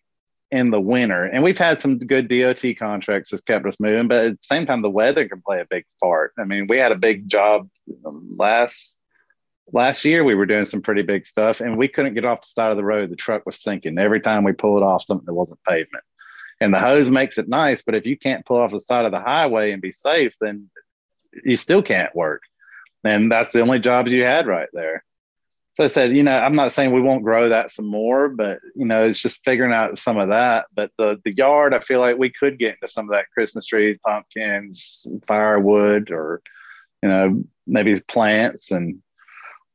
in 0.52 0.70
the 0.70 0.80
winter. 0.80 1.24
And 1.24 1.44
we've 1.44 1.58
had 1.58 1.80
some 1.80 1.98
good 1.98 2.28
DOT 2.28 2.64
contracts 2.78 3.32
that's 3.32 3.42
kept 3.42 3.66
us 3.66 3.80
moving, 3.80 4.08
but 4.08 4.26
at 4.26 4.32
the 4.34 4.46
same 4.46 4.68
time, 4.68 4.82
the 4.82 4.92
weather 4.92 5.28
can 5.28 5.42
play 5.42 5.60
a 5.60 5.66
big 5.68 5.86
part. 6.00 6.34
I 6.38 6.44
mean, 6.44 6.68
we 6.68 6.78
had 6.78 6.92
a 6.92 6.96
big 6.96 7.28
job 7.28 7.68
um, 8.06 8.36
last 8.38 9.00
last 9.74 10.06
year. 10.06 10.24
We 10.24 10.36
were 10.36 10.46
doing 10.46 10.66
some 10.66 10.84
pretty 10.84 11.02
big 11.02 11.26
stuff, 11.26 11.60
and 11.60 11.76
we 11.76 11.88
couldn't 11.88 12.14
get 12.14 12.24
off 12.24 12.42
the 12.42 12.48
side 12.48 12.70
of 12.70 12.78
the 12.78 12.86
road. 12.86 13.10
The 13.10 13.16
truck 13.16 13.44
was 13.44 13.64
sinking 13.64 13.98
every 13.98 14.22
time 14.22 14.44
we 14.44 14.52
pulled 14.52 14.84
off 14.84 15.02
something 15.02 15.26
that 15.26 15.34
wasn't 15.34 15.64
pavement. 15.68 16.04
And 16.62 16.72
the 16.72 16.80
hose 16.80 17.10
makes 17.10 17.40
it 17.40 17.50
nice, 17.50 17.82
but 17.82 17.96
if 17.96 18.06
you 18.06 18.16
can't 18.16 18.46
pull 18.46 18.58
off 18.58 18.70
the 18.70 18.80
side 18.80 19.06
of 19.06 19.12
the 19.12 19.20
highway 19.20 19.72
and 19.72 19.82
be 19.82 19.92
safe, 19.92 20.36
then 20.40 20.70
you 21.44 21.58
still 21.58 21.82
can't 21.82 22.16
work. 22.16 22.44
And 23.08 23.32
that's 23.32 23.52
the 23.52 23.62
only 23.62 23.80
jobs 23.80 24.12
you 24.12 24.24
had 24.24 24.48
right 24.48 24.70
there 24.74 25.04
so 25.78 25.84
I 25.84 25.88
said, 25.88 26.18
you 26.18 26.24
know, 26.24 26.32
I'm 26.32 26.56
not 26.56 26.72
saying 26.72 26.92
we 26.92 27.02
won't 27.02 27.24
grow 27.24 27.50
that 27.50 27.70
some 27.70 27.86
more, 27.86 28.30
but 28.30 28.62
you 28.76 28.84
know, 28.84 29.08
it's 29.08 29.22
just 29.22 29.46
figuring 29.46 29.74
out 29.74 30.00
some 30.00 30.18
of 30.18 30.30
that. 30.30 30.66
But 30.74 30.90
the 30.98 31.22
the 31.24 31.36
yard, 31.36 31.72
I 31.76 31.80
feel 31.80 32.00
like 32.00 32.18
we 32.18 32.32
could 32.32 32.58
get 32.58 32.74
into 32.74 32.92
some 32.92 33.06
of 33.06 33.12
that 33.12 33.30
Christmas 33.32 33.64
trees, 33.64 34.00
pumpkins, 34.04 35.06
firewood, 35.28 36.10
or 36.10 36.42
you 37.04 37.10
know, 37.10 37.44
maybe 37.68 38.02
plants 38.08 38.72
and 38.72 39.04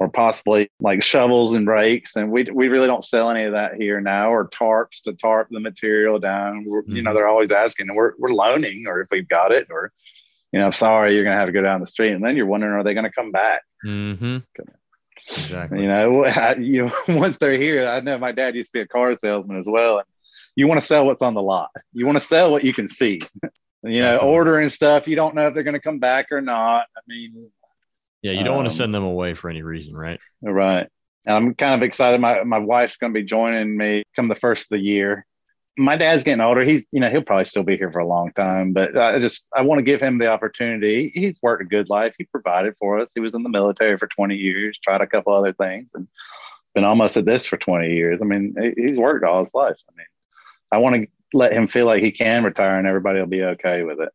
or 0.01 0.09
possibly 0.09 0.72
like 0.80 1.05
shovels 1.05 1.55
and 1.55 1.68
rakes. 1.68 2.16
And 2.16 2.33
we 2.33 2.49
we 2.53 2.66
really 2.68 2.89
don't 2.89 3.05
sell 3.05 3.30
any 3.30 3.45
of 3.45 3.53
that 3.53 3.76
here 3.76 4.01
now, 4.01 4.33
or 4.33 4.49
tarps 4.49 5.03
to 5.03 5.12
tarp 5.12 5.51
the 5.53 5.61
material 5.61 6.18
down. 6.18 6.64
Mm-hmm. 6.64 6.97
You 6.97 7.03
know, 7.03 7.11
mm-hmm. 7.11 7.16
they're 7.16 7.28
always 7.28 7.53
asking, 7.53 7.91
and 7.91 7.97
we're 7.97 8.14
we're 8.18 8.35
loaning, 8.35 8.89
or 8.89 9.03
if 9.03 9.09
we've 9.12 9.28
got 9.28 9.53
it, 9.53 9.68
or 9.70 9.93
you 10.53 10.61
know, 10.61 10.70
sorry, 10.70 11.14
you're 11.14 11.24
gonna 11.24 11.36
have 11.36 11.48
to 11.48 11.53
go 11.53 11.62
down 11.62 11.80
the 11.80 11.86
street, 11.86 12.12
and 12.12 12.24
then 12.24 12.36
you're 12.36 12.46
wondering, 12.46 12.74
are 12.74 12.84
they 12.84 12.94
gonna 12.94 13.12
come 13.12 13.32
back? 13.32 13.62
Mm-hmm. 13.84 14.38
Exactly. 15.30 15.80
You 15.80 15.88
know, 15.88 16.24
I, 16.26 16.55
you 16.57 16.86
know, 16.86 16.92
once 17.18 17.38
they're 17.38 17.57
here, 17.57 17.86
I 17.86 18.00
know 18.00 18.18
my 18.18 18.32
dad 18.32 18.55
used 18.55 18.72
to 18.72 18.78
be 18.78 18.82
a 18.82 18.86
car 18.86 19.14
salesman 19.14 19.59
as 19.59 19.66
well. 19.68 19.98
And 19.98 20.07
you 20.57 20.66
want 20.66 20.80
to 20.80 20.86
sell 20.86 21.07
what's 21.07 21.22
on 21.22 21.34
the 21.34 21.42
lot. 21.42 21.70
You 21.92 22.07
want 22.07 22.16
to 22.16 22.24
sell 22.24 22.50
what 22.50 22.64
you 22.64 22.74
can 22.74 22.88
see. 22.88 23.20
you 23.82 24.00
know, 24.00 24.14
Definitely. 24.14 24.28
ordering 24.28 24.68
stuff, 24.68 25.09
you 25.09 25.16
don't 25.16 25.34
know 25.34 25.48
if 25.48 25.55
they're 25.55 25.62
going 25.62 25.74
to 25.74 25.80
come 25.80 25.98
back 25.98 26.30
or 26.30 26.40
not. 26.40 26.86
I 26.96 27.00
mean, 27.07 27.50
yeah, 28.22 28.32
you 28.32 28.44
don't 28.44 28.48
um, 28.48 28.57
want 28.57 28.68
to 28.68 28.74
send 28.74 28.94
them 28.94 29.05
away 29.05 29.34
for 29.34 29.50
any 29.50 29.62
reason, 29.62 29.94
right? 29.94 30.20
Right. 30.42 30.86
And 31.24 31.36
I'm 31.36 31.55
kind 31.55 31.74
of 31.74 31.82
excited. 31.82 32.20
My 32.20 32.42
my 32.44 32.59
wife's 32.59 32.96
going 32.96 33.12
to 33.12 33.18
be 33.18 33.24
joining 33.24 33.76
me 33.76 34.03
come 34.14 34.28
the 34.28 34.34
first 34.34 34.64
of 34.64 34.78
the 34.78 34.84
year, 34.84 35.24
my 35.77 35.97
dad's 35.97 36.23
getting 36.23 36.41
older. 36.41 36.64
He's, 36.64 36.85
you 36.93 37.01
know, 37.01 37.09
he'll 37.09 37.23
probably 37.23 37.45
still 37.45 37.62
be 37.62 37.77
here 37.77 37.91
for 37.91 38.01
a 38.01 38.07
long 38.07 38.33
time, 38.33 38.73
but 38.73 38.97
I 38.97 39.18
just, 39.18 39.47
I 39.57 39.62
want 39.62 39.79
to 39.79 39.83
give 39.83 40.03
him 40.03 40.18
the 40.18 40.31
opportunity. 40.31 41.11
He's 41.14 41.41
worked 41.43 41.62
a 41.62 41.66
good 41.66 41.89
life. 41.89 42.14
He 42.18 42.25
provided 42.25 42.75
for 42.79 43.01
us. 43.01 43.12
He 43.14 43.20
was 43.20 43.35
in 43.35 43.43
the 43.43 43.49
military 43.49 43.97
for 43.97 44.07
20 44.07 44.37
years, 44.37 44.79
tried 44.79 45.01
a 45.01 45.07
couple 45.07 45.33
other 45.33 45.55
things 45.55 45.91
and 45.95 46.09
been 46.75 46.85
almost 46.85 47.16
at 47.16 47.25
this 47.25 47.47
for 47.47 47.57
20 47.57 47.91
years. 47.95 48.20
I 48.20 48.27
mean, 48.27 48.55
he's 48.77 48.99
worked 48.99 49.25
all 49.25 49.39
his 49.39 49.55
life. 49.55 49.81
I 49.89 49.93
mean, 49.97 50.07
I 50.70 50.79
want 50.79 50.97
to 50.97 51.07
let 51.33 51.55
him 51.55 51.66
feel 51.66 51.87
like 51.87 52.03
he 52.03 52.12
can 52.12 52.45
retire 52.45 52.79
and 52.79 52.87
everybody 52.87 53.20
will 53.20 53.27
be 53.27 53.43
okay 53.43 53.83
with 53.83 54.01
it. 54.01 54.11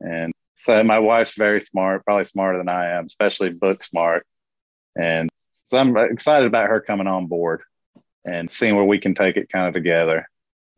And 0.00 0.32
so 0.56 0.82
my 0.84 0.98
wife's 0.98 1.34
very 1.34 1.62
smart, 1.62 2.04
probably 2.04 2.24
smarter 2.24 2.58
than 2.58 2.68
I 2.68 2.90
am, 2.90 3.06
especially 3.06 3.54
book 3.54 3.82
smart. 3.82 4.26
And 5.00 5.30
so 5.64 5.78
I'm 5.78 5.96
excited 5.96 6.46
about 6.46 6.68
her 6.68 6.80
coming 6.80 7.06
on 7.06 7.26
board 7.26 7.62
and 8.26 8.50
seeing 8.50 8.76
where 8.76 8.84
we 8.84 8.98
can 8.98 9.14
take 9.14 9.36
it 9.36 9.50
kind 9.50 9.66
of 9.66 9.72
together 9.72 10.28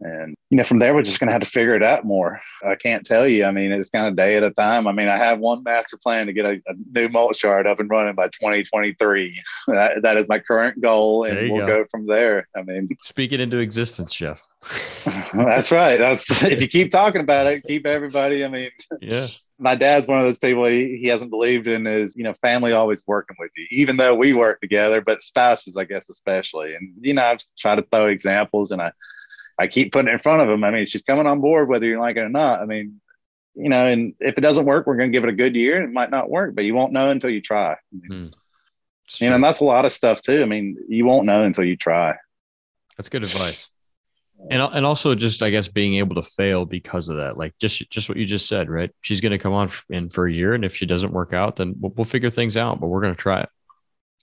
and, 0.00 0.34
you 0.50 0.58
know, 0.58 0.64
from 0.64 0.78
there, 0.78 0.94
we're 0.94 1.02
just 1.02 1.18
going 1.20 1.28
to 1.28 1.32
have 1.32 1.42
to 1.42 1.48
figure 1.48 1.74
it 1.74 1.82
out 1.82 2.04
more. 2.04 2.40
I 2.62 2.74
can't 2.74 3.06
tell 3.06 3.26
you. 3.26 3.46
I 3.46 3.50
mean, 3.50 3.72
it's 3.72 3.88
kind 3.88 4.06
of 4.06 4.14
day 4.14 4.36
at 4.36 4.42
a 4.42 4.50
time. 4.50 4.86
I 4.86 4.92
mean, 4.92 5.08
I 5.08 5.16
have 5.16 5.38
one 5.38 5.62
master 5.62 5.96
plan 5.96 6.26
to 6.26 6.34
get 6.34 6.44
a, 6.44 6.60
a 6.66 6.74
new 6.92 7.08
mulch 7.08 7.42
yard 7.42 7.66
up 7.66 7.80
and 7.80 7.88
running 7.88 8.14
by 8.14 8.26
2023. 8.28 9.42
That, 9.66 10.02
that 10.02 10.16
is 10.16 10.28
my 10.28 10.38
current 10.38 10.80
goal. 10.80 11.24
And 11.24 11.50
we'll 11.50 11.66
go. 11.66 11.82
go. 11.82 11.84
from 11.90 12.06
there. 12.06 12.48
I 12.56 12.62
mean, 12.62 12.88
speak 13.02 13.32
it 13.32 13.40
into 13.40 13.58
existence, 13.58 14.14
Jeff. 14.14 14.46
that's 15.34 15.72
right. 15.72 15.98
That's 15.98 16.42
if 16.42 16.60
you 16.60 16.68
keep 16.68 16.90
talking 16.90 17.20
about 17.20 17.46
it, 17.46 17.64
keep 17.64 17.84
everybody. 17.86 18.44
I 18.44 18.48
mean, 18.48 18.70
yeah. 19.00 19.26
My 19.58 19.74
dad's 19.74 20.06
one 20.06 20.18
of 20.18 20.24
those 20.24 20.38
people 20.38 20.66
he, 20.66 20.98
he 20.98 21.08
hasn't 21.08 21.30
believed 21.30 21.66
in 21.66 21.84
his, 21.84 22.14
you 22.16 22.24
know, 22.24 22.34
family 22.34 22.72
always 22.72 23.02
working 23.06 23.36
with 23.38 23.50
you, 23.56 23.66
even 23.70 23.96
though 23.96 24.14
we 24.14 24.32
work 24.32 24.60
together, 24.60 25.00
but 25.00 25.22
spouses, 25.22 25.76
I 25.76 25.84
guess, 25.84 26.08
especially. 26.08 26.74
And, 26.74 26.92
you 27.00 27.14
know, 27.14 27.24
I've 27.24 27.38
tried 27.58 27.76
to 27.76 27.86
throw 27.90 28.06
examples 28.06 28.70
and 28.70 28.80
I, 28.82 28.92
I 29.58 29.66
keep 29.66 29.92
putting 29.92 30.08
it 30.08 30.12
in 30.12 30.18
front 30.18 30.42
of 30.42 30.48
him. 30.48 30.64
I 30.64 30.70
mean, 30.70 30.86
she's 30.86 31.02
coming 31.02 31.26
on 31.26 31.40
board 31.40 31.68
whether 31.68 31.86
you 31.86 31.98
like 31.98 32.16
it 32.16 32.20
or 32.20 32.28
not. 32.28 32.60
I 32.60 32.66
mean, 32.66 33.00
you 33.54 33.70
know, 33.70 33.86
and 33.86 34.14
if 34.20 34.36
it 34.36 34.42
doesn't 34.42 34.66
work, 34.66 34.86
we're 34.86 34.96
going 34.96 35.10
to 35.10 35.16
give 35.16 35.24
it 35.24 35.30
a 35.30 35.36
good 35.36 35.56
year. 35.56 35.82
It 35.82 35.90
might 35.90 36.10
not 36.10 36.28
work, 36.28 36.54
but 36.54 36.64
you 36.64 36.74
won't 36.74 36.92
know 36.92 37.10
until 37.10 37.30
you 37.30 37.40
try. 37.40 37.72
I 37.72 37.76
mean, 37.92 38.10
mm. 38.10 38.34
You 39.18 39.28
know, 39.28 39.36
and 39.36 39.44
that's 39.44 39.60
a 39.60 39.64
lot 39.64 39.84
of 39.84 39.92
stuff 39.92 40.20
too. 40.20 40.42
I 40.42 40.46
mean, 40.46 40.76
you 40.88 41.04
won't 41.04 41.26
know 41.26 41.44
until 41.44 41.64
you 41.64 41.76
try. 41.76 42.16
That's 42.96 43.08
good 43.08 43.22
advice. 43.22 43.68
And 44.50 44.60
and 44.60 44.84
also 44.84 45.14
just 45.14 45.42
I 45.42 45.50
guess 45.50 45.68
being 45.68 45.94
able 45.94 46.16
to 46.16 46.22
fail 46.22 46.66
because 46.66 47.08
of 47.08 47.16
that, 47.16 47.38
like 47.38 47.56
just 47.58 47.88
just 47.90 48.08
what 48.08 48.18
you 48.18 48.26
just 48.26 48.48
said, 48.48 48.68
right? 48.68 48.90
She's 49.00 49.20
going 49.20 49.30
to 49.30 49.38
come 49.38 49.54
on 49.54 49.70
in 49.88 50.10
for 50.10 50.26
a 50.26 50.32
year, 50.32 50.54
and 50.54 50.64
if 50.64 50.74
she 50.76 50.86
doesn't 50.86 51.12
work 51.12 51.32
out, 51.32 51.56
then 51.56 51.76
we'll, 51.80 51.92
we'll 51.96 52.04
figure 52.04 52.30
things 52.30 52.56
out. 52.56 52.80
But 52.80 52.88
we're 52.88 53.00
going 53.00 53.14
to 53.14 53.20
try 53.20 53.42
it. 53.42 53.48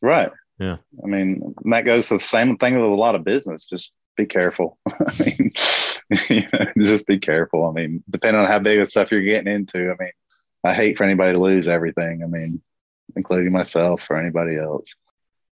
Right. 0.01 0.31
Yeah. 0.59 0.77
I 1.03 1.07
mean, 1.07 1.55
that 1.65 1.85
goes 1.85 2.09
to 2.09 2.15
the 2.15 2.19
same 2.19 2.57
thing 2.57 2.75
with 2.75 2.91
a 2.91 3.01
lot 3.01 3.15
of 3.15 3.23
business. 3.23 3.65
Just 3.65 3.93
be 4.15 4.25
careful. 4.25 4.77
I 4.87 5.23
mean, 5.23 5.51
you 6.29 6.43
know, 6.53 6.65
just 6.79 7.07
be 7.07 7.19
careful. 7.19 7.67
I 7.67 7.71
mean, 7.71 8.03
depending 8.09 8.41
on 8.41 8.47
how 8.47 8.59
big 8.59 8.79
of 8.79 8.89
stuff 8.89 9.11
you're 9.11 9.21
getting 9.21 9.51
into, 9.51 9.91
I 9.91 10.03
mean, 10.03 10.11
I 10.63 10.73
hate 10.73 10.97
for 10.97 11.03
anybody 11.03 11.33
to 11.33 11.39
lose 11.39 11.67
everything. 11.67 12.23
I 12.23 12.27
mean, 12.27 12.61
including 13.15 13.51
myself 13.51 14.07
or 14.09 14.17
anybody 14.17 14.57
else. 14.57 14.95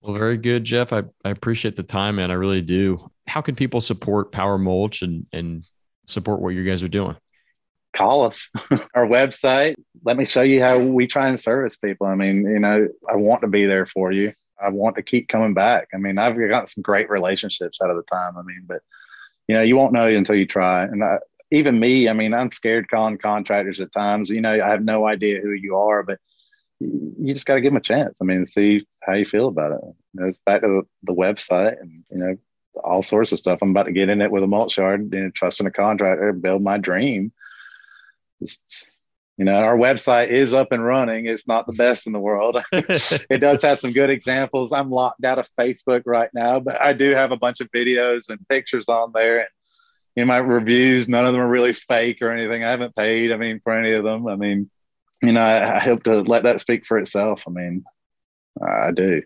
Well, 0.02 0.14
very 0.14 0.38
good, 0.38 0.64
Jeff. 0.64 0.94
I, 0.94 1.04
I 1.26 1.30
appreciate 1.30 1.76
the 1.76 1.84
time, 1.84 2.18
man. 2.18 2.32
I 2.32 2.36
really 2.36 2.62
do. 2.62 3.12
How 3.28 3.42
can 3.42 3.56
people 3.56 3.82
support 3.82 4.32
Power 4.32 4.58
Mulch 4.58 5.02
and, 5.02 5.26
and 5.34 5.66
support 6.08 6.40
what 6.40 6.50
you 6.50 6.64
guys 6.64 6.84
are 6.84 6.90
doing? 6.90 7.18
Call 7.92 8.26
us. 8.26 8.50
Our 8.94 9.08
website. 9.08 9.76
Let 10.06 10.16
me 10.16 10.26
show 10.26 10.44
you 10.44 10.62
how 10.62 10.82
we 10.82 11.08
try 11.08 11.28
and 11.28 11.40
service 11.40 11.76
people. 11.76 12.08
I 12.08 12.16
mean, 12.16 12.44
you 12.44 12.60
know, 12.60 12.88
I 13.10 13.16
want 13.16 13.42
to 13.42 13.48
be 13.48 13.66
there 13.66 13.86
for 13.86 14.12
you. 14.12 14.32
I 14.64 14.70
want 14.70 14.96
to 14.96 15.04
keep 15.04 15.28
coming 15.28 15.54
back. 15.54 15.90
I 15.94 15.98
mean, 15.98 16.18
I've 16.18 16.38
got 16.50 16.70
some 16.70 16.82
great 16.82 17.10
relationships 17.10 17.82
out 17.82 17.90
of 17.90 17.98
the 17.98 18.04
time. 18.04 18.38
I 18.38 18.42
mean, 18.42 18.64
but 18.68 18.82
you 19.48 19.56
know, 19.56 19.62
you 19.62 19.76
won't 19.76 19.94
know 19.94 20.08
until 20.08 20.36
you 20.36 20.46
try. 20.46 20.84
And 20.84 21.04
I, 21.04 21.18
even 21.52 21.80
me, 21.80 22.08
I 22.08 22.14
mean, 22.14 22.34
I'm 22.34 22.52
scared 22.52 22.90
calling 22.90 23.18
contractors 23.18 23.82
at 23.82 23.92
times. 23.92 24.30
You 24.30 24.42
know, 24.42 24.54
I 24.54 24.70
have 24.70 24.84
no 24.84 25.08
idea 25.08 25.42
who 25.42 25.52
you 25.52 25.76
are, 25.76 26.04
but 26.04 26.20
you 26.80 27.34
just 27.34 27.46
got 27.46 27.56
to 27.56 27.62
give 27.62 27.72
them 27.72 27.78
a 27.78 27.82
chance. 27.82 28.20
I 28.22 28.26
mean, 28.26 28.46
see 28.46 28.86
how 29.02 29.14
you 29.14 29.26
feel 29.26 29.48
about 29.48 29.72
it. 29.72 29.80
You 29.84 30.22
know, 30.22 30.28
it's 30.28 30.40
back 30.46 30.62
to 30.62 30.68
the, 30.68 30.82
the, 31.04 31.14
website 31.14 31.80
and 31.82 32.04
you 32.12 32.18
know 32.18 32.36
all 32.84 33.02
sorts 33.02 33.32
of 33.32 33.40
stuff. 33.40 33.60
I'm 33.62 33.72
about 33.72 33.88
to 33.88 33.92
get 33.92 34.10
in 34.10 34.22
it 34.22 34.32
with 34.32 34.44
a 34.44 34.48
mulch 34.48 34.78
yard, 34.78 35.10
you 35.12 35.20
know, 35.20 35.32
trusting 35.32 35.68
a 35.68 35.72
contractor, 35.72 36.32
build 36.32 36.62
my 36.62 36.78
dream. 36.78 37.34
Just 38.42 38.92
you 39.40 39.46
know 39.46 39.56
our 39.56 39.78
website 39.78 40.28
is 40.28 40.54
up 40.54 40.74
and 40.74 40.84
running. 40.84 41.26
It's 41.26 41.48
not 41.48 41.66
the 41.66 41.74
best 41.74 42.06
in 42.06 42.14
the 42.14 42.20
world. 42.20 42.62
It 42.74 43.38
does 43.40 43.62
have 43.62 43.80
some 43.80 43.94
good 43.94 44.10
examples. 44.10 44.74
I'm 44.74 44.92
locked 44.92 45.24
out 45.24 45.40
of 45.40 45.50
facebook 45.60 46.04
right 46.06 46.30
now 46.34 46.60
but 46.60 46.80
i 46.82 46.94
do 46.94 47.12
have 47.12 47.32
a 47.32 47.38
bunch 47.38 47.62
of 47.62 47.72
videos 47.72 48.30
and 48.30 48.48
pictures 48.50 48.90
on 48.90 49.12
there. 49.14 49.40
And 49.40 49.48
you 50.16 50.24
know 50.24 50.28
my 50.28 50.38
reviews 50.38 51.08
none 51.08 51.26
of 51.26 51.32
them 51.32 51.42
are 51.42 51.48
really 51.48 51.74
fake 51.74 52.22
or 52.22 52.32
anything. 52.32 52.64
I 52.64 52.72
haven't 52.72 52.96
paid 52.96 53.32
i 53.32 53.38
mean 53.38 53.62
for 53.64 53.74
any 53.74 53.94
of 53.94 54.04
them. 54.04 54.28
I 54.28 54.36
mean 54.36 54.70
you 55.24 55.32
know 55.32 55.42
i, 55.42 55.78
I 55.78 55.80
hope 55.80 56.04
to 56.04 56.22
let 56.22 56.44
that 56.44 56.60
speak 56.60 56.86
for 56.86 57.00
itself. 57.00 57.46
I 57.48 57.52
mean 57.52 57.86
i 58.62 58.92
do 58.92 59.22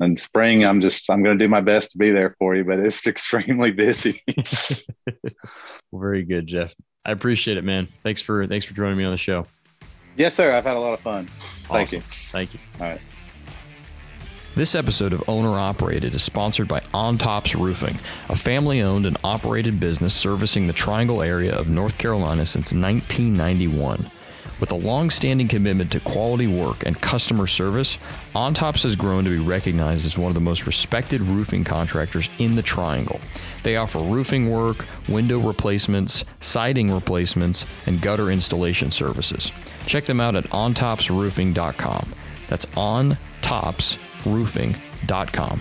and 0.00 0.18
spring 0.18 0.64
i'm 0.64 0.80
just 0.80 1.10
i'm 1.10 1.22
going 1.22 1.38
to 1.38 1.44
do 1.44 1.48
my 1.48 1.60
best 1.60 1.92
to 1.92 1.98
be 1.98 2.10
there 2.10 2.34
for 2.38 2.54
you 2.54 2.64
but 2.64 2.78
it's 2.78 3.06
extremely 3.06 3.70
busy 3.70 4.22
very 5.92 6.24
good 6.24 6.46
jeff 6.46 6.74
I 7.08 7.12
appreciate 7.12 7.56
it, 7.56 7.64
man. 7.64 7.86
Thanks 7.86 8.20
for 8.20 8.46
thanks 8.46 8.66
for 8.66 8.74
joining 8.74 8.98
me 8.98 9.04
on 9.04 9.12
the 9.12 9.16
show. 9.16 9.46
Yes, 10.16 10.34
sir. 10.34 10.54
I've 10.54 10.64
had 10.64 10.76
a 10.76 10.80
lot 10.80 10.92
of 10.92 11.00
fun. 11.00 11.26
Thank 11.64 11.90
you. 11.90 12.00
Thank 12.00 12.52
you. 12.52 12.60
All 12.78 12.86
right. 12.86 13.00
This 14.54 14.74
episode 14.74 15.14
of 15.14 15.24
Owner 15.26 15.58
Operated 15.58 16.14
is 16.14 16.22
sponsored 16.22 16.68
by 16.68 16.82
On 16.92 17.16
Tops 17.16 17.54
Roofing, 17.54 17.98
a 18.28 18.36
family 18.36 18.82
owned 18.82 19.06
and 19.06 19.16
operated 19.24 19.80
business 19.80 20.12
servicing 20.12 20.66
the 20.66 20.72
Triangle 20.74 21.22
area 21.22 21.56
of 21.56 21.68
North 21.68 21.96
Carolina 21.96 22.44
since 22.44 22.74
1991. 22.74 24.10
With 24.60 24.72
a 24.72 24.76
long 24.76 25.10
standing 25.10 25.46
commitment 25.46 25.92
to 25.92 26.00
quality 26.00 26.48
work 26.48 26.84
and 26.84 27.00
customer 27.00 27.46
service, 27.46 27.96
OnTops 28.34 28.82
has 28.82 28.96
grown 28.96 29.22
to 29.24 29.30
be 29.30 29.38
recognized 29.38 30.04
as 30.04 30.18
one 30.18 30.26
of 30.28 30.34
the 30.34 30.40
most 30.40 30.66
respected 30.66 31.20
roofing 31.20 31.62
contractors 31.62 32.28
in 32.38 32.56
the 32.56 32.62
Triangle. 32.62 33.20
They 33.62 33.76
offer 33.76 34.00
roofing 34.00 34.50
work, 34.50 34.84
window 35.08 35.38
replacements, 35.38 36.24
siding 36.40 36.90
replacements, 36.90 37.66
and 37.86 38.02
gutter 38.02 38.30
installation 38.30 38.90
services. 38.90 39.52
Check 39.86 40.06
them 40.06 40.20
out 40.20 40.34
at 40.34 40.42
ontopsroofing.com. 40.44 42.14
That's 42.48 42.66
ontopsroofing.com. 42.66 45.60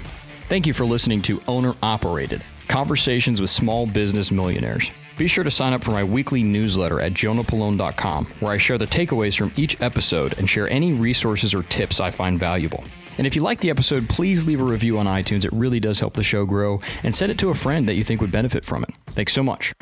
Thank 0.49 0.65
you 0.65 0.73
for 0.73 0.85
listening 0.85 1.21
to 1.23 1.41
Owner 1.47 1.73
Operated 1.83 2.41
Conversations 2.67 3.41
with 3.41 3.49
Small 3.49 3.85
Business 3.85 4.31
Millionaires. 4.31 4.89
Be 5.17 5.27
sure 5.27 5.43
to 5.43 5.51
sign 5.51 5.73
up 5.73 5.83
for 5.83 5.91
my 5.91 6.03
weekly 6.03 6.43
newsletter 6.43 7.01
at 7.01 7.13
jonahpollone.com, 7.13 8.25
where 8.39 8.51
I 8.51 8.57
share 8.57 8.77
the 8.77 8.85
takeaways 8.85 9.37
from 9.37 9.51
each 9.55 9.79
episode 9.81 10.37
and 10.37 10.47
share 10.47 10.69
any 10.69 10.93
resources 10.93 11.53
or 11.55 11.63
tips 11.63 11.99
I 11.99 12.11
find 12.11 12.39
valuable. 12.39 12.83
And 13.17 13.25
if 13.25 13.35
you 13.35 13.41
like 13.41 13.59
the 13.59 13.71
episode, 13.71 14.07
please 14.07 14.45
leave 14.45 14.61
a 14.61 14.63
review 14.63 14.99
on 14.99 15.07
iTunes. 15.07 15.43
It 15.43 15.51
really 15.51 15.79
does 15.79 15.99
help 15.99 16.13
the 16.13 16.23
show 16.23 16.45
grow, 16.45 16.79
and 17.01 17.15
send 17.15 17.31
it 17.31 17.39
to 17.39 17.49
a 17.49 17.55
friend 17.55 17.89
that 17.89 17.95
you 17.95 18.03
think 18.03 18.21
would 18.21 18.31
benefit 18.31 18.63
from 18.63 18.83
it. 18.83 18.91
Thanks 19.07 19.33
so 19.33 19.41
much. 19.41 19.73